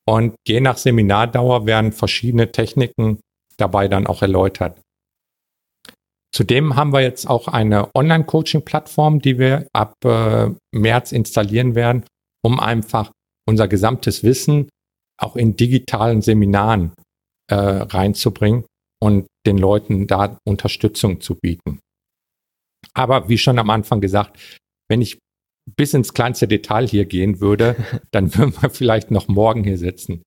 Und 0.09 0.33
je 0.47 0.59
nach 0.59 0.77
Seminardauer 0.77 1.67
werden 1.67 1.91
verschiedene 1.91 2.51
Techniken 2.51 3.19
dabei 3.57 3.87
dann 3.87 4.07
auch 4.07 4.23
erläutert. 4.23 4.81
Zudem 6.35 6.75
haben 6.75 6.93
wir 6.93 7.01
jetzt 7.01 7.29
auch 7.29 7.47
eine 7.47 7.93
Online-Coaching-Plattform, 7.93 9.21
die 9.21 9.37
wir 9.37 9.67
ab 9.71 9.93
äh, 10.03 10.49
März 10.73 11.11
installieren 11.11 11.75
werden, 11.75 12.05
um 12.43 12.59
einfach 12.59 13.11
unser 13.47 13.67
gesamtes 13.67 14.23
Wissen 14.23 14.67
auch 15.21 15.35
in 15.35 15.55
digitalen 15.55 16.23
Seminaren 16.23 16.91
äh, 17.51 17.55
reinzubringen 17.55 18.65
und 18.99 19.27
den 19.45 19.59
Leuten 19.59 20.07
da 20.07 20.39
Unterstützung 20.43 21.21
zu 21.21 21.35
bieten. 21.35 21.79
Aber 22.95 23.29
wie 23.29 23.37
schon 23.37 23.59
am 23.59 23.69
Anfang 23.69 24.01
gesagt, 24.01 24.39
wenn 24.89 25.01
ich 25.01 25.19
bis 25.77 25.93
ins 25.93 26.13
kleinste 26.13 26.47
Detail 26.47 26.87
hier 26.87 27.05
gehen 27.05 27.39
würde, 27.39 27.75
dann 28.11 28.33
würden 28.35 28.53
wir 28.61 28.69
vielleicht 28.69 29.11
noch 29.11 29.27
morgen 29.27 29.63
hier 29.63 29.77
sitzen. 29.77 30.23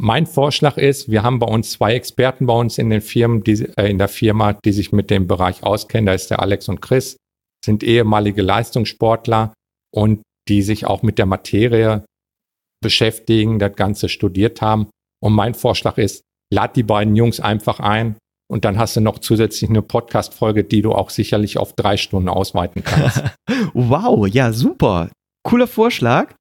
Mein 0.00 0.26
Vorschlag 0.26 0.78
ist, 0.78 1.10
wir 1.10 1.22
haben 1.22 1.38
bei 1.38 1.46
uns 1.46 1.72
zwei 1.72 1.94
Experten 1.94 2.46
bei 2.46 2.54
uns 2.54 2.78
in 2.78 2.90
den 2.90 3.02
Firmen, 3.02 3.44
die, 3.44 3.68
äh, 3.76 3.88
in 3.88 3.98
der 3.98 4.08
Firma, 4.08 4.54
die 4.54 4.72
sich 4.72 4.90
mit 4.90 5.10
dem 5.10 5.26
Bereich 5.26 5.62
auskennen. 5.62 6.06
Da 6.06 6.14
ist 6.14 6.28
der 6.28 6.40
Alex 6.40 6.68
und 6.68 6.80
Chris, 6.80 7.16
sind 7.64 7.82
ehemalige 7.84 8.42
Leistungssportler 8.42 9.54
und 9.94 10.22
die 10.48 10.62
sich 10.62 10.86
auch 10.86 11.02
mit 11.02 11.18
der 11.18 11.26
Materie 11.26 12.04
beschäftigen, 12.82 13.58
das 13.58 13.76
Ganze 13.76 14.08
studiert 14.08 14.60
haben. 14.60 14.88
Und 15.22 15.34
mein 15.34 15.54
Vorschlag 15.54 15.98
ist, 15.98 16.22
lad 16.52 16.74
die 16.74 16.82
beiden 16.82 17.14
Jungs 17.14 17.38
einfach 17.38 17.78
ein 17.78 18.16
und 18.50 18.64
dann 18.64 18.78
hast 18.78 18.96
du 18.96 19.00
noch 19.00 19.18
zusätzlich 19.18 19.70
eine 19.70 19.82
Podcast-Folge, 19.82 20.64
die 20.64 20.82
du 20.82 20.92
auch 20.92 21.10
sicherlich 21.10 21.58
auf 21.58 21.72
drei 21.74 21.96
Stunden 21.96 22.28
ausweiten 22.28 22.84
kannst. 22.84 23.22
wow, 23.74 24.26
ja, 24.26 24.52
super. 24.52 25.10
Cooler 25.42 25.66
Vorschlag. 25.66 26.34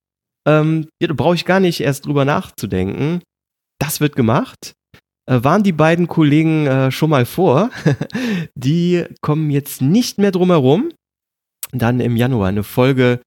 Ähm, 0.48 0.88
ja, 1.02 1.08
da 1.08 1.14
brauche 1.14 1.36
ich 1.36 1.46
gar 1.46 1.60
nicht 1.60 1.82
erst 1.82 2.06
drüber 2.06 2.26
nachzudenken. 2.26 3.22
Das 3.80 4.02
wird 4.02 4.16
gemacht. 4.16 4.74
Äh, 5.30 5.44
waren 5.44 5.64
die 5.64 5.72
beiden 5.72 6.08
Kollegen 6.08 6.68
äh, 6.68 6.92
schon 6.92 7.10
mal 7.10 7.26
vor? 7.26 7.70
die 8.56 9.06
kommen 9.22 9.50
jetzt 9.50 9.82
nicht 9.82 10.18
mehr 10.18 10.32
drum 10.32 10.50
herum. 10.50 10.92
Dann 11.72 12.00
im 12.00 12.18
Januar 12.18 12.50
eine 12.50 12.64
Folge 12.64 13.22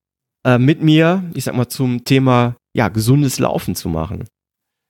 äh, 0.44 0.58
mit 0.58 0.82
mir, 0.82 1.24
ich 1.34 1.44
sag 1.44 1.54
mal, 1.54 1.68
zum 1.68 2.04
Thema 2.04 2.56
ja, 2.76 2.88
gesundes 2.88 3.38
Laufen 3.38 3.74
zu 3.74 3.88
machen. 3.88 4.26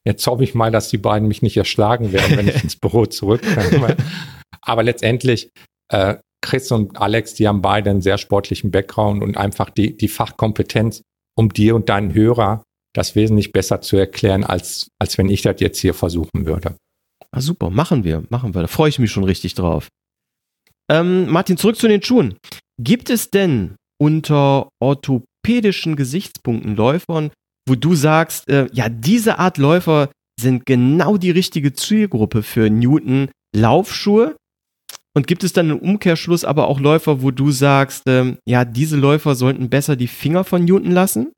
Jetzt 0.06 0.26
hoffe 0.26 0.44
ich 0.44 0.54
mal, 0.54 0.70
dass 0.70 0.88
die 0.88 0.98
beiden 0.98 1.28
mich 1.28 1.42
nicht 1.42 1.56
erschlagen 1.56 2.12
werden, 2.12 2.36
wenn 2.36 2.48
ich 2.48 2.62
ins 2.62 2.76
Büro 2.76 3.06
zurückkomme. 3.06 3.96
Aber 4.60 4.82
letztendlich, 4.82 5.50
äh, 5.90 6.16
Chris 6.42 6.70
und 6.70 7.00
Alex, 7.00 7.34
die 7.34 7.48
haben 7.48 7.62
beide 7.62 7.90
einen 7.90 8.02
sehr 8.02 8.18
sportlichen 8.18 8.70
Background 8.70 9.22
und 9.22 9.36
einfach 9.38 9.70
die, 9.70 9.96
die 9.96 10.08
Fachkompetenz, 10.08 11.02
um 11.38 11.48
dir 11.48 11.74
und 11.74 11.88
deinen 11.88 12.12
Hörer 12.12 12.62
das 12.94 13.16
wesentlich 13.16 13.52
besser 13.52 13.80
zu 13.80 13.96
erklären, 13.96 14.44
als, 14.44 14.88
als 15.00 15.18
wenn 15.18 15.28
ich 15.28 15.42
das 15.42 15.56
jetzt 15.60 15.78
hier 15.80 15.94
versuchen 15.94 16.46
würde. 16.46 16.76
Ah, 17.32 17.40
super, 17.40 17.70
machen 17.70 18.04
wir, 18.04 18.24
machen 18.28 18.54
wir. 18.54 18.60
Da 18.60 18.66
freue 18.68 18.90
ich 18.90 18.98
mich 18.98 19.10
schon 19.10 19.24
richtig 19.24 19.54
drauf. 19.54 19.88
Ähm, 20.90 21.28
Martin, 21.28 21.56
zurück 21.56 21.76
zu 21.76 21.88
den 21.88 22.02
Schuhen. 22.02 22.36
Gibt 22.80 23.10
es 23.10 23.30
denn 23.30 23.76
unter 24.00 24.68
orthopädischen 24.80 25.96
Gesichtspunkten 25.96 26.76
Läufern 26.76 27.30
wo 27.66 27.74
du 27.74 27.94
sagst, 27.94 28.48
äh, 28.48 28.68
ja, 28.72 28.88
diese 28.88 29.38
Art 29.38 29.58
Läufer 29.58 30.10
sind 30.38 30.66
genau 30.66 31.16
die 31.16 31.30
richtige 31.30 31.72
Zielgruppe 31.72 32.42
für 32.42 32.70
Newton 32.70 33.30
Laufschuhe? 33.54 34.36
Und 35.16 35.28
gibt 35.28 35.44
es 35.44 35.52
dann 35.52 35.70
einen 35.70 35.80
Umkehrschluss 35.80 36.44
aber 36.44 36.66
auch 36.66 36.80
Läufer, 36.80 37.22
wo 37.22 37.30
du 37.30 37.52
sagst, 37.52 38.02
ähm, 38.06 38.38
ja, 38.46 38.64
diese 38.64 38.96
Läufer 38.96 39.36
sollten 39.36 39.70
besser 39.70 39.94
die 39.94 40.08
Finger 40.08 40.42
von 40.42 40.64
Newton 40.64 40.90
lassen? 40.90 41.32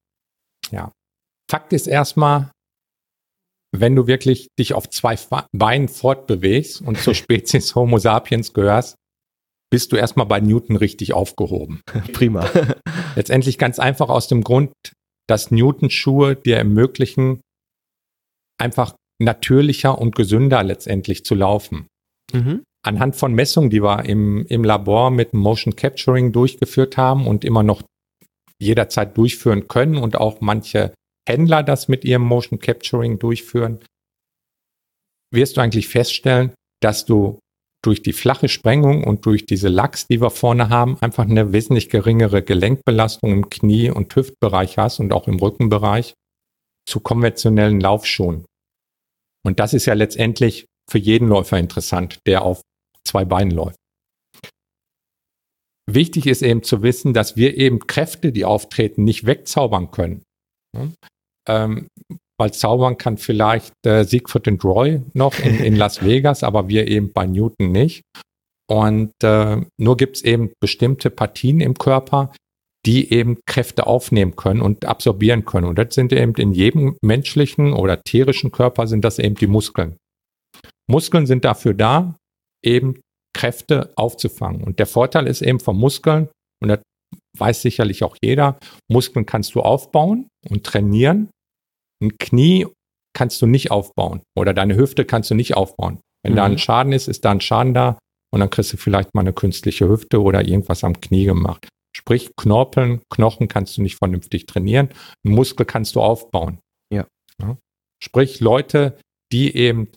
Ja. 0.71 0.93
Fakt 1.51 1.73
ist 1.75 1.87
erstmal, 1.87 2.51
wenn 3.73 3.95
du 3.95 4.07
wirklich 4.07 4.49
dich 4.59 4.73
auf 4.73 4.89
zwei 4.89 5.17
Beinen 5.53 5.89
fortbewegst 5.89 6.81
und 6.81 6.99
zur 6.99 7.15
Spezies 7.15 7.75
Homo 7.75 7.99
sapiens 7.99 8.55
gehörst, 8.55 8.97
bist 9.71 9.93
du 9.93 9.97
erstmal 9.97 10.27
bei 10.27 10.41
Newton 10.41 10.77
richtig 10.77 11.13
aufgehoben. 11.13 11.83
Prima. 12.13 12.49
Letztendlich 13.15 13.59
ganz 13.59 13.79
einfach 13.79 14.09
aus 14.09 14.29
dem 14.29 14.43
Grund, 14.43 14.73
dass 15.29 15.51
Newton-Schuhe 15.51 16.37
dir 16.37 16.57
ermöglichen, 16.57 17.41
einfach 18.59 18.95
natürlicher 19.21 19.99
und 19.99 20.15
gesünder 20.15 20.63
letztendlich 20.63 21.25
zu 21.25 21.35
laufen. 21.35 21.87
Mhm. 22.33 22.63
Anhand 22.85 23.17
von 23.17 23.35
Messungen, 23.35 23.71
die 23.71 23.83
wir 23.83 24.05
im, 24.05 24.47
im 24.47 24.63
Labor 24.63 25.11
mit 25.11 25.35
Motion 25.35 25.75
Capturing 25.75 26.33
durchgeführt 26.33 26.97
haben 26.97 27.27
und 27.27 27.45
immer 27.45 27.63
noch 27.63 27.83
jederzeit 28.59 29.17
durchführen 29.17 29.69
können 29.69 29.97
und 29.97 30.17
auch 30.17 30.41
manche 30.41 30.95
Händler 31.29 31.63
das 31.63 31.89
mit 31.89 32.05
ihrem 32.05 32.23
Motion 32.23 32.59
Capturing 32.59 33.19
durchführen, 33.19 33.81
wirst 35.33 35.57
du 35.57 35.61
eigentlich 35.61 35.89
feststellen, 35.89 36.55
dass 36.81 37.05
du 37.05 37.41
durch 37.87 38.03
die 38.03 38.13
flache 38.13 38.49
Sprengung 38.49 39.05
und 39.05 39.25
durch 39.27 39.47
diese 39.47 39.69
Lachs, 39.69 40.07
die 40.09 40.21
wir 40.21 40.31
vorne 40.31 40.69
haben, 40.69 40.99
einfach 41.01 41.25
eine 41.25 41.53
wesentlich 41.53 41.89
geringere 41.89 42.43
Gelenkbelastung 42.43 43.31
im 43.33 43.49
Knie- 43.49 43.91
und 43.91 44.15
Hüftbereich 44.15 44.77
hast 44.77 44.99
und 44.99 45.13
auch 45.13 45.29
im 45.29 45.37
Rückenbereich 45.37 46.15
zu 46.89 47.01
konventionellen 47.01 47.81
Laufschuhen. 47.81 48.45
Und 49.45 49.61
das 49.61 49.73
ist 49.73 49.87
ja 49.87 49.95
letztendlich 49.95 50.67
für 50.91 50.99
jeden 50.99 51.29
Läufer 51.29 51.59
interessant, 51.59 52.19
der 52.27 52.43
auf 52.43 52.63
zwei 53.05 53.25
Beinen 53.25 53.53
läuft. 53.53 53.79
Wichtig 55.89 56.27
ist 56.27 56.43
eben 56.43 56.65
zu 56.65 56.83
wissen, 56.83 57.15
dass 57.15 57.37
wir 57.37 57.57
eben 57.57 57.87
Kräfte, 57.87 58.33
die 58.33 58.45
auftreten, 58.45 59.05
nicht 59.05 59.27
wegzaubern 59.27 59.93
können. 59.93 60.25
Ähm, 61.49 61.87
weil 62.39 62.53
zaubern 62.53 62.99
kann 62.99 63.17
vielleicht 63.19 63.73
äh, 63.87 64.05
Siegfried 64.05 64.49
und 64.49 64.65
Roy 64.65 65.03
noch 65.15 65.39
in, 65.39 65.59
in 65.59 65.77
Las 65.77 66.05
Vegas, 66.05 66.43
aber 66.43 66.69
wir 66.69 66.87
eben 66.89 67.13
bei 67.13 67.27
Newton 67.27 67.73
nicht. 67.73 68.03
Und 68.69 69.13
äh, 69.23 69.61
nur 69.79 69.97
gibt 69.97 70.17
es 70.17 70.23
eben 70.23 70.53
bestimmte 70.61 71.11
Partien 71.11 71.61
im 71.61 71.75
Körper, 71.75 72.33
die 72.85 73.13
eben 73.13 73.39
Kräfte 73.47 73.87
aufnehmen 73.87 74.37
können 74.37 74.61
und 74.61 74.85
absorbieren 74.85 75.45
können. 75.45 75.67
Und 75.67 75.79
das 75.79 75.95
sind 75.95 76.13
eben 76.13 76.35
in 76.35 76.53
jedem 76.53 76.97
menschlichen 77.03 77.73
oder 77.73 78.03
tierischen 78.03 78.53
Körper 78.53 78.87
sind 78.87 79.05
das 79.05 79.19
eben 79.19 79.35
die 79.35 79.49
Muskeln. 79.49 79.97
Muskeln 80.89 81.27
sind 81.27 81.45
dafür 81.45 81.75
da, 81.75 82.15
eben 82.65 83.01
Kräfte 83.35 83.93
aufzufangen. 83.97 84.63
Und 84.63 84.79
der 84.79 84.87
Vorteil 84.87 85.27
ist 85.27 85.43
eben 85.43 85.61
von 85.61 85.77
Muskeln, 85.77 86.29
und 86.63 86.69
das 86.69 86.81
weiß 87.37 87.63
sicherlich 87.63 88.03
auch 88.05 88.17
jeder, 88.23 88.59
Muskeln 88.89 89.27
kannst 89.27 89.55
du 89.55 89.61
aufbauen 89.61 90.29
und 90.49 90.65
trainieren, 90.65 91.29
ein 92.03 92.17
Knie 92.19 92.67
kannst 93.15 93.41
du 93.41 93.47
nicht 93.47 93.71
aufbauen 93.71 94.23
oder 94.37 94.53
deine 94.53 94.77
Hüfte 94.77 95.05
kannst 95.05 95.31
du 95.31 95.35
nicht 95.35 95.57
aufbauen. 95.57 96.01
Wenn 96.23 96.33
mhm. 96.33 96.37
da 96.37 96.45
ein 96.45 96.53
mhm. 96.53 96.59
Schaden 96.59 96.93
ist, 96.93 97.09
ist 97.09 97.25
da 97.25 97.31
ein 97.31 97.41
Schaden 97.41 97.75
da 97.75 97.99
und 98.33 98.41
dann 98.41 98.51
kriegst 98.51 98.73
du 98.73 98.77
vielleicht 98.77 99.15
mal 99.15 99.23
eine 99.23 99.33
künstliche 99.33 99.89
Hüfte 99.89 100.21
oder 100.21 100.47
irgendwas 100.47 100.85
am 100.85 101.01
Knie 101.01 101.25
gemacht. 101.25 101.69
Sprich, 101.97 102.31
Knorpeln, 102.37 103.01
Knochen 103.11 103.49
kannst 103.49 103.79
du 103.79 103.83
nicht 103.83 103.97
vernünftig 103.97 104.45
trainieren, 104.45 104.91
einen 105.25 105.35
Muskel 105.35 105.65
kannst 105.65 105.97
du 105.97 106.03
aufbauen. 106.03 106.59
Ja. 106.93 107.07
ja. 107.41 107.57
Sprich, 108.03 108.41
Leute, 108.41 108.99
die 109.33 109.57
eben 109.57 109.89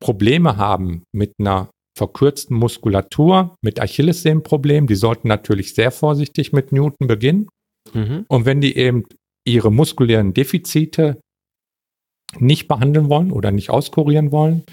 Probleme 0.00 0.58
haben 0.58 1.04
mit 1.12 1.32
einer 1.38 1.70
verkürzten 1.96 2.56
Muskulatur, 2.56 3.56
mit 3.62 3.80
Achillessehnenproblemen, 3.80 4.86
die 4.86 4.94
sollten 4.94 5.28
natürlich 5.28 5.74
sehr 5.74 5.90
vorsichtig 5.90 6.52
mit 6.52 6.70
Newton 6.70 7.08
beginnen. 7.08 7.48
Mhm. 7.92 8.26
Und 8.28 8.44
wenn 8.44 8.60
die 8.60 8.76
eben 8.76 9.04
ihre 9.46 9.72
muskulären 9.72 10.34
Defizite 10.34 11.18
nicht 12.38 12.68
behandeln 12.68 13.08
wollen 13.08 13.32
oder 13.32 13.50
nicht 13.50 13.70
auskurieren 13.70 14.32
wollen, 14.32 14.64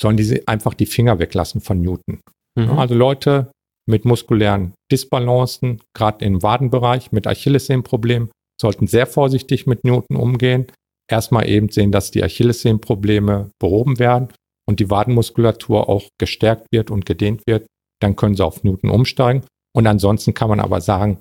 sollen 0.00 0.16
diese 0.16 0.46
einfach 0.46 0.74
die 0.74 0.86
Finger 0.86 1.18
weglassen 1.18 1.60
von 1.60 1.80
Newton. 1.80 2.20
Mhm. 2.56 2.78
Also 2.78 2.94
Leute 2.94 3.50
mit 3.88 4.04
muskulären 4.04 4.72
Disbalancen, 4.90 5.80
gerade 5.94 6.24
im 6.24 6.42
Wadenbereich, 6.42 7.12
mit 7.12 7.26
Achillessehnenproblemen, 7.26 8.30
sollten 8.60 8.86
sehr 8.86 9.06
vorsichtig 9.06 9.66
mit 9.66 9.84
Newton 9.84 10.16
umgehen. 10.16 10.66
Erstmal 11.10 11.48
eben 11.48 11.70
sehen, 11.70 11.92
dass 11.92 12.10
die 12.10 12.22
Achillessehnenprobleme 12.22 13.50
behoben 13.58 13.98
werden 13.98 14.28
und 14.68 14.80
die 14.80 14.90
Wadenmuskulatur 14.90 15.88
auch 15.88 16.08
gestärkt 16.18 16.66
wird 16.70 16.90
und 16.90 17.06
gedehnt 17.06 17.42
wird. 17.46 17.66
Dann 18.00 18.16
können 18.16 18.36
sie 18.36 18.44
auf 18.44 18.62
Newton 18.62 18.90
umsteigen. 18.90 19.44
Und 19.74 19.86
ansonsten 19.86 20.34
kann 20.34 20.48
man 20.48 20.60
aber 20.60 20.80
sagen, 20.80 21.18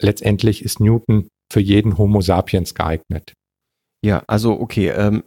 letztendlich 0.00 0.64
ist 0.64 0.80
Newton 0.80 1.28
für 1.52 1.60
jeden 1.60 1.98
Homo 1.98 2.20
sapiens 2.20 2.74
geeignet. 2.74 3.32
Ja, 4.06 4.22
also 4.28 4.52
okay, 4.60 4.90
ähm, 4.90 5.24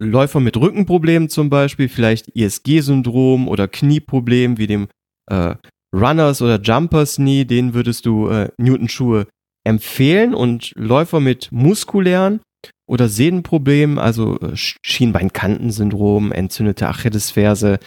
Läufer 0.00 0.38
mit 0.38 0.56
Rückenproblemen 0.56 1.28
zum 1.28 1.50
Beispiel, 1.50 1.88
vielleicht 1.88 2.28
ISG-Syndrom 2.28 3.48
oder 3.48 3.66
Knieproblem 3.66 4.56
wie 4.56 4.68
dem 4.68 4.86
äh, 5.28 5.56
Runners 5.92 6.40
oder 6.40 6.60
Jumpers 6.60 7.16
Knee, 7.16 7.44
denen 7.44 7.74
würdest 7.74 8.06
du 8.06 8.28
äh, 8.28 8.52
Newton-Schuhe 8.56 9.26
empfehlen 9.66 10.32
und 10.32 10.72
Läufer 10.76 11.18
mit 11.18 11.50
muskulären 11.50 12.40
oder 12.88 13.08
Sehnenproblemen, 13.08 13.98
also 13.98 14.38
äh, 14.38 14.52
Schienbeinkantensyndrom, 14.54 16.30
entzündete 16.30 16.86
Achillesferse, 16.86 17.80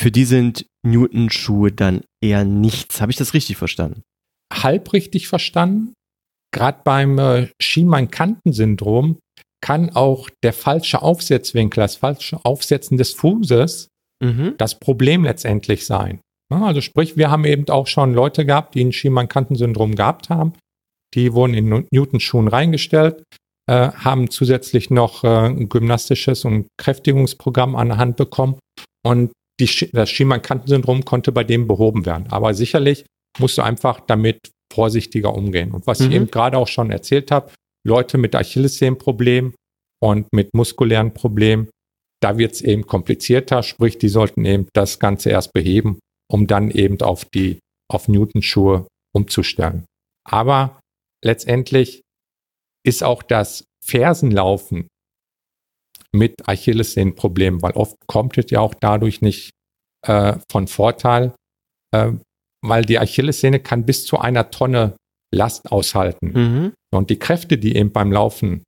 für 0.00 0.10
die 0.10 0.24
sind 0.24 0.64
Newton-Schuhe 0.86 1.70
dann 1.70 2.00
eher 2.22 2.44
nichts. 2.44 3.02
Habe 3.02 3.12
ich 3.12 3.18
das 3.18 3.34
richtig 3.34 3.58
verstanden? 3.58 4.00
Halb 4.50 4.94
richtig 4.94 5.28
verstanden. 5.28 5.92
Gerade 6.50 6.80
beim 6.82 7.18
äh, 7.18 7.48
Schienbeinkantensyndrom 7.60 9.18
kann 9.62 9.90
auch 9.90 10.28
der 10.42 10.52
falsche 10.52 11.02
Aufsetzwinkel, 11.02 11.80
das 11.80 11.96
falsche 11.96 12.44
Aufsetzen 12.44 12.98
des 12.98 13.12
Fußes 13.14 13.88
mhm. 14.22 14.54
das 14.58 14.78
Problem 14.78 15.24
letztendlich 15.24 15.86
sein. 15.86 16.20
Also 16.48 16.80
sprich, 16.80 17.16
wir 17.16 17.30
haben 17.30 17.44
eben 17.44 17.68
auch 17.68 17.86
schon 17.86 18.14
Leute 18.14 18.46
gehabt, 18.46 18.74
die 18.74 18.84
ein 18.84 18.92
Schienbeinkantensyndrom 18.92 19.96
gehabt 19.96 20.30
haben. 20.30 20.52
Die 21.14 21.32
wurden 21.32 21.54
in 21.54 21.86
Newton-Schuhen 21.90 22.48
reingestellt, 22.48 23.22
äh, 23.68 23.90
haben 23.90 24.30
zusätzlich 24.30 24.90
noch 24.90 25.24
äh, 25.24 25.48
ein 25.48 25.68
gymnastisches 25.68 26.44
und 26.44 26.68
Kräftigungsprogramm 26.78 27.74
an 27.74 27.88
der 27.88 27.96
Hand 27.96 28.16
bekommen 28.16 28.58
und 29.04 29.32
die, 29.58 29.90
das 29.92 30.10
Schienbeinkantensyndrom 30.10 31.04
konnte 31.04 31.32
bei 31.32 31.42
dem 31.42 31.66
behoben 31.66 32.06
werden. 32.06 32.26
Aber 32.28 32.54
sicherlich 32.54 33.06
musst 33.38 33.58
du 33.58 33.62
einfach 33.62 34.00
damit 34.00 34.38
vorsichtiger 34.72 35.34
umgehen. 35.34 35.72
Und 35.72 35.86
was 35.86 36.00
mhm. 36.00 36.06
ich 36.06 36.12
eben 36.14 36.30
gerade 36.30 36.58
auch 36.58 36.68
schon 36.68 36.90
erzählt 36.90 37.30
habe, 37.30 37.50
Leute 37.86 38.18
mit 38.18 38.34
Achillessehnenproblemen 38.34 39.54
und 40.02 40.26
mit 40.32 40.54
muskulären 40.54 41.14
Problemen, 41.14 41.70
da 42.20 42.38
wird 42.38 42.52
es 42.54 42.62
eben 42.62 42.86
komplizierter, 42.86 43.62
sprich, 43.62 43.98
die 43.98 44.08
sollten 44.08 44.44
eben 44.44 44.68
das 44.74 44.98
Ganze 44.98 45.30
erst 45.30 45.52
beheben, 45.52 46.00
um 46.30 46.46
dann 46.46 46.70
eben 46.70 47.00
auf 47.00 47.24
die 47.24 47.60
auf 47.88 48.08
Newton-Schuhe 48.08 48.86
umzustellen. 49.14 49.86
Aber 50.28 50.80
letztendlich 51.24 52.02
ist 52.84 53.04
auch 53.04 53.22
das 53.22 53.64
Fersenlaufen 53.84 54.88
mit 56.12 56.48
Achillessehnenproblemen, 56.48 57.62
weil 57.62 57.72
oft 57.72 57.96
kommt 58.06 58.36
es 58.38 58.50
ja 58.50 58.60
auch 58.60 58.74
dadurch 58.74 59.20
nicht 59.20 59.50
äh, 60.06 60.38
von 60.50 60.66
Vorteil, 60.66 61.34
äh, 61.94 62.12
weil 62.64 62.84
die 62.84 62.98
Achillessehne 62.98 63.60
kann 63.60 63.86
bis 63.86 64.04
zu 64.04 64.18
einer 64.18 64.50
Tonne 64.50 64.96
Last 65.32 65.70
aushalten. 65.70 66.32
Mhm. 66.32 66.72
Und 66.96 67.10
die 67.10 67.18
Kräfte, 67.18 67.58
die 67.58 67.76
eben 67.76 67.92
beim 67.92 68.12
Laufen 68.12 68.64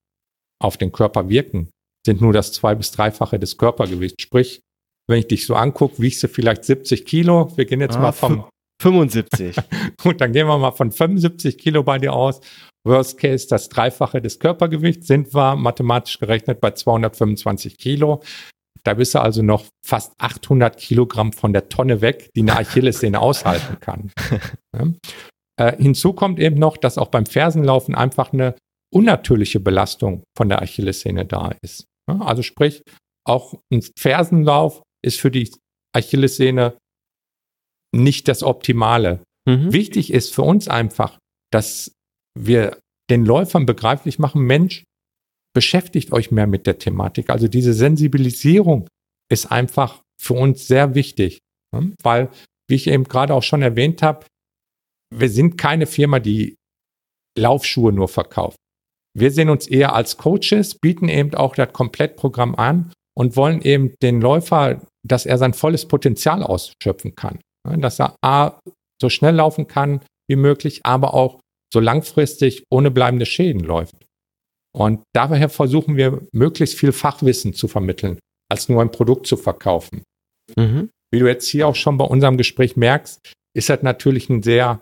auf 0.63 0.77
den 0.77 0.93
Körper 0.93 1.29
wirken, 1.29 1.71
sind 2.07 2.21
nur 2.21 2.33
das 2.33 2.53
zwei- 2.53 2.75
bis 2.75 2.91
dreifache 2.91 3.39
des 3.39 3.57
Körpergewichts. 3.59 4.23
Sprich, 4.23 4.61
wenn 5.09 5.21
ich 5.21 5.29
dich 5.29 5.47
so 5.47 5.55
angucke, 5.55 6.01
wiegst 6.01 6.23
du 6.23 6.29
vielleicht 6.29 6.65
70 6.65 7.05
Kilo. 7.05 7.57
Wir 7.57 7.65
gehen 7.65 7.81
jetzt 7.81 7.97
ah, 7.97 8.01
mal 8.01 8.13
vom 8.13 8.45
75. 8.83 9.57
Gut, 10.03 10.21
dann 10.21 10.33
gehen 10.33 10.47
wir 10.47 10.59
mal 10.59 10.73
von 10.73 10.93
75 10.93 11.59
Kilo 11.59 11.83
bei 11.83 11.99
dir 11.99 12.13
aus. 12.13 12.41
Worst 12.87 13.19
Case, 13.19 13.47
das 13.49 13.69
Dreifache 13.69 14.21
des 14.21 14.39
Körpergewichts 14.39 15.07
sind 15.07 15.35
wir 15.35 15.57
mathematisch 15.57 16.19
gerechnet 16.19 16.61
bei 16.61 16.71
225 16.71 17.77
Kilo. 17.77 18.23
Da 18.85 18.95
bist 18.95 19.15
du 19.15 19.21
also 19.21 19.43
noch 19.43 19.67
fast 19.85 20.13
800 20.19 20.77
Kilogramm 20.77 21.33
von 21.33 21.53
der 21.53 21.69
Tonne 21.69 22.01
weg, 22.01 22.31
die 22.35 22.43
eine 22.43 22.57
Achillessehne 22.57 23.21
aushalten 23.21 23.81
kann. 23.81 24.13
Äh, 25.59 25.77
hinzu 25.77 26.13
kommt 26.13 26.39
eben 26.39 26.57
noch, 26.57 26.77
dass 26.77 26.99
auch 26.99 27.09
beim 27.09 27.27
Fersenlaufen 27.27 27.95
einfach 27.95 28.33
eine 28.33 28.55
unnatürliche 28.95 29.61
Belastung 29.61 30.23
von 30.37 30.49
der 30.49 30.63
Achillessehne 30.63 31.27
da 31.27 31.53
ist. 31.63 31.85
Also 32.07 32.43
sprich, 32.43 32.83
auch 33.27 33.55
ein 33.71 33.83
Fersenlauf 33.99 34.83
ist 35.05 35.21
für 35.21 35.31
die 35.31 35.51
Achillessehne 35.95 36.79
nicht 37.95 38.29
das 38.29 38.43
Optimale. 38.43 39.23
Mhm. 39.47 39.73
Wichtig 39.73 40.13
ist 40.13 40.35
für 40.35 40.43
uns 40.43 40.69
einfach, 40.69 41.19
dass 41.53 41.93
wir 42.39 42.79
den 43.11 43.25
Läufern 43.25 43.67
begreiflich 43.67 44.19
machen, 44.19 44.43
Mensch, 44.43 44.85
beschäftigt 45.55 46.13
euch 46.13 46.31
mehr 46.31 46.47
mit 46.47 46.67
der 46.67 46.79
Thematik. 46.79 47.31
Also 47.31 47.49
diese 47.49 47.73
Sensibilisierung 47.73 48.87
ist 49.31 49.51
einfach 49.51 50.03
für 50.21 50.35
uns 50.35 50.67
sehr 50.67 50.95
wichtig, 50.95 51.39
weil, 52.03 52.31
wie 52.69 52.75
ich 52.75 52.87
eben 52.87 53.05
gerade 53.05 53.35
auch 53.35 53.43
schon 53.43 53.63
erwähnt 53.63 54.03
habe, 54.03 54.27
wir 55.15 55.29
sind 55.29 55.57
keine 55.59 55.87
Firma, 55.87 56.19
die 56.19 56.57
Laufschuhe 57.39 57.93
nur 57.93 58.09
verkauft. 58.09 58.57
Wir 59.17 59.31
sehen 59.31 59.51
uns 59.51 59.67
eher 59.67 59.95
als 59.95 60.17
Coaches, 60.17 60.77
bieten 60.79 61.09
eben 61.09 61.35
auch 61.35 61.55
das 61.55 61.73
Komplettprogramm 61.73 62.55
an 62.55 62.93
und 63.17 63.37
wollen 63.37 63.63
eben 63.63 63.95
den 64.03 64.21
Läufer, 64.21 64.81
dass 65.07 65.27
er 65.27 65.39
sein 65.39 65.55
volles 65.55 65.87
Potenzial 65.87 66.43
ausschöpfen 66.43 67.15
kann. 67.15 67.41
Dass 67.65 68.01
er 68.01 68.15
A, 68.23 68.61
so 69.01 69.09
schnell 69.09 69.35
laufen 69.35 69.67
kann 69.67 70.01
wie 70.29 70.37
möglich, 70.37 70.81
aber 70.85 71.15
auch 71.15 71.41
so 71.73 71.81
langfristig 71.81 72.65
ohne 72.71 72.91
bleibende 72.91 73.27
Schäden 73.27 73.63
läuft. 73.63 73.95
Und 74.77 75.03
daher 75.15 75.49
versuchen 75.49 75.97
wir, 75.97 76.27
möglichst 76.33 76.79
viel 76.79 76.93
Fachwissen 76.93 77.55
zu 77.55 77.69
vermitteln, 77.69 78.19
als 78.51 78.69
nur 78.69 78.83
ein 78.83 78.91
Produkt 78.91 79.27
zu 79.27 79.37
verkaufen. 79.37 80.03
Mhm. 80.57 80.91
Wie 81.11 81.19
du 81.19 81.27
jetzt 81.27 81.49
hier 81.49 81.67
auch 81.67 81.75
schon 81.75 81.97
bei 81.97 82.05
unserem 82.05 82.37
Gespräch 82.37 82.77
merkst, 82.77 83.33
ist 83.57 83.69
das 83.69 83.83
natürlich 83.83 84.29
ein 84.29 84.43
sehr 84.43 84.81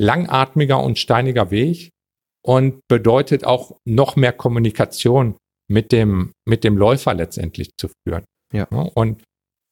langatmiger 0.00 0.82
und 0.82 0.98
steiniger 0.98 1.50
Weg 1.50 1.90
und 2.44 2.80
bedeutet 2.88 3.44
auch 3.44 3.76
noch 3.86 4.16
mehr 4.16 4.32
Kommunikation 4.32 5.36
mit 5.70 5.92
dem, 5.92 6.32
mit 6.46 6.64
dem 6.64 6.76
Läufer 6.76 7.14
letztendlich 7.14 7.70
zu 7.78 7.88
führen. 7.88 8.24
Ja. 8.52 8.64
Und 8.64 9.22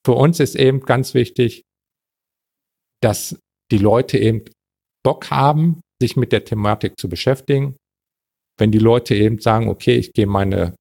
für 0.07 0.15
uns 0.15 0.41
ist 0.41 0.57
eben 0.57 0.81
ganz 0.81 1.15
wichtig, 1.15 1.63
dass 3.03 3.39
die 3.71 3.79
Leute 3.79 4.19
eben 4.19 4.45
Bock 5.05 5.31
haben, 5.31 5.81
sich 6.01 6.17
mit 6.17 6.33
der 6.33 6.45
Thematik 6.45 6.99
zu 6.99 7.09
beschäftigen. 7.09 7.77
Wenn 8.59 8.71
die 8.71 8.79
Leute 8.79 9.15
eben 9.15 9.39
sagen, 9.39 9.69
okay, 9.69 9.97
ich 9.97 10.13
gehe 10.13 10.27
meine 10.27 10.75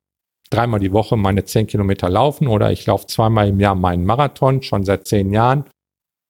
dreimal 0.51 0.79
die 0.79 0.91
Woche 0.91 1.17
meine 1.17 1.45
zehn 1.45 1.65
Kilometer 1.65 2.09
laufen 2.09 2.47
oder 2.47 2.71
ich 2.71 2.85
laufe 2.85 3.07
zweimal 3.07 3.47
im 3.47 3.59
Jahr 3.59 3.75
meinen 3.75 4.05
Marathon, 4.05 4.61
schon 4.61 4.83
seit 4.83 5.07
zehn 5.07 5.31
Jahren, 5.31 5.65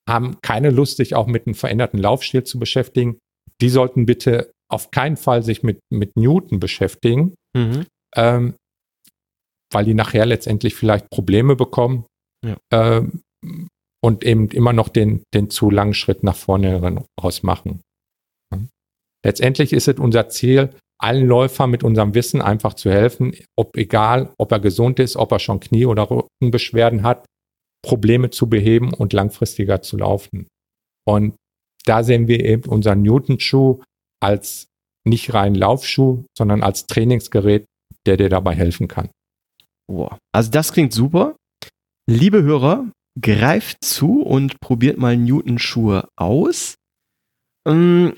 haben 0.07 0.37
keine 0.41 0.69
Lust, 0.69 0.97
sich 0.97 1.15
auch 1.15 1.27
mit 1.27 1.45
einem 1.45 1.55
veränderten 1.55 1.99
Laufstil 1.99 2.43
zu 2.43 2.59
beschäftigen. 2.59 3.19
Die 3.61 3.69
sollten 3.69 4.05
bitte 4.05 4.51
auf 4.69 4.91
keinen 4.91 5.17
Fall 5.17 5.43
sich 5.43 5.63
mit, 5.63 5.79
mit 5.91 6.15
Newton 6.15 6.59
beschäftigen, 6.59 7.35
mhm. 7.55 7.85
ähm, 8.15 8.55
weil 9.71 9.85
die 9.85 9.93
nachher 9.93 10.25
letztendlich 10.25 10.75
vielleicht 10.75 11.09
Probleme 11.09 11.55
bekommen 11.55 12.05
ja. 12.45 12.57
ähm, 12.71 13.21
und 14.03 14.23
eben 14.23 14.49
immer 14.49 14.73
noch 14.73 14.89
den, 14.89 15.23
den 15.33 15.49
zu 15.49 15.69
langen 15.69 15.93
Schritt 15.93 16.23
nach 16.23 16.35
vorne 16.35 17.03
raus 17.21 17.43
machen. 17.43 17.81
Letztendlich 19.23 19.71
ist 19.73 19.87
es 19.87 19.99
unser 19.99 20.29
Ziel, 20.29 20.71
allen 20.99 21.25
Läufern 21.25 21.69
mit 21.69 21.83
unserem 21.83 22.13
Wissen 22.13 22.41
einfach 22.41 22.73
zu 22.73 22.91
helfen, 22.91 23.35
ob 23.55 23.75
egal, 23.77 24.33
ob 24.37 24.51
er 24.51 24.59
gesund 24.59 24.99
ist, 24.99 25.15
ob 25.15 25.31
er 25.31 25.39
schon 25.39 25.59
Knie- 25.59 25.85
oder 25.85 26.09
Rückenbeschwerden 26.09 27.03
hat, 27.03 27.25
Probleme 27.83 28.29
zu 28.29 28.47
beheben 28.47 28.93
und 28.93 29.13
langfristiger 29.13 29.81
zu 29.81 29.97
laufen. 29.97 30.47
Und 31.07 31.35
da 31.85 32.03
sehen 32.03 32.27
wir 32.27 32.45
eben 32.45 32.69
unseren 32.69 33.01
Newton-Schuh 33.01 33.81
als 34.21 34.67
nicht 35.03 35.33
rein 35.33 35.55
Laufschuh, 35.55 36.25
sondern 36.37 36.61
als 36.61 36.85
Trainingsgerät, 36.85 37.65
der 38.05 38.17
dir 38.17 38.29
dabei 38.29 38.53
helfen 38.55 38.87
kann. 38.87 39.09
Wow. 39.87 40.17
Also 40.31 40.51
das 40.51 40.71
klingt 40.73 40.93
super. 40.93 41.35
Liebe 42.07 42.43
Hörer, 42.43 42.89
greift 43.19 43.83
zu 43.83 44.21
und 44.21 44.59
probiert 44.59 44.97
mal 44.97 45.17
Newton-Schuhe 45.17 46.07
aus. 46.15 46.75
Ähm, 47.67 48.13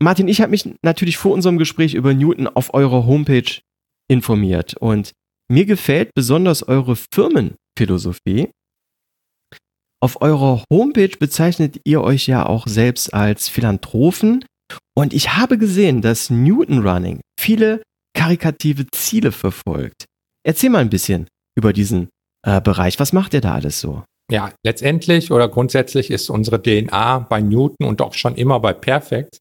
Martin, 0.00 0.28
ich 0.28 0.40
habe 0.40 0.50
mich 0.50 0.68
natürlich 0.82 1.16
vor 1.16 1.32
unserem 1.32 1.58
Gespräch 1.58 1.94
über 1.94 2.14
Newton 2.14 2.46
auf 2.46 2.72
eurer 2.72 3.06
Homepage 3.06 3.60
informiert 4.08 4.76
und 4.76 5.12
mir 5.50 5.66
gefällt 5.66 6.10
besonders 6.14 6.62
eure 6.62 6.94
Firmenphilosophie. 6.94 8.50
Auf 10.00 10.22
eurer 10.22 10.62
Homepage 10.72 11.16
bezeichnet 11.18 11.80
ihr 11.84 12.02
euch 12.02 12.26
ja 12.26 12.46
auch 12.46 12.66
selbst 12.66 13.12
als 13.12 13.48
Philanthropen. 13.48 14.44
Und 14.96 15.12
ich 15.12 15.36
habe 15.36 15.58
gesehen, 15.58 16.02
dass 16.02 16.30
Newton 16.30 16.86
Running 16.86 17.20
viele 17.38 17.82
karikative 18.16 18.86
Ziele 18.92 19.32
verfolgt. 19.32 20.04
Erzähl 20.46 20.70
mal 20.70 20.80
ein 20.80 20.90
bisschen 20.90 21.26
über 21.56 21.72
diesen 21.72 22.08
äh, 22.46 22.60
Bereich. 22.60 23.00
Was 23.00 23.12
macht 23.12 23.34
ihr 23.34 23.40
da 23.40 23.54
alles 23.54 23.80
so? 23.80 24.04
ja, 24.30 24.52
letztendlich 24.64 25.30
oder 25.30 25.48
grundsätzlich 25.48 26.10
ist 26.10 26.28
unsere 26.28 26.62
DNA 26.62 27.20
bei 27.20 27.40
Newton 27.40 27.86
und 27.86 28.02
auch 28.02 28.14
schon 28.14 28.36
immer 28.36 28.60
bei 28.60 28.72
Perfect, 28.72 29.38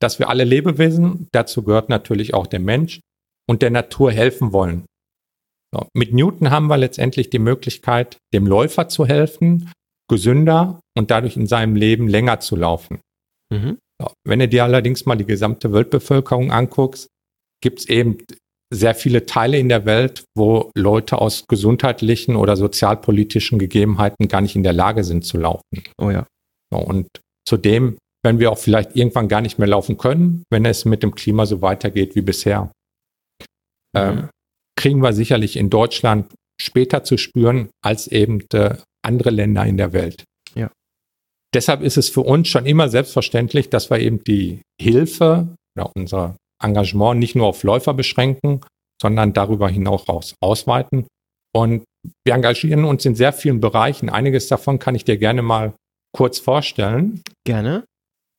dass 0.00 0.18
wir 0.18 0.28
alle 0.28 0.44
Lebewesen, 0.44 1.28
dazu 1.32 1.62
gehört 1.62 1.88
natürlich 1.88 2.34
auch 2.34 2.46
der 2.46 2.60
Mensch, 2.60 3.00
und 3.48 3.62
der 3.62 3.70
Natur 3.70 4.12
helfen 4.12 4.52
wollen. 4.52 4.84
So, 5.74 5.88
mit 5.94 6.12
Newton 6.12 6.50
haben 6.50 6.66
wir 6.66 6.76
letztendlich 6.76 7.30
die 7.30 7.38
Möglichkeit, 7.38 8.18
dem 8.34 8.46
Läufer 8.46 8.88
zu 8.88 9.06
helfen, 9.06 9.72
gesünder 10.08 10.80
und 10.96 11.10
dadurch 11.10 11.36
in 11.36 11.46
seinem 11.46 11.76
Leben 11.76 12.08
länger 12.08 12.40
zu 12.40 12.56
laufen. 12.56 13.00
Mhm. 13.52 13.78
Wenn 14.24 14.38
du 14.38 14.48
dir 14.48 14.64
allerdings 14.64 15.06
mal 15.06 15.16
die 15.16 15.24
gesamte 15.24 15.72
Weltbevölkerung 15.72 16.52
anguckst, 16.52 17.08
gibt 17.60 17.80
es 17.80 17.88
eben 17.88 18.18
sehr 18.72 18.94
viele 18.94 19.26
Teile 19.26 19.58
in 19.58 19.68
der 19.68 19.86
Welt, 19.86 20.24
wo 20.36 20.70
Leute 20.76 21.20
aus 21.20 21.46
gesundheitlichen 21.48 22.36
oder 22.36 22.56
sozialpolitischen 22.56 23.58
Gegebenheiten 23.58 24.28
gar 24.28 24.40
nicht 24.40 24.56
in 24.56 24.62
der 24.62 24.74
Lage 24.74 25.04
sind 25.04 25.24
zu 25.24 25.38
laufen. 25.38 25.82
Oh 25.98 26.10
ja. 26.10 26.26
Und 26.70 27.08
zudem 27.46 27.96
werden 28.22 28.40
wir 28.40 28.52
auch 28.52 28.58
vielleicht 28.58 28.94
irgendwann 28.94 29.28
gar 29.28 29.40
nicht 29.40 29.58
mehr 29.58 29.68
laufen 29.68 29.96
können, 29.96 30.44
wenn 30.50 30.64
es 30.66 30.84
mit 30.84 31.02
dem 31.02 31.14
Klima 31.14 31.46
so 31.46 31.62
weitergeht 31.62 32.14
wie 32.14 32.20
bisher. 32.20 32.70
Ähm, 33.96 34.28
kriegen 34.78 35.02
wir 35.02 35.12
sicherlich 35.12 35.56
in 35.56 35.70
Deutschland 35.70 36.32
später 36.60 37.04
zu 37.04 37.16
spüren 37.16 37.70
als 37.82 38.06
eben 38.06 38.42
äh, 38.52 38.76
andere 39.08 39.30
Länder 39.30 39.66
in 39.66 39.76
der 39.76 39.92
Welt. 39.92 40.22
Ja. 40.54 40.70
Deshalb 41.54 41.82
ist 41.82 41.96
es 41.96 42.08
für 42.08 42.20
uns 42.20 42.48
schon 42.48 42.66
immer 42.66 42.88
selbstverständlich, 42.88 43.70
dass 43.70 43.90
wir 43.90 43.98
eben 43.98 44.22
die 44.22 44.60
Hilfe 44.80 45.48
oder 45.76 45.90
unser 45.96 46.36
Engagement 46.62 47.18
nicht 47.18 47.34
nur 47.34 47.46
auf 47.46 47.62
Läufer 47.62 47.94
beschränken, 47.94 48.60
sondern 49.00 49.32
darüber 49.32 49.68
hinaus 49.68 50.34
ausweiten. 50.40 51.06
Und 51.54 51.84
wir 52.24 52.34
engagieren 52.34 52.84
uns 52.84 53.04
in 53.04 53.14
sehr 53.14 53.32
vielen 53.32 53.60
Bereichen. 53.60 54.10
Einiges 54.10 54.48
davon 54.48 54.78
kann 54.78 54.94
ich 54.94 55.04
dir 55.04 55.16
gerne 55.16 55.42
mal 55.42 55.72
kurz 56.14 56.38
vorstellen. 56.38 57.22
Gerne. 57.44 57.84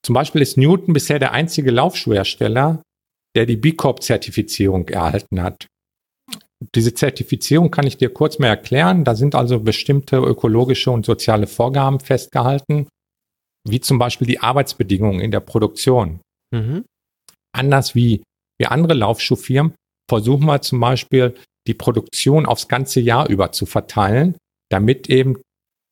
Zum 0.05 0.13
Beispiel 0.13 0.41
ist 0.41 0.57
Newton 0.57 0.93
bisher 0.93 1.19
der 1.19 1.31
einzige 1.31 1.71
Laufschuhhersteller, 1.71 2.81
der 3.35 3.45
die 3.45 3.57
B 3.57 3.73
Corp-Zertifizierung 3.73 4.87
erhalten 4.87 5.41
hat. 5.41 5.67
Diese 6.75 6.93
Zertifizierung 6.93 7.71
kann 7.71 7.87
ich 7.87 7.97
dir 7.97 8.13
kurz 8.13 8.37
mal 8.37 8.47
erklären. 8.47 9.03
Da 9.05 9.15
sind 9.15 9.33
also 9.33 9.59
bestimmte 9.59 10.17
ökologische 10.17 10.91
und 10.91 11.05
soziale 11.05 11.47
Vorgaben 11.47 11.99
festgehalten, 11.99 12.87
wie 13.67 13.79
zum 13.79 13.97
Beispiel 13.97 14.27
die 14.27 14.39
Arbeitsbedingungen 14.39 15.21
in 15.21 15.31
der 15.31 15.39
Produktion. 15.39 16.19
Mhm. 16.53 16.83
Anders 17.55 17.95
wie, 17.95 18.23
wie 18.59 18.67
andere 18.67 18.93
Laufschuhfirmen 18.93 19.73
versuchen 20.09 20.45
wir 20.45 20.61
zum 20.61 20.79
Beispiel 20.79 21.35
die 21.67 21.73
Produktion 21.73 22.45
aufs 22.45 22.67
ganze 22.67 22.99
Jahr 22.99 23.29
über 23.29 23.51
zu 23.51 23.65
verteilen, 23.65 24.35
damit 24.69 25.09
eben 25.09 25.41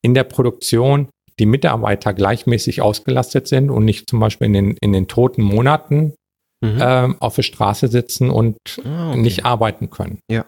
in 0.04 0.14
der 0.14 0.24
Produktion 0.24 1.10
die 1.40 1.46
Mitarbeiter 1.46 2.14
gleichmäßig 2.14 2.82
ausgelastet 2.82 3.48
sind 3.48 3.70
und 3.70 3.86
nicht 3.86 4.10
zum 4.10 4.20
Beispiel 4.20 4.48
in 4.48 4.54
den, 4.54 4.78
in 4.82 4.92
den 4.92 5.08
toten 5.08 5.44
Monaten 5.44 6.16
mhm. 6.62 6.80
ähm, 6.82 7.16
auf 7.20 7.36
der 7.36 7.44
Straße 7.44 7.88
sitzen 7.88 8.30
und 8.30 8.58
ah, 8.84 9.12
okay. 9.12 9.22
nicht 9.22 9.46
arbeiten 9.46 9.90
können. 9.90 10.20
Ja. 10.30 10.46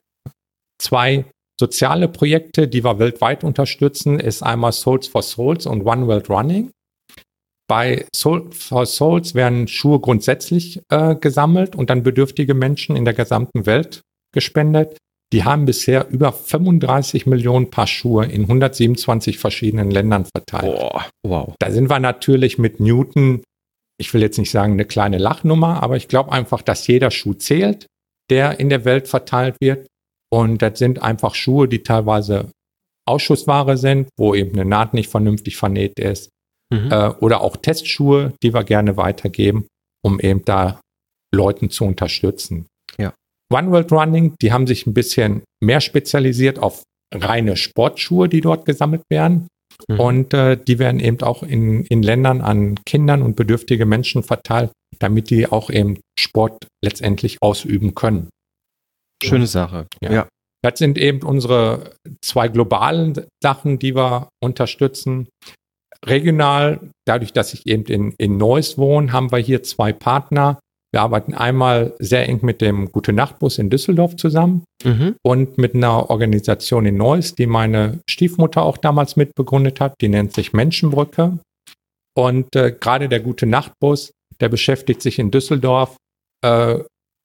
Zwei 0.81 1.25
soziale 1.59 2.07
Projekte, 2.07 2.67
die 2.67 2.83
wir 2.83 2.99
weltweit 2.99 3.43
unterstützen, 3.43 4.19
ist 4.19 4.41
einmal 4.41 4.71
Souls 4.71 5.07
for 5.07 5.21
Souls 5.21 5.65
und 5.65 5.85
One 5.85 6.07
World 6.07 6.29
Running. 6.29 6.71
Bei 7.67 8.05
Soul 8.15 8.51
for 8.51 8.85
Souls 8.85 9.35
werden 9.35 9.67
Schuhe 9.67 9.99
grundsätzlich 9.99 10.81
äh, 10.89 11.15
gesammelt 11.15 11.75
und 11.75 11.89
dann 11.89 12.01
bedürftige 12.01 12.53
Menschen 12.53 12.95
in 12.95 13.05
der 13.05 13.13
gesamten 13.13 13.65
Welt 13.65 14.01
gespendet. 14.33 14.97
Die 15.31 15.43
haben 15.43 15.65
bisher 15.65 16.09
über 16.09 16.31
35 16.31 17.27
Millionen 17.27 17.69
Paar 17.69 17.85
Schuhe 17.85 18.25
in 18.25 18.43
127 18.43 19.37
verschiedenen 19.37 19.91
Ländern 19.91 20.25
verteilt. 20.25 20.75
Boah, 20.75 21.05
wow. 21.23 21.53
Da 21.59 21.69
sind 21.69 21.89
wir 21.89 21.99
natürlich 21.99 22.57
mit 22.57 22.79
Newton 22.79 23.43
ich 23.99 24.13
will 24.13 24.21
jetzt 24.21 24.37
nicht 24.39 24.49
sagen 24.49 24.73
eine 24.73 24.85
kleine 24.85 25.17
Lachnummer, 25.17 25.83
aber 25.83 25.97
ich 25.97 26.07
glaube 26.07 26.31
einfach, 26.31 26.61
dass 26.61 26.87
jeder 26.87 27.11
Schuh 27.11 27.33
zählt, 27.33 27.85
der 28.29 28.59
in 28.59 28.69
der 28.69 28.85
Welt 28.85 29.07
verteilt 29.07 29.57
wird. 29.59 29.87
Und 30.31 30.61
das 30.61 30.79
sind 30.79 31.01
einfach 31.01 31.35
Schuhe, 31.35 31.67
die 31.67 31.83
teilweise 31.83 32.51
Ausschussware 33.07 33.77
sind, 33.77 34.09
wo 34.17 34.35
eben 34.35 34.53
eine 34.53 34.65
Naht 34.65 34.93
nicht 34.93 35.09
vernünftig 35.09 35.57
vernäht 35.57 35.99
ist. 35.99 36.29
Mhm. 36.71 36.91
Äh, 36.91 37.09
oder 37.19 37.41
auch 37.41 37.57
Testschuhe, 37.57 38.33
die 38.43 38.53
wir 38.53 38.63
gerne 38.63 38.97
weitergeben, 38.97 39.67
um 40.03 40.19
eben 40.19 40.45
da 40.45 40.79
Leuten 41.33 41.69
zu 41.69 41.85
unterstützen. 41.85 42.67
Ja. 42.99 43.13
One 43.51 43.71
World 43.71 43.91
Running, 43.91 44.35
die 44.41 44.53
haben 44.53 44.67
sich 44.67 44.85
ein 44.85 44.93
bisschen 44.93 45.43
mehr 45.63 45.81
spezialisiert 45.81 46.59
auf 46.59 46.83
reine 47.13 47.57
Sportschuhe, 47.57 48.29
die 48.29 48.41
dort 48.41 48.65
gesammelt 48.65 49.01
werden. 49.09 49.47
Mhm. 49.87 49.99
Und 49.99 50.33
äh, 50.33 50.57
die 50.57 50.77
werden 50.77 50.99
eben 50.99 51.21
auch 51.21 51.41
in, 51.41 51.85
in 51.85 52.03
Ländern 52.03 52.41
an 52.41 52.75
Kindern 52.85 53.23
und 53.23 53.35
bedürftige 53.35 53.85
Menschen 53.85 54.23
verteilt, 54.23 54.71
damit 54.99 55.29
die 55.29 55.47
auch 55.47 55.69
eben 55.69 55.99
Sport 56.19 56.67
letztendlich 56.83 57.37
ausüben 57.41 57.95
können. 57.95 58.29
Schöne 59.23 59.47
Sache. 59.47 59.87
Ja. 60.01 60.11
ja. 60.11 60.27
Das 60.61 60.77
sind 60.77 60.97
eben 60.97 61.23
unsere 61.23 61.95
zwei 62.21 62.49
globalen 62.49 63.25
Sachen, 63.41 63.79
die 63.79 63.95
wir 63.95 64.29
unterstützen. 64.43 65.29
Regional, 66.05 66.91
dadurch, 67.05 67.33
dass 67.33 67.53
ich 67.53 67.65
eben 67.65 67.85
in, 67.85 68.13
in 68.17 68.37
Neuss 68.37 68.77
wohne, 68.77 69.11
haben 69.11 69.31
wir 69.31 69.39
hier 69.39 69.63
zwei 69.63 69.93
Partner, 69.93 70.59
wir 70.91 71.01
arbeiten 71.01 71.35
einmal 71.35 71.93
sehr 71.99 72.27
eng 72.27 72.39
mit 72.41 72.61
dem 72.61 72.91
Gute 72.91 73.13
Nachtbus 73.13 73.59
in 73.59 73.69
Düsseldorf 73.69 74.15
zusammen 74.15 74.63
mhm. 74.83 75.15
und 75.23 75.57
mit 75.57 75.75
einer 75.75 76.09
Organisation 76.09 76.85
in 76.85 76.97
Neuss, 76.97 77.35
die 77.35 77.45
meine 77.45 77.99
Stiefmutter 78.09 78.63
auch 78.63 78.77
damals 78.77 79.15
mitbegründet 79.15 79.79
hat. 79.79 79.93
Die 80.01 80.09
nennt 80.09 80.33
sich 80.33 80.51
Menschenbrücke. 80.51 81.37
Und 82.17 82.55
äh, 82.55 82.71
gerade 82.71 83.07
der 83.07 83.19
Gute 83.19 83.45
Nachtbus, 83.45 84.11
der 84.41 84.49
beschäftigt 84.49 85.01
sich 85.01 85.19
in 85.19 85.29
Düsseldorf 85.29 85.95
äh, 86.43 86.79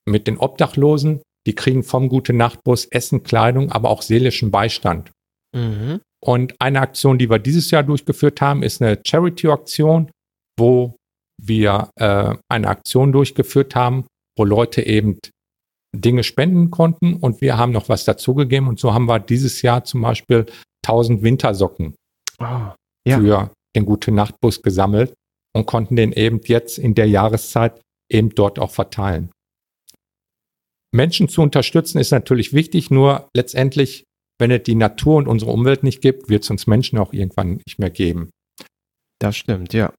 mit 0.07 0.27
den 0.27 0.37
Obdachlosen. 0.37 1.23
Die 1.47 1.55
kriegen 1.55 1.83
vom 1.83 2.09
Gute 2.09 2.33
Nachtbus 2.33 2.87
Essen, 2.87 3.23
Kleidung, 3.23 3.71
aber 3.71 3.91
auch 3.91 4.03
seelischen 4.03 4.51
Beistand. 4.51 5.11
Mhm. 5.55 6.01
Und 6.25 6.55
eine 6.59 6.81
Aktion, 6.81 7.19
die 7.19 7.29
wir 7.29 7.39
dieses 7.39 7.71
Jahr 7.71 7.83
durchgeführt 7.83 8.41
haben, 8.41 8.63
ist 8.63 8.81
eine 8.81 8.99
Charity-Aktion, 9.07 10.11
wo 10.59 10.97
wir 11.43 11.91
äh, 11.97 12.35
eine 12.49 12.69
Aktion 12.69 13.13
durchgeführt 13.13 13.75
haben, 13.75 14.07
wo 14.39 14.45
Leute 14.45 14.83
eben 14.87 15.19
Dinge 15.95 16.25
spenden 16.25 16.71
konnten 16.71 17.15
und 17.15 17.41
wir 17.41 17.57
haben 17.57 17.73
noch 17.73 17.89
was 17.89 18.05
dazugegeben 18.05 18.69
und 18.69 18.81
so 18.81 18.95
haben 18.95 19.07
wir 19.07 19.21
dieses 19.21 19.63
Jahr 19.63 19.85
zum 19.85 20.03
Beispiel 20.03 20.47
1000 20.85 21.23
Wintersocken 21.23 21.95
oh, 22.41 22.73
ja. 23.07 23.19
für 23.19 23.51
den 23.77 23.87
Gute 23.87 24.11
Nachtbus 24.11 24.63
gesammelt 24.63 25.15
und 25.55 25.67
konnten 25.67 25.97
den 25.97 26.13
eben 26.13 26.41
jetzt 26.45 26.79
in 26.79 26.95
der 26.95 27.09
Jahreszeit 27.09 27.81
eben 28.11 28.31
dort 28.35 28.59
auch 28.59 28.71
verteilen. 28.71 29.31
Menschen 30.95 31.29
zu 31.29 31.43
unterstützen 31.43 31.99
ist 31.99 32.13
natürlich 32.13 32.53
wichtig, 32.53 32.91
nur 32.91 33.29
letztendlich, 33.35 34.05
wenn 34.39 34.53
es 34.53 34.63
die 34.63 34.77
Natur 34.77 35.17
und 35.17 35.27
unsere 35.27 35.51
Umwelt 35.51 35.83
nicht 35.83 36.01
gibt, 36.01 36.29
wird 36.29 36.45
es 36.45 36.51
uns 36.51 36.67
Menschen 36.67 36.99
auch 36.99 37.13
irgendwann 37.13 37.61
nicht 37.67 37.79
mehr 37.79 37.91
geben. 37.91 38.31
Das 39.21 39.37
stimmt, 39.37 39.73
ja. 39.73 39.93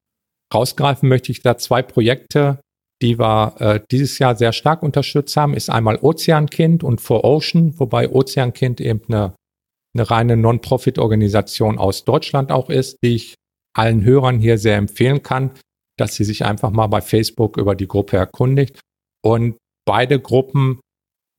Rausgreifen 0.54 1.10
möchte 1.10 1.32
ich 1.32 1.42
da 1.42 1.58
zwei 1.58 1.82
Projekte, 1.82 2.60
die 3.02 3.20
wir 3.20 3.56
äh, 3.60 3.80
dieses 3.92 4.20
Jahr 4.20 4.38
sehr 4.38 4.54
stark 4.54 4.84
unterstützt 4.84 5.36
haben, 5.36 5.54
ist 5.54 5.70
einmal 5.70 5.98
Ozeankind 5.98 6.84
und 6.84 7.02
For 7.02 7.26
Ocean, 7.26 7.78
wobei 7.78 8.10
Ozeankind 8.10 8.80
eben 8.80 9.02
eine, 9.10 9.36
eine 9.94 10.10
reine 10.10 10.38
Non-Profit-Organisation 10.38 11.78
aus 11.78 12.06
Deutschland 12.06 12.54
auch 12.54 12.70
ist, 12.70 12.98
die 13.04 13.16
ich 13.16 13.36
allen 13.76 14.04
Hörern 14.06 14.40
hier 14.40 14.58
sehr 14.58 14.78
empfehlen 14.78 15.24
kann, 15.24 15.52
dass 15.98 16.16
sie 16.16 16.24
sich 16.24 16.46
einfach 16.46 16.72
mal 16.72 16.88
bei 16.88 17.02
Facebook 17.02 17.58
über 17.58 17.76
die 17.76 17.88
Gruppe 17.88 18.16
erkundigt. 18.16 18.80
Und 19.22 19.58
beide 19.86 20.20
Gruppen 20.22 20.80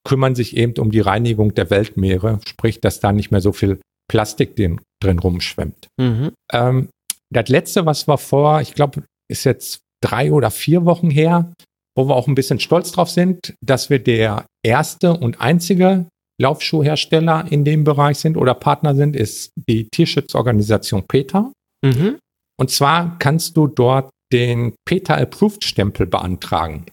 kümmern 0.06 0.36
sich 0.36 0.56
eben 0.56 0.74
um 0.78 0.90
die 0.90 1.00
Reinigung 1.00 1.54
der 1.54 1.68
Weltmeere, 1.68 2.40
sprich, 2.46 2.80
dass 2.80 3.00
da 3.00 3.12
nicht 3.12 3.32
mehr 3.32 3.40
so 3.40 3.52
viel 3.52 3.80
Plastik 4.08 4.54
drin, 4.54 4.80
drin 5.02 5.18
rumschwimmt. 5.18 5.88
Mhm. 6.00 6.32
Ähm, 6.52 6.88
das 7.30 7.48
letzte, 7.48 7.86
was 7.86 8.06
wir 8.06 8.16
vor, 8.16 8.60
ich 8.60 8.74
glaube, 8.74 9.02
ist 9.28 9.44
jetzt 9.44 9.80
drei 10.00 10.32
oder 10.32 10.52
vier 10.52 10.84
Wochen 10.84 11.10
her, 11.10 11.52
wo 11.96 12.06
wir 12.08 12.14
auch 12.14 12.28
ein 12.28 12.36
bisschen 12.36 12.60
stolz 12.60 12.92
drauf 12.92 13.10
sind, 13.10 13.54
dass 13.60 13.90
wir 13.90 13.98
der 13.98 14.46
erste 14.64 15.12
und 15.14 15.40
einzige 15.40 16.06
Laufschuhhersteller 16.40 17.46
in 17.50 17.64
dem 17.64 17.82
Bereich 17.82 18.18
sind 18.18 18.36
oder 18.36 18.54
Partner 18.54 18.94
sind, 18.94 19.16
ist 19.16 19.50
die 19.68 19.88
Tierschutzorganisation 19.88 21.04
PETA. 21.06 21.52
Mhm. 21.84 22.18
Und 22.58 22.70
zwar 22.70 23.18
kannst 23.18 23.56
du 23.56 23.66
dort 23.66 24.10
den 24.32 24.74
PETA 24.86 25.16
Approved 25.16 25.64
Stempel 25.64 26.06
beantragen. 26.06 26.86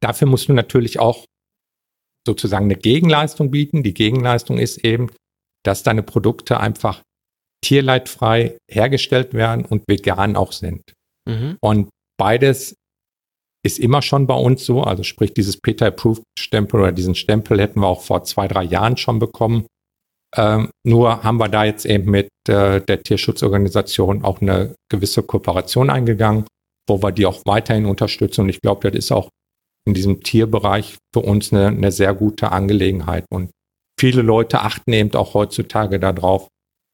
Dafür 0.00 0.28
musst 0.28 0.48
du 0.48 0.52
natürlich 0.52 1.00
auch 1.00 1.24
sozusagen 2.28 2.66
eine 2.66 2.76
Gegenleistung 2.76 3.50
bieten. 3.50 3.82
Die 3.82 3.94
Gegenleistung 3.94 4.58
ist 4.58 4.84
eben, 4.84 5.08
dass 5.64 5.82
deine 5.82 6.02
Produkte 6.02 6.60
einfach 6.60 7.02
tierleidfrei 7.64 8.58
hergestellt 8.70 9.32
werden 9.32 9.64
und 9.64 9.82
vegan 9.88 10.36
auch 10.36 10.52
sind. 10.52 10.82
Mhm. 11.28 11.56
Und 11.60 11.88
beides 12.18 12.76
ist 13.64 13.78
immer 13.78 14.02
schon 14.02 14.26
bei 14.26 14.34
uns 14.34 14.64
so. 14.64 14.82
Also 14.82 15.02
sprich, 15.02 15.32
dieses 15.32 15.56
Peter 15.56 15.86
Approved 15.86 16.22
Stempel 16.38 16.80
oder 16.80 16.92
diesen 16.92 17.14
Stempel 17.14 17.58
hätten 17.60 17.80
wir 17.80 17.88
auch 17.88 18.02
vor 18.02 18.24
zwei, 18.24 18.46
drei 18.46 18.64
Jahren 18.64 18.96
schon 18.96 19.18
bekommen. 19.18 19.66
Ähm, 20.36 20.70
nur 20.86 21.22
haben 21.24 21.38
wir 21.38 21.48
da 21.48 21.64
jetzt 21.64 21.86
eben 21.86 22.10
mit 22.10 22.28
äh, 22.48 22.80
der 22.82 23.02
Tierschutzorganisation 23.02 24.22
auch 24.22 24.42
eine 24.42 24.74
gewisse 24.90 25.22
Kooperation 25.22 25.88
eingegangen, 25.88 26.44
wo 26.86 27.02
wir 27.02 27.12
die 27.12 27.26
auch 27.26 27.40
weiterhin 27.46 27.86
unterstützen. 27.86 28.42
Und 28.42 28.50
ich 28.50 28.60
glaube, 28.60 28.90
das 28.90 28.98
ist 28.98 29.12
auch 29.12 29.30
in 29.88 29.94
diesem 29.94 30.22
Tierbereich 30.22 30.96
für 31.14 31.20
uns 31.20 31.52
eine, 31.52 31.68
eine 31.68 31.90
sehr 31.90 32.14
gute 32.14 32.52
Angelegenheit. 32.52 33.24
Und 33.30 33.50
viele 33.98 34.22
Leute 34.22 34.60
achten 34.60 34.92
eben 34.92 35.12
auch 35.14 35.34
heutzutage 35.34 35.98
darauf, 35.98 36.48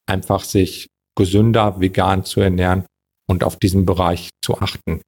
einfach 0.09 0.45
sich 0.45 0.87
gesünder, 1.17 1.81
vegan 1.81 2.25
zu 2.25 2.41
ernähren 2.41 2.87
und 3.29 3.45
auf 3.45 3.57
diesen 3.59 3.85
Bereich 3.85 4.31
zu 4.45 4.59
achten. 4.59 5.03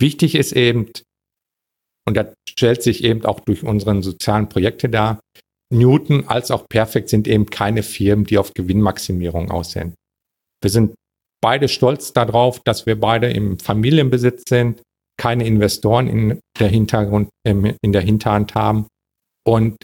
Wichtig 0.00 0.34
ist 0.34 0.52
eben, 0.52 0.90
und 2.08 2.16
das 2.16 2.34
stellt 2.48 2.82
sich 2.82 3.04
eben 3.04 3.24
auch 3.24 3.40
durch 3.40 3.62
unsere 3.62 4.02
sozialen 4.02 4.48
Projekte 4.48 4.88
dar, 4.88 5.20
Newton 5.72 6.26
als 6.26 6.50
auch 6.50 6.66
Perfect 6.68 7.08
sind 7.08 7.28
eben 7.28 7.46
keine 7.46 7.82
Firmen, 7.82 8.24
die 8.24 8.38
auf 8.38 8.54
Gewinnmaximierung 8.54 9.50
aussehen. 9.50 9.94
Wir 10.62 10.70
sind 10.70 10.94
beide 11.42 11.68
stolz 11.68 12.12
darauf, 12.12 12.60
dass 12.64 12.86
wir 12.86 12.98
beide 12.98 13.30
im 13.30 13.58
Familienbesitz 13.58 14.48
sind, 14.48 14.82
keine 15.20 15.46
Investoren 15.46 16.08
in 16.08 16.40
der, 16.58 16.68
Hintergrund, 16.68 17.28
in 17.44 17.92
der 17.92 18.00
Hinterhand 18.00 18.54
haben. 18.54 18.86
Und 19.46 19.76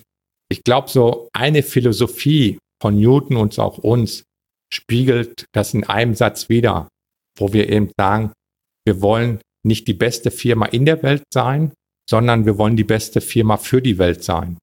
ich 0.50 0.64
glaube, 0.64 0.88
so 0.88 1.28
eine 1.34 1.62
Philosophie 1.62 2.58
von 2.80 2.98
Newton 2.98 3.36
und 3.36 3.58
auch 3.58 3.76
uns 3.76 4.24
spiegelt 4.72 5.44
das 5.52 5.74
in 5.74 5.84
einem 5.84 6.14
Satz 6.14 6.48
wieder, 6.48 6.88
wo 7.38 7.52
wir 7.52 7.68
eben 7.68 7.90
sagen, 7.98 8.32
wir 8.86 9.02
wollen 9.02 9.40
nicht 9.62 9.86
die 9.86 9.94
beste 9.94 10.30
Firma 10.30 10.66
in 10.66 10.86
der 10.86 11.02
Welt 11.02 11.24
sein, 11.32 11.74
sondern 12.08 12.46
wir 12.46 12.56
wollen 12.56 12.76
die 12.76 12.84
beste 12.84 13.20
Firma 13.20 13.58
für 13.58 13.82
die 13.82 13.98
Welt 13.98 14.24
sein. 14.24 14.56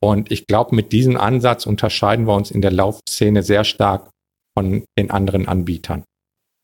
Und 0.00 0.30
ich 0.30 0.46
glaube, 0.46 0.76
mit 0.76 0.92
diesem 0.92 1.16
Ansatz 1.16 1.66
unterscheiden 1.66 2.26
wir 2.28 2.34
uns 2.34 2.52
in 2.52 2.60
der 2.60 2.70
Laufszene 2.70 3.42
sehr 3.42 3.64
stark 3.64 4.10
von 4.56 4.84
den 4.96 5.10
anderen 5.10 5.48
Anbietern. 5.48 6.04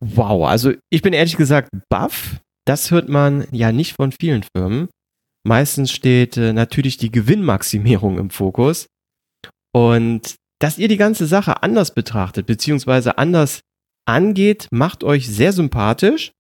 Wow, 0.01 0.47
also 0.47 0.75
ich 0.93 1.03
bin 1.03 1.13
ehrlich 1.13 1.37
gesagt 1.37 1.71
baff. 1.89 2.41
Das 2.67 2.91
hört 2.91 3.09
man 3.09 3.47
ja 3.51 3.73
nicht 3.73 3.97
von 3.97 4.13
vielen 4.13 4.45
Firmen. 4.55 4.89
Meistens 5.45 5.91
steht 5.91 6.37
äh, 6.37 6.53
natürlich 6.53 6.97
die 6.97 7.11
Gewinnmaximierung 7.11 8.19
im 8.19 8.31
Fokus. 8.31 8.87
Und 9.75 10.37
dass 10.61 10.79
ihr 10.79 10.89
die 10.89 10.97
ganze 10.97 11.27
Sache 11.27 11.63
anders 11.63 11.93
betrachtet, 11.93 12.47
beziehungsweise 12.47 13.19
anders 13.19 13.61
angeht, 14.07 14.69
macht 14.71 15.03
euch 15.03 15.29
sehr 15.29 15.53
sympathisch. 15.53 16.33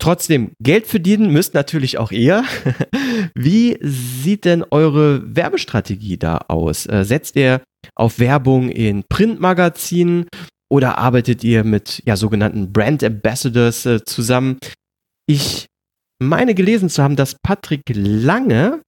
Trotzdem, 0.00 0.52
Geld 0.62 0.86
verdienen 0.86 1.30
müsst 1.30 1.54
natürlich 1.54 1.98
auch 1.98 2.12
ihr. 2.12 2.44
Wie 3.34 3.78
sieht 3.82 4.44
denn 4.44 4.64
eure 4.70 5.36
Werbestrategie 5.36 6.16
da 6.16 6.38
aus? 6.48 6.86
Äh, 6.86 7.04
setzt 7.04 7.36
ihr 7.36 7.62
auf 7.96 8.18
Werbung 8.18 8.70
in 8.70 9.04
Printmagazinen 9.08 10.26
oder 10.70 10.98
arbeitet 10.98 11.42
ihr 11.44 11.64
mit 11.64 12.02
ja, 12.06 12.16
sogenannten 12.16 12.72
Brand 12.72 13.02
Ambassadors 13.02 13.84
äh, 13.86 14.04
zusammen? 14.04 14.58
Ich 15.30 15.66
meine 16.20 16.56
gelesen 16.56 16.88
zu 16.88 17.04
haben, 17.04 17.14
dass 17.14 17.36
Patrick 17.40 17.82
Lange 17.94 18.82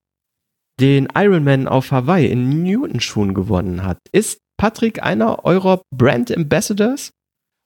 den 0.77 1.07
Ironman 1.15 1.69
auf 1.69 1.91
Hawaii 1.91 2.29
in 2.29 2.63
Newton-Schuhen 2.63 3.33
gewonnen 3.33 3.85
hat. 3.85 3.99
Ist 4.11 4.39
Patrick 4.59 5.01
einer 5.01 5.45
eurer 5.45 5.81
Brand 5.95 6.35
Ambassadors? 6.35 7.11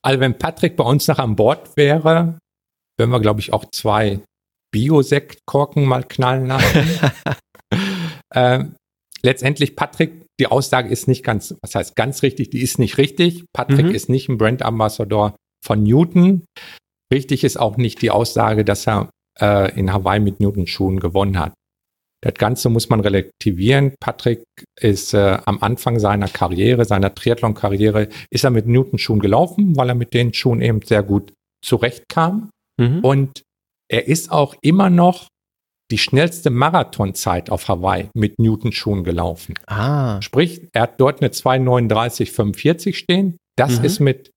Also 0.06 0.20
wenn 0.20 0.38
Patrick 0.38 0.76
bei 0.76 0.84
uns 0.84 1.08
noch 1.08 1.18
an 1.18 1.36
Bord 1.36 1.76
wäre, 1.76 2.38
werden 3.00 3.10
wir, 3.10 3.20
glaube 3.20 3.40
ich, 3.40 3.52
auch 3.52 3.66
zwei 3.72 4.20
Biosekt-Korken 4.72 5.84
mal 5.84 6.04
knallen 6.04 6.46
lassen. 6.46 6.88
äh, 8.36 8.64
letztendlich, 9.24 9.76
Patrick, 9.76 10.28
die 10.40 10.46
Aussage 10.46 10.90
ist 10.90 11.08
nicht 11.08 11.24
ganz, 11.24 11.56
was 11.64 11.74
heißt 11.74 11.96
ganz 11.96 12.22
richtig, 12.22 12.52
die 12.52 12.62
ist 12.62 12.78
nicht 12.78 13.00
richtig. 13.00 13.44
Patrick 13.54 13.88
mhm. 13.88 13.96
ist 13.96 14.08
nicht 14.08 14.30
ein 14.30 14.38
Brand 14.38 14.62
Ambassador 14.62 15.36
von 15.66 15.82
Newton. 15.82 16.46
Richtig 17.14 17.44
ist 17.44 17.58
auch 17.58 17.78
nicht 17.78 18.02
die 18.02 18.12
Aussage, 18.12 18.66
dass 18.66 18.88
er 18.88 19.10
äh, 19.40 19.78
in 19.78 19.92
Hawaii 19.94 20.20
mit 20.20 20.40
Newton-Schuhen 20.40 21.00
gewonnen 21.00 21.40
hat. 21.40 21.54
Das 22.22 22.34
Ganze 22.34 22.70
muss 22.70 22.90
man 22.90 23.00
relativieren. 23.00 23.94
Patrick 24.00 24.44
ist 24.80 25.14
äh, 25.14 25.38
am 25.46 25.62
Anfang 25.62 26.00
seiner 26.00 26.28
Karriere, 26.28 26.84
seiner 26.86 27.14
Triathlon-Karriere, 27.14 28.10
ist 28.32 28.44
er 28.44 28.50
mit 28.50 28.66
Newton-Schuhen 28.66 29.20
gelaufen, 29.20 29.78
weil 29.78 29.90
er 29.90 29.96
mit 29.96 30.14
den 30.14 30.34
Schuhen 30.34 30.62
eben 30.62 30.82
sehr 30.82 31.04
gut 31.04 31.32
zurechtkam. 31.64 32.50
Mhm. 32.80 33.00
Und 33.02 33.44
er 33.90 34.08
ist 34.08 34.32
auch 34.32 34.56
immer 34.62 34.90
noch 34.90 35.28
die 35.92 35.98
schnellste 35.98 36.50
Marathonzeit 36.50 37.50
auf 37.50 37.68
Hawaii 37.68 38.10
mit 38.14 38.40
Newton-Schuhen 38.40 39.04
gelaufen. 39.04 39.54
Ah. 39.68 40.22
Sprich, 40.22 40.68
er 40.74 40.84
hat 40.84 41.00
dort 41.00 41.22
eine 41.22 41.30
2,39,45 41.30 42.94
stehen. 42.94 43.38
Das 43.56 43.80
mhm. 43.80 43.86
ist 43.86 44.00
mit 44.00 44.32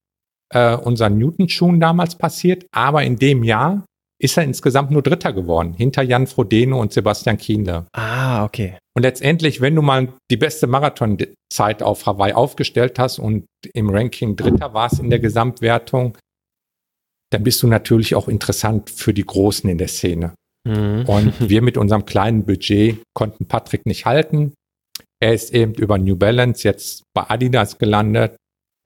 äh, 0.53 0.77
unseren 0.77 1.19
Newton-Schuhen 1.19 1.81
damals 1.81 2.17
passiert. 2.17 2.67
Aber 2.73 3.03
in 3.03 3.17
dem 3.17 3.43
Jahr 3.43 3.85
ist 4.21 4.37
er 4.37 4.45
insgesamt 4.45 4.91
nur 4.91 5.03
Dritter 5.03 5.33
geworden, 5.33 5.73
hinter 5.73 6.03
Jan 6.03 6.27
Frodeno 6.27 6.79
und 6.79 6.93
Sebastian 6.93 7.39
Kienle. 7.39 7.87
Ah, 7.93 8.45
okay. 8.45 8.77
Und 8.95 9.03
letztendlich, 9.03 9.63
wenn 9.63 9.75
du 9.75 9.83
mal 9.83 10.13
die 10.31 10.37
beste 10.37 10.67
Marathonzeit 10.67 11.83
auf 11.83 12.05
Hawaii 12.05 12.35
aufgestellt 12.35 12.99
hast 12.99 13.19
und 13.19 13.47
im 13.73 13.89
Ranking 13.89 14.37
Dritter 14.37 14.75
warst 14.75 15.01
in 15.01 15.09
der 15.09 15.21
Gesamtwertung, 15.21 16.19
dann 17.33 17.45
bist 17.45 17.63
du 17.63 17.67
natürlich 17.67 18.15
auch 18.15 18.29
interessant 18.29 18.91
für 18.91 19.15
die 19.15 19.25
Großen 19.25 19.71
in 19.71 19.79
der 19.79 19.89
Szene. 19.89 20.35
Mhm. 20.69 21.05
Und 21.07 21.35
wir 21.49 21.63
mit 21.63 21.79
unserem 21.79 22.05
kleinen 22.05 22.45
Budget 22.45 22.99
konnten 23.15 23.47
Patrick 23.47 23.87
nicht 23.87 24.05
halten. 24.05 24.53
Er 25.23 25.33
ist 25.33 25.55
eben 25.55 25.75
über 25.75 25.97
New 25.97 26.17
Balance 26.17 26.67
jetzt 26.67 27.05
bei 27.15 27.29
Adidas 27.29 27.79
gelandet 27.79 28.37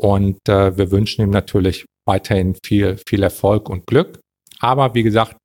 und 0.00 0.38
äh, 0.48 0.76
wir 0.76 0.90
wünschen 0.90 1.22
ihm 1.22 1.30
natürlich 1.30 1.84
weiterhin 2.06 2.56
viel, 2.64 2.98
viel 3.08 3.22
Erfolg 3.22 3.68
und 3.68 3.86
Glück. 3.86 4.20
Aber 4.60 4.94
wie 4.94 5.02
gesagt, 5.02 5.36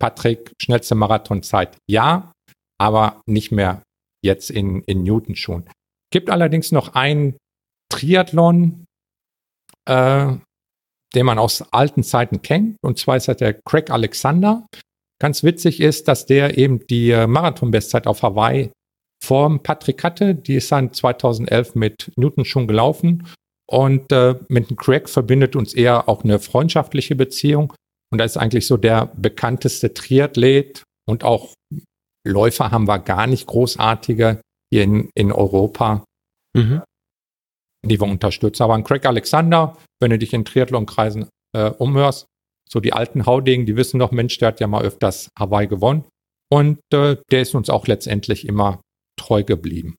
Patrick, 0.00 0.52
schnellste 0.60 0.94
Marathonzeit, 0.94 1.76
ja, 1.90 2.32
aber 2.78 3.20
nicht 3.26 3.50
mehr 3.50 3.82
jetzt 4.24 4.50
in, 4.50 4.82
in 4.82 5.02
Newton 5.02 5.34
schon. 5.34 5.64
Gibt 6.12 6.30
allerdings 6.30 6.72
noch 6.72 6.94
einen 6.94 7.36
Triathlon, 7.90 8.84
äh, 9.86 10.32
den 11.14 11.26
man 11.26 11.38
aus 11.38 11.62
alten 11.72 12.02
Zeiten 12.02 12.42
kennt. 12.42 12.76
Und 12.82 12.98
zwar 12.98 13.16
ist 13.16 13.28
das 13.28 13.38
der 13.38 13.54
Craig 13.54 13.90
Alexander. 13.90 14.66
Ganz 15.20 15.42
witzig 15.42 15.80
ist, 15.80 16.06
dass 16.06 16.26
der 16.26 16.58
eben 16.58 16.86
die 16.86 17.10
äh, 17.10 17.26
Marathon-Bestzeit 17.26 18.06
auf 18.06 18.22
Hawaii 18.22 18.70
vor 19.22 19.62
Patrick 19.62 20.04
hatte. 20.04 20.34
Die 20.34 20.54
ist 20.54 20.70
dann 20.70 20.92
2011 20.92 21.74
mit 21.74 22.12
Newton 22.16 22.44
schon 22.44 22.68
gelaufen. 22.68 23.26
Und 23.70 24.10
äh, 24.12 24.36
mit 24.48 24.70
dem 24.70 24.76
Craig 24.76 25.08
verbindet 25.08 25.54
uns 25.54 25.74
eher 25.74 26.08
auch 26.08 26.24
eine 26.24 26.38
freundschaftliche 26.38 27.14
Beziehung. 27.14 27.74
Und 28.10 28.18
da 28.18 28.24
ist 28.24 28.38
eigentlich 28.38 28.66
so 28.66 28.76
der 28.76 29.12
bekannteste 29.14 29.92
Triathlet 29.92 30.82
und 31.06 31.24
auch 31.24 31.52
Läufer 32.26 32.70
haben 32.70 32.88
wir 32.88 32.98
gar 32.98 33.26
nicht 33.26 33.46
großartige 33.46 34.40
hier 34.72 34.82
in, 34.82 35.10
in 35.14 35.32
Europa. 35.32 36.04
Mhm 36.56 36.82
die 37.84 38.00
wir 38.00 38.06
unterstützen. 38.06 38.62
Aber 38.62 38.74
ein 38.74 38.84
Craig 38.84 39.06
Alexander, 39.06 39.76
wenn 40.00 40.10
du 40.10 40.18
dich 40.18 40.32
in 40.32 40.44
Triathlonkreisen 40.44 41.28
äh, 41.54 41.70
umhörst, 41.70 42.26
so 42.68 42.80
die 42.80 42.92
alten 42.92 43.26
Haudegen, 43.26 43.66
die 43.66 43.76
wissen 43.76 43.98
doch, 43.98 44.10
Mensch, 44.10 44.38
der 44.38 44.48
hat 44.48 44.60
ja 44.60 44.66
mal 44.66 44.82
öfters 44.82 45.30
Hawaii 45.38 45.66
gewonnen. 45.66 46.04
Und 46.50 46.80
äh, 46.92 47.16
der 47.30 47.42
ist 47.42 47.54
uns 47.54 47.70
auch 47.70 47.86
letztendlich 47.86 48.46
immer 48.46 48.80
treu 49.18 49.42
geblieben. 49.42 49.96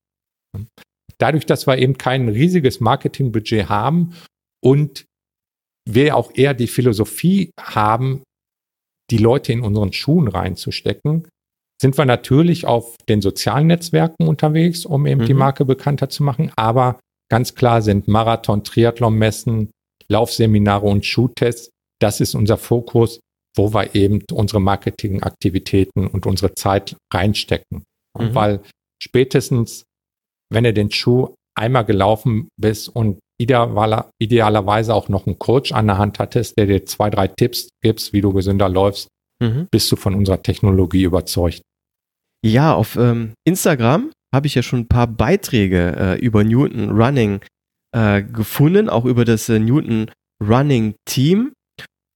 Dadurch, 1.19 1.45
dass 1.45 1.67
wir 1.67 1.77
eben 1.77 1.97
kein 1.97 2.29
riesiges 2.29 2.79
Marketingbudget 2.79 3.69
haben 3.69 4.15
und 4.63 5.05
wir 5.87 6.15
auch 6.15 6.31
eher 6.33 6.53
die 6.53 6.67
Philosophie 6.67 7.51
haben, 7.59 8.23
die 9.11 9.17
Leute 9.17 9.51
in 9.51 9.61
unseren 9.61 9.91
Schuhen 9.91 10.27
reinzustecken, 10.27 11.27
sind 11.81 11.97
wir 11.97 12.05
natürlich 12.05 12.65
auf 12.65 12.95
den 13.07 13.21
sozialen 13.21 13.67
Netzwerken 13.67 14.27
unterwegs, 14.27 14.85
um 14.85 15.05
eben 15.05 15.21
mhm. 15.21 15.25
die 15.25 15.33
Marke 15.33 15.65
bekannter 15.65 16.09
zu 16.09 16.23
machen. 16.23 16.51
Aber 16.55 16.99
Ganz 17.29 17.53
klar 17.53 17.81
sind 17.81 18.07
Marathon, 18.07 18.63
Triathlon-Messen, 18.63 19.71
Laufseminare 20.07 20.87
und 20.87 21.05
Schuhtests. 21.05 21.69
Das 22.01 22.19
ist 22.19 22.33
unser 22.33 22.57
Fokus, 22.57 23.19
wo 23.55 23.73
wir 23.73 23.93
eben 23.95 24.23
unsere 24.31 24.59
Marketingaktivitäten 24.59 26.07
und 26.07 26.25
unsere 26.25 26.55
Zeit 26.55 26.95
reinstecken. 27.13 27.83
Mhm. 28.17 28.35
Weil 28.35 28.61
spätestens, 29.01 29.83
wenn 30.51 30.63
du 30.63 30.73
den 30.73 30.91
Schuh 30.91 31.33
einmal 31.55 31.85
gelaufen 31.85 32.49
bist 32.57 32.89
und 32.89 33.19
idealer, 33.39 34.09
idealerweise 34.19 34.93
auch 34.93 35.09
noch 35.09 35.27
einen 35.27 35.39
Coach 35.39 35.71
an 35.71 35.87
der 35.87 35.97
Hand 35.97 36.19
hattest, 36.19 36.57
der 36.57 36.65
dir 36.65 36.85
zwei, 36.85 37.09
drei 37.09 37.27
Tipps 37.27 37.69
gibt, 37.81 38.13
wie 38.13 38.21
du 38.21 38.33
gesünder 38.33 38.69
läufst, 38.69 39.07
mhm. 39.41 39.67
bist 39.71 39.91
du 39.91 39.95
von 39.95 40.15
unserer 40.15 40.41
Technologie 40.41 41.03
überzeugt. 41.03 41.61
Ja, 42.45 42.73
auf 42.73 42.95
ähm, 42.95 43.33
Instagram 43.45 44.11
habe 44.33 44.47
ich 44.47 44.55
ja 44.55 44.61
schon 44.61 44.81
ein 44.81 44.87
paar 44.87 45.07
Beiträge 45.07 45.95
äh, 45.97 46.19
über 46.19 46.43
Newton 46.43 46.89
Running 46.91 47.41
äh, 47.95 48.23
gefunden, 48.23 48.89
auch 48.89 49.05
über 49.05 49.25
das 49.25 49.49
äh, 49.49 49.59
Newton 49.59 50.11
Running 50.41 50.95
Team 51.05 51.53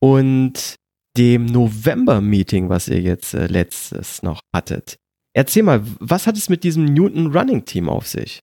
und 0.01 0.75
dem 1.17 1.45
November-Meeting, 1.45 2.69
was 2.69 2.88
ihr 2.88 3.01
jetzt 3.01 3.34
äh, 3.34 3.47
letztes 3.47 4.23
noch 4.23 4.39
hattet. 4.53 4.97
Erzähl 5.36 5.63
mal, 5.63 5.84
was 5.99 6.27
hat 6.27 6.38
es 6.38 6.49
mit 6.49 6.63
diesem 6.63 6.86
Newton 6.86 7.36
Running 7.36 7.65
Team 7.65 7.89
auf 7.89 8.07
sich? 8.07 8.39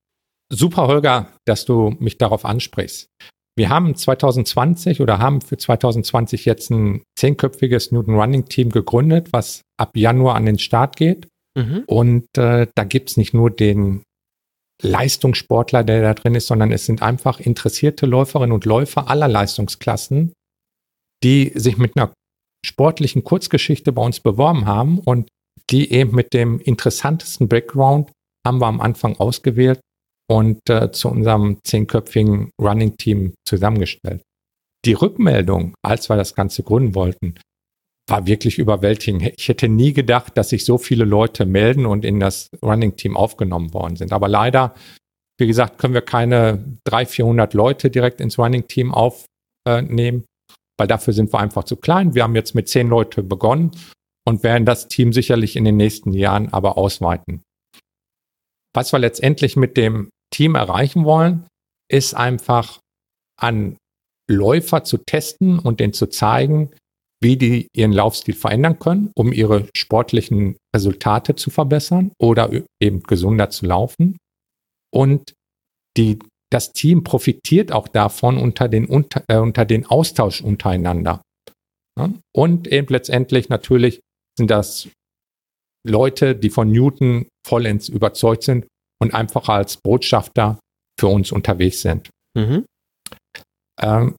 super, 0.51 0.87
Holger, 0.87 1.33
dass 1.47 1.65
du 1.65 1.97
mich 2.01 2.19
darauf 2.19 2.45
ansprichst. 2.45 3.09
Wir 3.57 3.69
haben 3.69 3.95
2020 3.95 5.01
oder 5.01 5.19
haben 5.19 5.41
für 5.41 5.57
2020 5.57 6.45
jetzt 6.45 6.71
ein 6.71 7.03
zehnköpfiges 7.19 7.93
Newton 7.93 8.15
Running 8.15 8.47
Team 8.47 8.71
gegründet, 8.71 9.29
was 9.33 9.63
ab 9.79 9.97
Januar 9.97 10.35
an 10.35 10.47
den 10.47 10.59
Start 10.59 10.97
geht. 10.97 11.29
Mhm. 11.57 11.85
Und 11.87 12.27
äh, 12.37 12.69
da 12.75 12.85
gibt 12.85 13.11
es 13.11 13.17
nicht 13.17 13.35
nur 13.35 13.51
den 13.51 14.03
Leistungssportler, 14.83 15.85
der 15.85 16.01
da 16.01 16.15
drin 16.15 16.35
ist, 16.35 16.47
sondern 16.47 16.73
es 16.73 16.87
sind 16.87 17.03
einfach 17.03 17.39
interessierte 17.39 18.07
Läuferinnen 18.07 18.53
und 18.53 18.65
Läufer 18.65 19.11
aller 19.11 19.29
Leistungsklassen, 19.29 20.33
die 21.23 21.53
sich 21.55 21.77
mit 21.77 21.97
einer 21.97 22.15
sportlichen 22.65 23.25
Kurzgeschichte 23.25 23.93
bei 23.93 24.03
uns 24.03 24.21
beworben 24.21 24.65
haben 24.65 24.99
und 24.99 25.29
die 25.71 25.93
eben 25.93 26.15
mit 26.15 26.35
dem 26.35 26.61
interessantesten 26.61 27.49
Background 27.49 28.11
haben 28.47 28.59
wir 28.59 28.67
am 28.67 28.81
Anfang 28.81 29.17
ausgewählt 29.17 29.81
und 30.31 30.69
äh, 30.69 30.93
zu 30.93 31.09
unserem 31.09 31.59
zehnköpfigen 31.65 32.51
Running-Team 32.61 33.35
zusammengestellt. 33.47 34.23
Die 34.85 34.95
Rückmeldung, 34.95 35.75
als 35.83 36.09
wir 36.09 36.17
das 36.17 36.35
Ganze 36.35 36.63
gründen 36.63 36.95
wollten, 36.95 37.35
war 38.09 38.27
wirklich 38.27 38.59
überwältigend. 38.59 39.35
Ich 39.37 39.49
hätte 39.49 39.69
nie 39.69 39.93
gedacht, 39.93 40.37
dass 40.37 40.49
sich 40.49 40.65
so 40.65 40.79
viele 40.79 41.05
Leute 41.05 41.47
melden 41.47 41.87
und 41.87 42.05
in 42.05 42.19
das 42.19 42.49
Running-Team 42.63 43.17
aufgenommen 43.17 43.73
worden 43.75 43.97
sind. 43.97 44.13
Aber 44.13 44.29
leider, 44.29 44.75
wie 45.39 45.47
gesagt, 45.47 45.79
können 45.79 45.95
wir 45.95 46.03
keine 46.03 46.65
300, 46.85 47.11
400 47.11 47.55
Leute 47.55 47.91
direkt 47.91 48.21
ins 48.21 48.39
Running-Team 48.39 48.93
aufnehmen, 48.93 50.25
weil 50.79 50.87
dafür 50.89 51.13
sind 51.13 51.33
wir 51.33 51.39
einfach 51.39 51.65
zu 51.65 51.77
klein. 51.77 52.15
Wir 52.15 52.23
haben 52.23 52.35
jetzt 52.35 52.55
mit 52.55 52.69
zehn 52.69 52.89
Leuten 52.89 53.29
begonnen 53.29 53.71
und 54.27 54.43
werden 54.43 54.67
das 54.67 54.89
Team 54.89 55.13
sicherlich 55.13 55.57
in 55.57 55.65
den 55.65 55.77
nächsten 55.77 56.13
Jahren 56.13 56.53
aber 56.53 56.77
ausweiten. 56.79 57.43
Was 58.75 58.93
wir 58.93 58.99
letztendlich 58.99 59.57
mit 59.57 59.77
dem 59.77 60.11
Team 60.33 60.55
erreichen 60.55 61.05
wollen, 61.05 61.47
ist 61.91 62.15
einfach 62.15 62.81
an 63.39 63.77
Läufer 64.31 64.85
zu 64.85 64.99
testen 64.99 65.59
und 65.59 65.81
denen 65.81 65.93
zu 65.93 66.07
zeigen, 66.07 66.71
wie 67.23 67.37
die 67.37 67.69
ihren 67.75 67.93
Laufstil 67.93 68.35
verändern 68.35 68.79
können, 68.79 69.11
um 69.15 69.33
ihre 69.33 69.69
sportlichen 69.77 70.57
Resultate 70.75 71.35
zu 71.35 71.51
verbessern 71.51 72.13
oder 72.19 72.51
eben 72.81 73.03
gesunder 73.03 73.51
zu 73.51 73.67
laufen. 73.67 74.17
Und 74.93 75.35
die, 75.97 76.19
das 76.51 76.73
Team 76.73 77.05
profitiert 77.05 77.73
auch 77.73 77.89
davon 77.89 78.39
unter 78.39 78.69
den, 78.69 78.87
unter, 78.87 79.23
äh, 79.29 79.37
unter 79.37 79.65
den 79.65 79.87
Austausch 79.87 80.41
untereinander. 80.41 81.21
Ja? 81.99 82.11
Und 82.35 82.69
eben 82.69 82.89
letztendlich 82.89 83.49
natürlich 83.49 84.01
sind 84.41 84.51
das 84.51 84.89
Leute, 85.87 86.35
die 86.35 86.49
von 86.49 86.71
Newton 86.73 87.29
vollends 87.47 87.91
überzeugt 87.91 88.43
sind 88.43 88.67
und 89.03 89.15
einfach 89.15 89.49
als 89.49 89.77
Botschafter 89.77 90.59
für 90.99 91.09
uns 91.09 91.31
unterwegs 91.31 91.83
sind. 91.83 92.11
Mhm. 92.35 92.65
Ähm, 93.81 94.17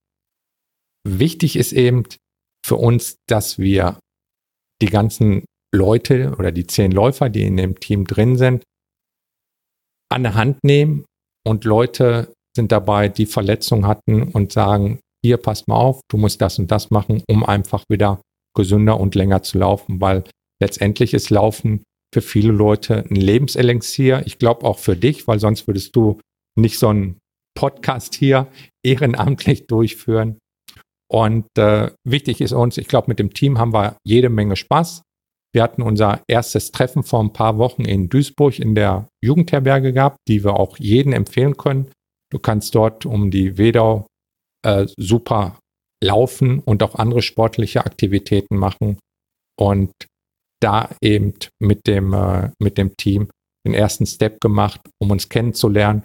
wichtig 1.07 1.55
ist 1.55 1.73
eben 1.73 2.03
für 2.65 2.75
uns, 2.75 3.15
dass 3.27 3.57
wir 3.57 3.99
die 4.81 4.87
ganzen 4.87 5.45
Leute 5.73 6.35
oder 6.37 6.51
die 6.51 6.67
zehn 6.67 6.91
Läufer, 6.91 7.29
die 7.29 7.43
in 7.43 7.57
dem 7.57 7.79
Team 7.79 8.05
drin 8.05 8.37
sind, 8.37 8.63
an 10.11 10.23
der 10.23 10.35
Hand 10.35 10.63
nehmen 10.63 11.05
und 11.47 11.63
Leute 11.63 12.31
sind 12.55 12.71
dabei, 12.71 13.09
die 13.09 13.25
Verletzungen 13.25 13.87
hatten 13.87 14.23
und 14.23 14.51
sagen, 14.51 14.99
hier 15.23 15.37
passt 15.37 15.67
mal 15.67 15.77
auf, 15.77 16.01
du 16.11 16.17
musst 16.17 16.41
das 16.41 16.59
und 16.59 16.69
das 16.69 16.91
machen, 16.91 17.23
um 17.27 17.43
einfach 17.43 17.83
wieder 17.89 18.21
gesünder 18.55 18.99
und 18.99 19.15
länger 19.15 19.43
zu 19.43 19.57
laufen, 19.57 20.01
weil 20.01 20.23
letztendlich 20.61 21.13
ist 21.13 21.29
Laufen 21.29 21.83
für 22.13 22.21
viele 22.21 22.51
Leute 22.51 23.05
ein 23.09 23.15
Lebenselixier. 23.15 24.23
Ich 24.25 24.37
glaube 24.37 24.65
auch 24.65 24.79
für 24.79 24.95
dich, 24.95 25.27
weil 25.27 25.39
sonst 25.39 25.67
würdest 25.67 25.95
du 25.95 26.19
nicht 26.57 26.77
so 26.77 26.89
einen 26.89 27.19
Podcast 27.57 28.15
hier 28.15 28.47
ehrenamtlich 28.85 29.67
durchführen. 29.67 30.37
Und 31.09 31.45
äh, 31.57 31.91
wichtig 32.07 32.39
ist 32.39 32.53
uns, 32.53 32.77
ich 32.77 32.87
glaube, 32.87 33.09
mit 33.09 33.19
dem 33.19 33.33
Team 33.33 33.57
haben 33.57 33.73
wir 33.73 33.97
jede 34.05 34.29
Menge 34.29 34.55
Spaß. 34.55 35.01
Wir 35.53 35.63
hatten 35.63 35.81
unser 35.81 36.21
erstes 36.29 36.71
Treffen 36.71 37.03
vor 37.03 37.21
ein 37.21 37.33
paar 37.33 37.57
Wochen 37.57 37.83
in 37.83 38.07
Duisburg 38.07 38.59
in 38.59 38.75
der 38.75 39.07
Jugendherberge 39.21 39.91
gehabt, 39.91 40.17
die 40.29 40.45
wir 40.45 40.53
auch 40.53 40.77
jedem 40.77 41.11
empfehlen 41.11 41.57
können. 41.57 41.91
Du 42.31 42.39
kannst 42.39 42.73
dort 42.75 43.05
um 43.05 43.29
die 43.29 43.57
Wedau 43.57 44.07
äh, 44.65 44.87
super 44.97 45.59
laufen 46.03 46.59
und 46.59 46.83
auch 46.83 46.95
andere 46.95 47.21
sportliche 47.21 47.85
Aktivitäten 47.85 48.57
machen. 48.57 48.97
Und 49.59 49.91
da 50.61 50.89
eben 51.01 51.33
mit 51.59 51.87
dem, 51.87 52.13
äh, 52.13 52.51
mit 52.59 52.77
dem 52.77 52.95
Team 52.97 53.29
den 53.65 53.73
ersten 53.73 54.05
Step 54.05 54.39
gemacht, 54.41 54.81
um 54.99 55.11
uns 55.11 55.29
kennenzulernen. 55.29 56.03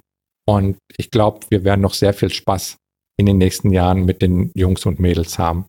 Und 0.48 0.78
ich 0.96 1.10
glaube, 1.10 1.40
wir 1.50 1.64
werden 1.64 1.80
noch 1.80 1.94
sehr 1.94 2.14
viel 2.14 2.30
Spaß 2.30 2.76
in 3.18 3.26
den 3.26 3.38
nächsten 3.38 3.70
Jahren 3.72 4.04
mit 4.04 4.22
den 4.22 4.50
Jungs 4.54 4.84
und 4.86 5.00
Mädels 5.00 5.38
haben. 5.38 5.66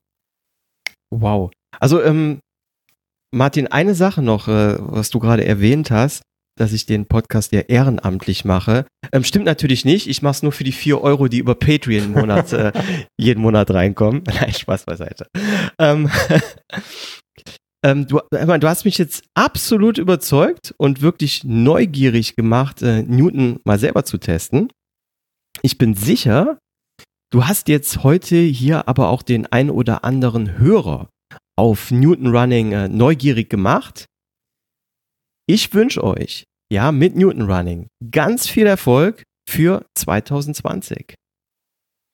Wow. 1.14 1.52
Also, 1.80 2.02
ähm, 2.02 2.40
Martin, 3.34 3.68
eine 3.68 3.96
Sache 3.96 4.22
noch, 4.22 4.48
äh, 4.48 4.78
was 4.80 5.10
du 5.10 5.20
gerade 5.20 5.46
erwähnt 5.46 5.92
hast, 5.92 6.22
dass 6.58 6.74
ich 6.74 6.86
den 6.86 7.06
Podcast 7.06 7.52
ja 7.54 7.62
ehrenamtlich 7.62 8.46
mache. 8.46 8.86
Ähm, 9.12 9.24
stimmt 9.24 9.46
natürlich 9.46 9.86
nicht. 9.86 10.08
Ich 10.08 10.22
mache 10.22 10.32
es 10.32 10.44
nur 10.44 10.52
für 10.52 10.64
die 10.64 10.72
vier 10.72 11.02
Euro, 11.02 11.28
die 11.28 11.38
über 11.38 11.56
Patreon 11.56 12.12
Monat, 12.12 12.52
äh, 12.54 12.72
jeden 13.18 13.42
Monat 13.42 13.72
reinkommen. 13.72 14.24
Nein, 14.28 14.54
Spaß 14.54 14.86
beiseite. 14.86 15.28
Ähm, 15.80 16.10
ähm, 17.86 18.08
du, 18.08 18.20
du, 18.32 18.68
hast 18.68 18.86
mich 18.86 18.98
jetzt 18.98 19.24
absolut 19.36 19.98
überzeugt 19.98 20.74
und 20.78 21.02
wirklich 21.02 21.44
neugierig 21.44 22.36
gemacht, 22.36 22.82
äh, 22.82 23.04
Newton 23.04 23.60
mal 23.64 23.80
selber 23.80 24.04
zu 24.04 24.18
testen. 24.18 24.70
Ich 25.62 25.78
bin 25.78 25.96
sicher, 25.96 26.60
du 27.32 27.46
hast 27.46 27.68
jetzt 27.68 28.04
heute 28.04 28.36
hier 28.38 28.88
aber 28.88 29.10
auch 29.10 29.22
den 29.22 29.48
ein 29.48 29.70
oder 29.70 30.04
anderen 30.04 30.58
Hörer 30.58 31.10
auf 31.58 31.92
Newton 31.92 32.28
Running 32.28 32.72
äh, 32.72 32.88
neugierig 32.88 33.50
gemacht. 33.50 34.06
Ich 35.50 35.74
wünsche 35.74 36.04
euch, 36.04 36.44
ja, 36.72 36.92
mit 36.92 37.16
Newton 37.16 37.50
Running 37.50 37.88
ganz 38.12 38.50
viel 38.50 38.68
Erfolg 38.68 39.24
für 39.50 39.86
2020. 39.96 41.16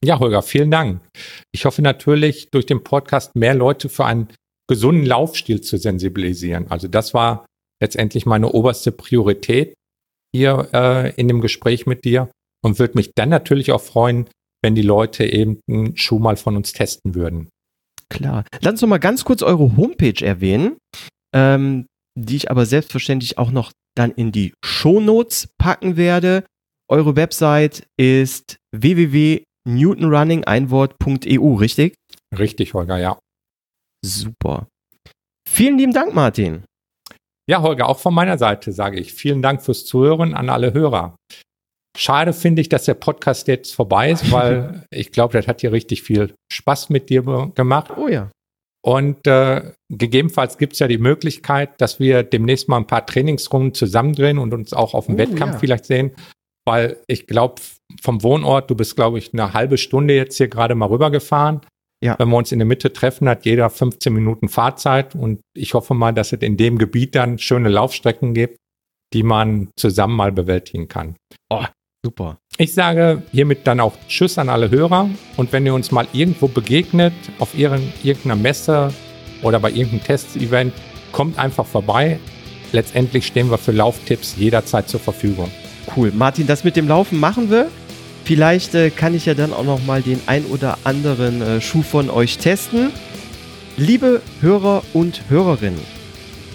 Ja, 0.06 0.20
Holger, 0.20 0.44
vielen 0.44 0.70
Dank. 0.70 1.02
Ich 1.52 1.66
hoffe 1.66 1.82
natürlich, 1.82 2.50
durch 2.52 2.68
den 2.68 2.84
Podcast 2.84 3.36
mehr 3.36 3.56
Leute 3.56 3.90
für 3.90 4.06
einen 4.06 4.28
gesunden 4.70 5.06
Laufstil 5.06 5.62
zu 5.62 5.78
sensibilisieren. 5.78 6.70
Also 6.70 6.88
das 6.88 7.16
war 7.16 7.48
letztendlich 7.82 8.28
meine 8.28 8.52
oberste 8.52 8.92
Priorität 8.92 9.74
hier 10.32 10.70
äh, 10.72 11.16
in 11.16 11.28
dem 11.28 11.42
Gespräch 11.42 11.88
mit 11.88 12.06
dir 12.06 12.30
und 12.64 12.78
würde 12.78 12.96
mich 12.96 13.14
dann 13.16 13.30
natürlich 13.30 13.72
auch 13.72 13.82
freuen, 13.82 14.30
wenn 14.62 14.76
die 14.76 14.84
Leute 14.84 15.26
eben 15.26 15.60
einen 15.68 15.98
Schuh 15.98 16.20
mal 16.20 16.38
von 16.38 16.56
uns 16.56 16.72
testen 16.72 17.16
würden. 17.16 17.50
Klar. 18.10 18.46
Lass 18.62 18.74
uns 18.74 18.82
noch 18.84 18.90
mal 18.90 19.00
ganz 19.00 19.26
kurz 19.26 19.42
eure 19.42 19.76
Homepage 19.76 20.24
erwähnen, 20.24 20.78
ähm, 21.34 21.88
die 22.16 22.36
ich 22.36 22.52
aber 22.52 22.66
selbstverständlich 22.66 23.38
auch 23.38 23.52
noch 23.52 23.72
dann 23.96 24.12
in 24.12 24.32
die 24.32 24.54
Shownotes 24.64 25.50
packen 25.58 25.98
werde. 25.98 26.46
Eure 26.90 27.16
Website 27.16 27.88
ist 27.98 28.58
www.newtonrunningeinwort.eu, 28.76 31.54
richtig? 31.56 31.96
Richtig, 32.38 32.74
Holger, 32.74 32.98
ja. 32.98 33.18
Super. 34.06 34.68
Vielen 35.48 35.78
lieben 35.78 35.94
Dank, 35.94 36.14
Martin. 36.14 36.66
Ja, 37.50 37.62
Holger, 37.62 37.90
auch 37.90 38.00
von 38.00 38.14
meiner 38.14 38.38
Seite 38.38 38.72
sage 38.72 39.00
ich 39.00 39.14
vielen 39.14 39.42
Dank 39.42 39.62
fürs 39.62 39.86
Zuhören 39.86 40.34
an 40.34 40.50
alle 40.50 40.74
Hörer. 40.74 41.16
Schade 41.96 42.34
finde 42.34 42.62
ich, 42.62 42.70
dass 42.70 42.86
der 42.86 42.96
Podcast 42.96 43.48
jetzt 43.48 43.74
vorbei 43.74 44.12
ist, 44.12 44.32
weil 44.32 44.86
ich 44.90 45.12
glaube, 45.12 45.34
das 45.34 45.48
hat 45.48 45.62
hier 45.62 45.72
richtig 45.72 46.04
viel 46.04 46.34
Spaß 46.52 46.90
mit 46.90 47.10
dir 47.10 47.22
gemacht. 47.54 47.92
Oh 47.98 48.08
ja. 48.08 48.32
Und 48.86 49.26
äh, 49.28 49.72
gegebenenfalls 49.90 50.58
gibt 50.58 50.74
es 50.74 50.80
ja 50.80 50.88
die 50.88 50.98
Möglichkeit, 50.98 51.80
dass 51.80 52.00
wir 52.00 52.22
demnächst 52.24 52.68
mal 52.68 52.78
ein 52.78 52.88
paar 52.88 53.06
Trainingsrunden 53.06 53.74
zusammendrehen 53.74 54.38
und 54.38 54.54
uns 54.54 54.74
auch 54.74 54.94
auf 54.94 55.06
dem 55.06 55.16
oh, 55.16 55.18
Wettkampf 55.20 55.54
ja. 55.54 55.60
vielleicht 55.60 55.86
sehen. 55.86 56.12
Weil 56.66 56.98
ich 57.08 57.28
glaube, 57.28 57.62
vom 58.02 58.24
Wohnort, 58.24 58.70
du 58.70 58.76
bist, 58.76 58.96
glaube 58.96 59.20
ich, 59.20 59.34
eine 59.34 59.54
halbe 59.54 59.78
Stunde 59.78 60.16
jetzt 60.16 60.38
hier 60.38 60.50
gerade 60.50 60.76
mal 60.76 60.88
rübergefahren. 60.88 61.62
Ja. 62.04 62.20
Wenn 62.20 62.30
wir 62.30 62.38
uns 62.38 62.52
in 62.52 62.60
der 62.60 62.66
Mitte 62.66 62.92
treffen, 62.92 63.30
hat 63.30 63.46
jeder 63.46 63.70
15 63.70 64.12
Minuten 64.12 64.50
Fahrzeit 64.50 65.16
und 65.16 65.40
ich 65.56 65.74
hoffe 65.74 65.94
mal, 65.94 66.14
dass 66.14 66.34
es 66.34 66.42
in 66.42 66.58
dem 66.58 66.78
Gebiet 66.78 67.16
dann 67.16 67.40
schöne 67.40 67.70
Laufstrecken 67.70 68.34
gibt, 68.34 68.58
die 69.14 69.24
man 69.24 69.70
zusammen 69.78 70.16
mal 70.16 70.34
bewältigen 70.34 70.90
kann. 70.90 71.16
Oh, 71.50 71.64
super. 72.04 72.38
Ich 72.58 72.74
sage 72.74 73.24
hiermit 73.32 73.66
dann 73.66 73.80
auch 73.80 73.94
Tschüss 74.08 74.38
an 74.38 74.50
alle 74.50 74.70
Hörer 74.70 75.10
und 75.38 75.52
wenn 75.54 75.66
ihr 75.66 75.74
uns 75.74 75.92
mal 75.92 76.06
irgendwo 76.12 76.48
begegnet, 76.48 77.14
auf 77.40 77.58
irgendeiner 77.58 78.36
Messe 78.36 78.94
oder 79.42 79.60
bei 79.60 79.70
irgendeinem 79.70 80.04
Testevent, 80.04 80.74
kommt 81.12 81.40
einfach 81.40 81.66
vorbei. 81.66 82.20
Letztendlich 82.74 83.26
stehen 83.26 83.50
wir 83.50 83.58
für 83.58 83.72
Lauftipps 83.72 84.36
jederzeit 84.38 84.90
zur 84.90 85.00
Verfügung. 85.00 85.50
Cool. 85.96 86.12
Martin, 86.12 86.46
das 86.46 86.64
mit 86.64 86.76
dem 86.76 86.88
Laufen 86.88 87.20
machen 87.20 87.50
wir. 87.50 87.70
Vielleicht 88.26 88.76
äh, 88.76 88.90
kann 88.90 89.16
ich 89.16 89.26
ja 89.26 89.34
dann 89.34 89.54
auch 89.54 89.64
noch 89.64 89.86
mal 89.86 90.02
den 90.02 90.20
ein 90.28 90.46
oder 90.46 90.78
anderen 90.84 91.42
äh, 91.42 91.62
Schuh 91.62 91.84
von 91.84 92.10
euch 92.10 92.38
testen. 92.38 92.92
Liebe 93.78 94.22
Hörer 94.42 94.84
und 94.94 95.24
Hörerinnen, 95.30 95.82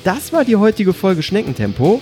das 0.05 0.33
war 0.33 0.45
die 0.45 0.57
heutige 0.57 0.93
Folge 0.93 1.23
Schneckentempo. 1.23 2.01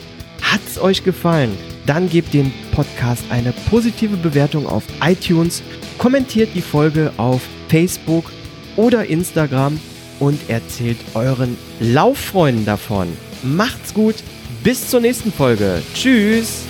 Hat 0.53 0.61
es 0.67 0.81
euch 0.81 1.05
gefallen? 1.05 1.57
dann 1.87 2.09
gebt 2.09 2.35
dem 2.35 2.53
Podcast 2.73 3.25
eine 3.31 3.53
positive 3.71 4.17
Bewertung 4.17 4.67
auf 4.67 4.83
iTunes, 5.03 5.63
kommentiert 5.99 6.51
die 6.55 6.61
Folge 6.61 7.13
auf 7.17 7.43
Facebook 7.69 8.31
oder 8.77 9.07
Instagram 9.07 9.81
und 10.19 10.39
erzählt 10.51 10.99
euren 11.15 11.57
Lauffreunden 11.81 12.65
davon. 12.65 13.09
Macht's 13.43 13.95
gut, 13.95 14.17
bis 14.63 14.91
zur 14.91 15.01
nächsten 15.01 15.33
Folge. 15.33 15.83
Tschüss! 15.95 16.65